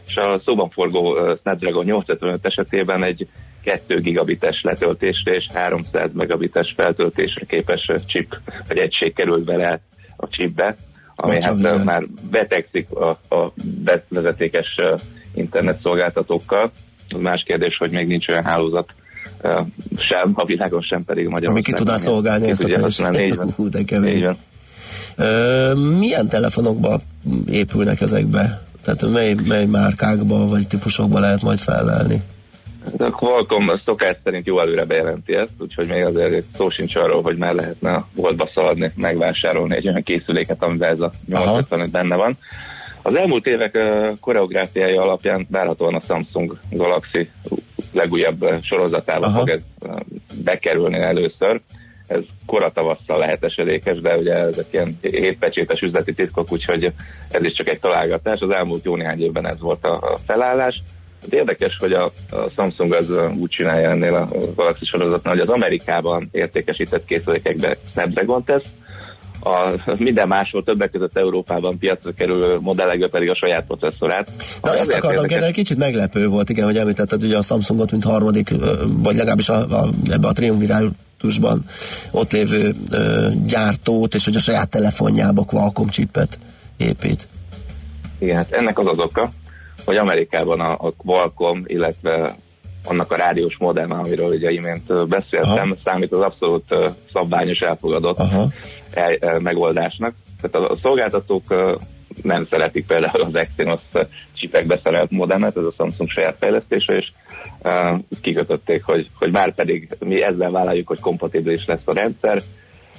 És 0.06 0.16
a 0.16 0.40
szóban 0.44 0.70
forgó 0.70 1.18
Snapdragon 1.40 1.84
855 1.84 2.46
esetében 2.46 3.04
egy 3.04 3.28
2 3.64 4.00
gigabites 4.00 4.60
letöltésre 4.62 5.34
és 5.34 5.46
300 5.52 6.10
megabites 6.12 6.72
feltöltésre 6.76 7.44
képes 7.44 7.90
chip, 8.06 8.36
vagy 8.68 8.78
egység 8.78 9.14
került 9.14 9.44
bele 9.44 9.80
a 10.16 10.28
chipbe, 10.28 10.76
ami 11.16 11.42
hát 11.42 11.84
már 11.84 12.02
betegszik 12.30 12.90
a, 12.90 13.08
a 13.08 13.52
vezetékes 14.08 14.76
internet 15.34 15.80
szolgáltatókkal. 15.80 16.70
Más 17.18 17.42
kérdés, 17.46 17.76
hogy 17.76 17.90
még 17.90 18.06
nincs 18.06 18.28
olyan 18.28 18.44
hálózat, 18.44 18.94
sem, 19.96 20.32
a 20.34 20.44
világon 20.44 20.80
sem 20.80 21.04
pedig 21.04 21.28
Magyarországon. 21.28 21.52
Ami 21.52 21.62
ki 21.62 21.72
tudná 21.72 21.96
szolgálni 21.96 22.50
ezt 22.50 22.62
a 22.62 22.66
teljesítményt. 22.66 23.54
Hú, 23.54 23.68
de 23.68 23.84
kemény. 23.84 24.36
Milyen 25.98 26.28
telefonokba 26.28 27.00
épülnek 27.50 28.00
ezekbe? 28.00 28.62
Tehát 28.84 29.12
mely, 29.12 29.34
mely 29.34 29.66
márkákba 29.66 30.46
vagy 30.46 30.66
típusokba 30.66 31.18
lehet 31.18 31.42
majd 31.42 31.58
felelni? 31.58 32.22
A 32.98 33.10
Qualcomm 33.10 33.70
szokás 33.84 34.16
szerint 34.24 34.46
jó 34.46 34.60
előre 34.60 34.84
bejelenti 34.84 35.34
ezt, 35.34 35.50
úgyhogy 35.58 35.86
még 35.86 36.04
azért 36.04 36.44
szó 36.56 36.70
sincs 36.70 36.96
arról, 36.96 37.22
hogy 37.22 37.36
már 37.36 37.54
lehetne 37.54 37.92
a 37.92 38.08
boltba 38.14 38.48
szaladni, 38.54 38.92
megvásárolni 38.96 39.74
egy 39.74 39.88
olyan 39.88 40.02
készüléket, 40.02 40.62
amivel 40.62 40.90
ez 40.90 41.00
a 41.00 41.12
85 41.26 41.90
benne 41.90 42.16
van. 42.16 42.38
Az 43.02 43.14
elmúlt 43.14 43.46
évek 43.46 43.78
koreográfiája 44.20 45.02
alapján 45.02 45.46
várhatóan 45.50 45.94
a 45.94 46.00
Samsung 46.00 46.58
Galaxy 46.70 47.30
legújabb 47.92 48.46
sorozatába 48.62 49.26
Aha. 49.26 49.38
fog 49.38 49.48
ez 49.48 49.60
bekerülni 50.44 50.98
először. 50.98 51.60
Ez 52.06 52.20
koratavasszal 52.46 53.18
lehet 53.18 53.44
esedékes, 53.44 54.00
de 54.00 54.16
ugye 54.16 54.34
ezek 54.34 54.66
ilyen 54.70 54.98
hétpecsétes 55.00 55.80
üzleti 55.80 56.12
titkok, 56.12 56.52
úgyhogy 56.52 56.92
ez 57.30 57.44
is 57.44 57.52
csak 57.52 57.68
egy 57.68 57.80
találgatás. 57.80 58.40
Az 58.40 58.50
elmúlt 58.50 58.84
jó 58.84 58.96
néhány 58.96 59.22
évben 59.22 59.46
ez 59.46 59.60
volt 59.60 59.84
a 59.84 60.18
felállás. 60.26 60.82
De 61.28 61.36
érdekes, 61.36 61.76
hogy 61.78 61.92
a, 61.92 62.04
a 62.30 62.50
Samsung 62.56 62.92
az 62.92 63.10
úgy 63.38 63.50
csinálja 63.50 63.90
ennél 63.90 64.14
a 64.14 64.28
Galaxy 64.54 64.84
sorozatnál, 64.84 65.34
hogy 65.34 65.42
az 65.42 65.54
Amerikában 65.54 66.28
értékesített 66.32 67.04
készülékekbe 67.04 67.76
Snapdragon 67.92 68.44
tesz, 68.44 68.64
a 69.40 69.74
minden 69.96 70.28
máshol 70.28 70.64
többek 70.64 70.90
között 70.90 71.16
Európában 71.16 71.78
piacra 71.78 72.12
kerülő 72.12 72.58
modellekbe 72.60 73.08
pedig 73.08 73.30
a 73.30 73.34
saját 73.34 73.66
processzorát. 73.66 74.30
Na 74.62 74.74
ezt 74.76 74.92
akartam 74.92 75.26
kérdezni, 75.26 75.54
kicsit 75.54 75.78
meglepő 75.78 76.28
volt, 76.28 76.50
igen, 76.50 76.64
hogy 76.64 76.76
említetted 76.76 77.22
ugye 77.22 77.36
a 77.36 77.42
Samsungot, 77.42 77.90
mint 77.90 78.04
harmadik, 78.04 78.50
vagy 78.86 79.14
legalábbis 79.14 79.48
a, 79.48 79.82
a, 79.82 79.88
ebbe 80.10 80.28
a 80.28 80.32
triumvirátusban 80.32 81.64
ott 82.10 82.32
lévő 82.32 82.74
ö, 82.90 83.28
gyártót, 83.46 84.14
és 84.14 84.24
hogy 84.24 84.36
a 84.36 84.40
saját 84.40 84.68
telefonjába 84.68 85.44
Qualcomm 85.44 85.88
chipet 85.88 86.38
épít. 86.76 87.28
Igen, 88.18 88.36
hát 88.36 88.52
ennek 88.52 88.78
az 88.78 88.86
az 88.86 88.98
oka, 88.98 89.32
hogy 89.84 89.96
Amerikában 89.96 90.60
a, 90.60 90.72
a 90.72 90.92
Qualcomm, 90.96 91.62
illetve 91.66 92.36
annak 92.84 93.12
a 93.12 93.16
rádiós 93.16 93.56
modell, 93.58 93.90
amiről 93.90 94.34
ugye 94.34 94.50
imént 94.50 95.08
beszéltem, 95.08 95.70
Aha. 95.70 95.76
számít 95.84 96.12
az 96.12 96.20
abszolút 96.20 96.64
szabványos 97.12 97.58
elfogadott 97.58 98.18
Aha. 98.18 98.46
El, 98.90 99.16
el, 99.20 99.38
megoldásnak. 99.38 100.14
Tehát 100.40 100.70
a, 100.70 100.76
szolgáltatók 100.82 101.54
nem 102.22 102.46
szeretik 102.50 102.86
például 102.86 103.22
az 103.22 103.34
Exynos 103.34 103.80
csipekbe 104.34 104.80
szerelt 104.82 105.10
modemet, 105.10 105.56
ez 105.56 105.64
a 105.64 105.72
Samsung 105.76 106.10
saját 106.10 106.36
fejlesztése, 106.38 106.96
és 106.96 107.12
uh, 107.62 107.98
kikötötték, 108.20 108.84
hogy, 108.84 109.10
hogy 109.18 109.30
már 109.30 109.54
pedig 109.54 109.88
mi 109.98 110.22
ezzel 110.22 110.50
vállaljuk, 110.50 110.86
hogy 110.86 111.00
kompatibilis 111.00 111.66
lesz 111.66 111.80
a 111.84 111.92
rendszer, 111.92 112.42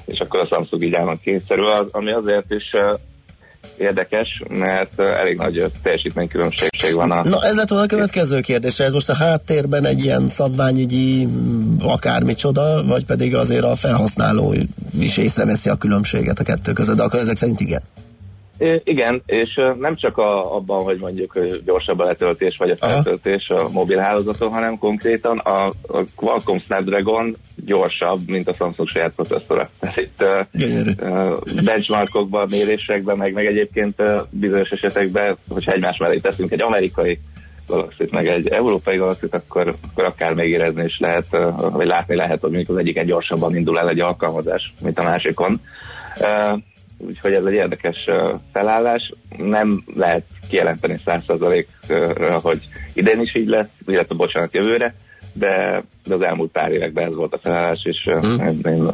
és 0.05 0.19
akkor 0.19 0.39
a 0.39 0.45
Samsung 0.45 0.83
így 0.83 0.95
állnak 0.95 1.21
kényszerül, 1.21 1.67
ami 1.91 2.11
azért 2.11 2.51
is 2.51 2.73
uh, 2.73 2.99
érdekes, 3.77 4.41
mert 4.49 4.99
elég 4.99 5.37
nagy 5.37 5.71
teljesítménykülönbség 5.83 6.93
van. 6.93 7.11
A 7.11 7.23
Na 7.23 7.43
ez 7.43 7.55
lett 7.55 7.69
volna 7.69 7.83
a 7.83 7.87
következő 7.87 8.39
kérdés. 8.39 8.79
Ez 8.79 8.91
most 8.91 9.09
a 9.09 9.15
háttérben 9.15 9.85
egy 9.85 10.03
ilyen 10.03 10.27
szabványügyi 10.27 11.27
akármicsoda, 11.79 12.83
vagy 12.85 13.05
pedig 13.05 13.35
azért 13.35 13.63
a 13.63 13.75
felhasználó 13.75 14.55
is 14.99 15.17
észreveszi 15.17 15.69
a 15.69 15.75
különbséget 15.75 16.39
a 16.39 16.43
kettő 16.43 16.73
között, 16.73 16.95
de 16.95 17.03
akkor 17.03 17.19
ezek 17.19 17.35
szerint 17.35 17.59
igen. 17.59 17.81
Igen, 18.83 19.21
és 19.25 19.59
nem 19.79 19.95
csak 19.95 20.17
a, 20.17 20.55
abban, 20.55 20.83
hogy 20.83 20.97
mondjuk 20.99 21.39
gyorsabb 21.65 21.99
a 21.99 22.03
letöltés 22.03 22.57
vagy 22.57 22.69
a 22.69 22.75
feltöltés 22.75 23.49
a 23.49 23.69
mobil 23.69 23.97
hálózaton, 23.97 24.51
hanem 24.51 24.77
konkrétan 24.77 25.37
a, 25.37 25.67
a 25.67 26.03
Qualcomm 26.15 26.57
Snapdragon 26.57 27.35
gyorsabb, 27.65 28.19
mint 28.25 28.47
a 28.47 28.53
Samsung 28.53 28.89
saját 28.89 29.15
processzora. 29.15 29.69
Tehát 29.79 29.97
itt 29.97 30.23
uh, 30.99 31.37
benchmarkokban, 31.63 32.47
mérésekben, 32.49 33.17
meg, 33.17 33.33
meg 33.33 33.45
egyébként 33.45 34.01
uh, 34.01 34.21
bizonyos 34.29 34.69
esetekben, 34.69 35.37
hogyha 35.49 35.71
egymás 35.71 35.97
mellé 35.97 36.17
teszünk 36.17 36.51
egy 36.51 36.61
amerikai 36.61 37.19
galaxy 37.67 38.07
meg 38.11 38.27
egy 38.27 38.47
európai 38.47 38.97
galaxy 38.97 39.27
akkor, 39.31 39.75
akkor 39.91 40.05
akár 40.05 40.33
még 40.33 40.49
érezni 40.51 40.83
is 40.83 40.97
lehet, 40.99 41.25
uh, 41.31 41.71
vagy 41.71 41.87
látni 41.87 42.15
lehet, 42.15 42.39
hogy 42.41 42.49
mondjuk 42.49 42.69
az 42.69 42.83
egyiken 42.83 43.05
gyorsabban 43.05 43.55
indul 43.55 43.79
el 43.79 43.89
egy 43.89 43.99
alkalmazás, 43.99 44.73
mint 44.81 44.99
a 44.99 45.03
másikon. 45.03 45.61
Uh, 46.19 46.59
úgyhogy 47.07 47.33
ez 47.33 47.45
egy 47.45 47.53
érdekes 47.53 48.07
felállás. 48.53 49.13
Nem 49.37 49.83
lehet 49.95 50.23
kijelenteni 50.49 51.01
százszerzalékra, 51.05 52.39
hogy 52.39 52.67
idén 52.93 53.21
is 53.21 53.35
így 53.35 53.47
lesz, 53.47 53.67
illetve 53.87 54.15
bocsánat 54.15 54.53
jövőre, 54.53 54.95
de, 55.33 55.83
de 56.05 56.13
az 56.13 56.21
elmúlt 56.21 56.51
pár 56.51 56.71
években 56.71 57.07
ez 57.07 57.15
volt 57.15 57.33
a 57.33 57.39
felállás, 57.41 57.79
és 57.83 58.03
hmm. 58.03 58.59
én 58.63 58.87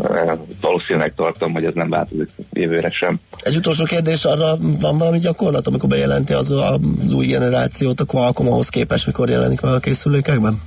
valószínűleg 0.61 1.13
tartom, 1.15 1.53
hogy 1.53 1.65
ez 1.65 1.73
nem 1.73 1.89
változik 1.89 2.29
jövőre 2.53 2.89
sem. 2.89 3.19
Egy 3.39 3.55
utolsó 3.55 3.83
kérdés, 3.83 4.25
arra 4.25 4.57
van 4.79 4.97
valami 4.97 5.19
gyakorlat, 5.19 5.67
amikor 5.67 5.89
bejelenti 5.89 6.33
az, 6.33 6.51
az 6.51 7.13
új 7.13 7.25
generációt 7.25 7.99
a 7.99 8.05
Qualcomm 8.05 8.47
ahhoz 8.47 8.69
képest, 8.69 9.05
mikor 9.05 9.29
jelenik 9.29 9.61
meg 9.61 9.73
a 9.73 9.79
készülékekben? 9.79 10.61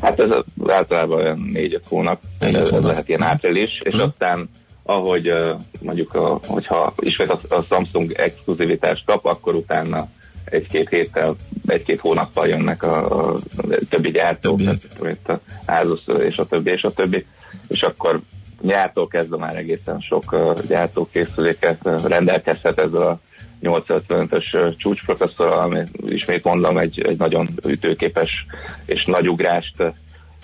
Hát 0.00 0.20
ez 0.20 0.30
általában 0.66 1.18
olyan 1.18 1.50
4-5 1.54 1.80
hónap, 1.88 2.20
négy 2.40 2.54
hónap. 2.54 2.74
ez 2.74 2.84
lehet 2.84 3.08
ilyen 3.08 3.22
április, 3.22 3.80
és 3.84 3.92
hmm. 3.92 4.02
aztán 4.02 4.48
ahogy 4.84 5.32
mondjuk, 5.80 6.14
a, 6.14 6.40
hogyha 6.46 6.94
ismét 6.96 7.30
a, 7.30 7.38
a 7.48 7.62
Samsung 7.68 8.12
exkluzivitást 8.12 9.04
kap, 9.04 9.24
akkor 9.24 9.54
utána 9.54 10.08
egy-két 10.44 10.88
héttel, 10.88 11.36
egy-két 11.66 12.00
hónappal 12.00 12.48
jönnek 12.48 12.82
a, 12.82 13.28
a 13.32 13.38
többi 13.88 14.10
gyártók, 14.10 14.58
mint 15.00 15.28
a 15.28 15.40
Asus 15.66 16.00
és 16.18 16.38
a 16.38 16.46
többi, 16.46 16.70
és 16.70 16.82
a 16.82 16.92
többi, 16.92 17.26
és 17.68 17.82
akkor 17.82 18.20
nyártól 18.62 19.08
kezdve 19.08 19.36
már 19.36 19.56
egészen 19.56 20.00
sok 20.00 20.54
gyártókészüléket 20.68 21.88
rendelkezhet 22.06 22.78
ezzel 22.78 23.02
a 23.02 23.20
855-ös 23.62 24.76
csúcsprocesszor, 24.76 25.52
ami 25.52 25.80
ismét 26.06 26.44
mondom, 26.44 26.78
egy, 26.78 27.00
egy 27.00 27.18
nagyon 27.18 27.48
ütőképes 27.66 28.46
és 28.84 29.04
nagy 29.04 29.28
ugrást 29.28 29.82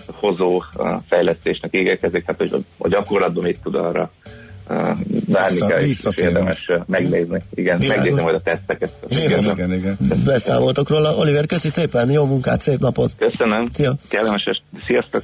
hozó 0.05 0.63
fejlesztésnek 1.07 1.73
égekezik, 1.73 2.23
hát 2.25 2.37
hogy 2.37 2.65
a 2.77 2.87
gyakorlatban 2.87 3.43
mit 3.43 3.59
tud 3.63 3.75
arra 3.75 4.11
várni 5.27 5.59
kell, 5.67 5.79
és 5.79 6.07
érdemes 6.15 6.71
megnézni. 6.85 7.43
Igen, 7.53 7.77
Világos. 7.77 8.03
megnézni 8.03 8.23
majd 8.23 8.35
a 8.35 8.41
teszteket. 8.41 8.91
Igen, 9.09 9.43
igen, 9.43 9.73
igen. 9.73 9.97
Beszámoltok 10.25 10.89
róla. 10.89 11.15
Oliver, 11.15 11.45
köszi 11.45 11.69
szépen, 11.69 12.11
jó 12.11 12.25
munkát, 12.25 12.59
szép 12.59 12.79
napot. 12.79 13.11
Köszönöm. 13.17 13.69
Szia. 13.69 13.95
Kellemes. 14.07 14.63
Sziasztok. 14.85 15.23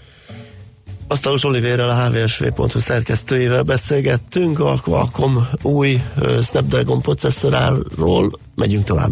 Asztalos 1.07 1.43
Oliverrel, 1.43 1.89
a 1.89 2.09
hvsv.hu 2.09 2.79
szerkesztőjével 2.79 3.63
beszélgettünk, 3.63 4.59
a 4.59 4.79
Qualcomm 4.83 5.37
új 5.61 6.01
Snapdragon 6.43 7.01
processzoráról 7.01 8.39
megyünk 8.55 8.83
tovább. 8.83 9.11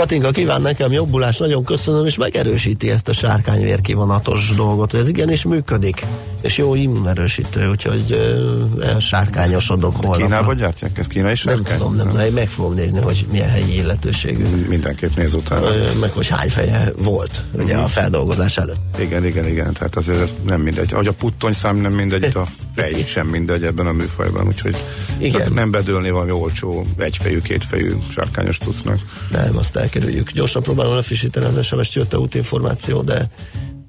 Katinka 0.00 0.30
kíván 0.30 0.62
nekem 0.62 0.92
jobbulást, 0.92 1.40
nagyon 1.40 1.64
köszönöm, 1.64 2.06
és 2.06 2.16
megerősíti 2.16 2.90
ezt 2.90 3.08
a 3.08 3.12
sárkányvér 3.12 3.80
kivonatos 3.80 4.54
dolgot, 4.54 4.90
hogy 4.90 5.00
ez 5.00 5.08
igenis 5.08 5.44
működik, 5.44 6.04
és 6.40 6.58
jó 6.58 6.74
immunerősítő, 6.74 7.68
úgyhogy 7.68 8.34
elsárkányosodok 8.82 9.96
holnap. 9.96 10.26
Kínában 10.26 10.56
gyártják 10.56 10.98
ezt? 10.98 11.08
Kína 11.08 11.30
is 11.30 11.42
Nem 11.42 11.62
tudom, 11.62 11.94
nem, 11.94 12.08
nem. 12.08 12.32
meg 12.32 12.48
fogom 12.48 12.74
nézni, 12.74 13.00
hogy 13.00 13.26
milyen 13.30 13.48
helyi 13.48 13.74
illetőségű. 13.76 14.44
Mindenképp 14.68 15.16
néz 15.16 15.34
utána. 15.34 15.68
Meg 16.00 16.10
hogy 16.10 16.28
hány 16.28 16.48
feje 16.48 16.92
volt, 16.96 17.44
ugye 17.52 17.76
a 17.76 17.86
feldolgozás 17.86 18.58
előtt. 18.58 18.98
Igen, 19.00 19.24
igen, 19.24 19.46
igen, 19.46 19.72
tehát 19.72 19.96
azért 19.96 20.44
nem 20.44 20.60
mindegy. 20.60 20.92
Ahogy 20.92 21.06
a 21.06 21.12
puttony 21.12 21.52
szám 21.52 21.76
nem 21.76 21.92
mindegy, 21.92 22.36
a 22.36 22.46
fej 22.74 23.04
sem 23.06 23.26
mindegy 23.26 23.64
ebben 23.64 23.86
a 23.86 23.92
műfajban, 23.92 24.46
úgyhogy 24.46 24.76
igen. 25.18 25.52
nem 25.52 25.70
bedőlni 25.70 26.10
valami 26.10 26.30
olcsó 26.30 26.86
egyfejű, 26.96 27.40
kétfejű 27.40 27.92
sárkányos 28.10 28.58
tusznak. 28.58 28.98
Nem, 29.30 29.56
azt 29.56 29.76
elkerüljük. 29.94 30.32
Gyorsan 30.32 30.62
próbálom 30.62 30.94
lefrissíteni 30.94 31.46
az 31.46 31.66
SMS-t, 31.66 31.94
jött 31.94 32.12
a 32.12 32.18
útinformáció, 32.18 33.02
de 33.02 33.28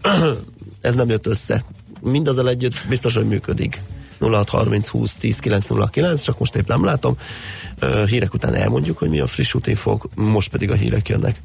ez 0.81 0.95
nem 0.95 1.09
jött 1.09 1.27
össze. 1.27 1.65
Mindazal 2.01 2.49
együtt 2.49 2.73
biztos, 2.89 3.15
hogy 3.15 3.27
működik. 3.27 3.81
0630 4.19 4.87
20 4.87 5.15
10 5.15 5.39
909, 5.39 6.21
csak 6.21 6.39
most 6.39 6.55
épp 6.55 6.67
nem 6.67 6.83
látom. 6.83 7.17
Hírek 8.05 8.33
után 8.33 8.53
elmondjuk, 8.53 8.97
hogy 8.97 9.09
mi 9.09 9.19
a 9.19 9.27
friss 9.27 9.53
útinfók, 9.53 10.09
most 10.15 10.49
pedig 10.49 10.71
a 10.71 10.75
hírek 10.75 11.09
jönnek. 11.09 11.41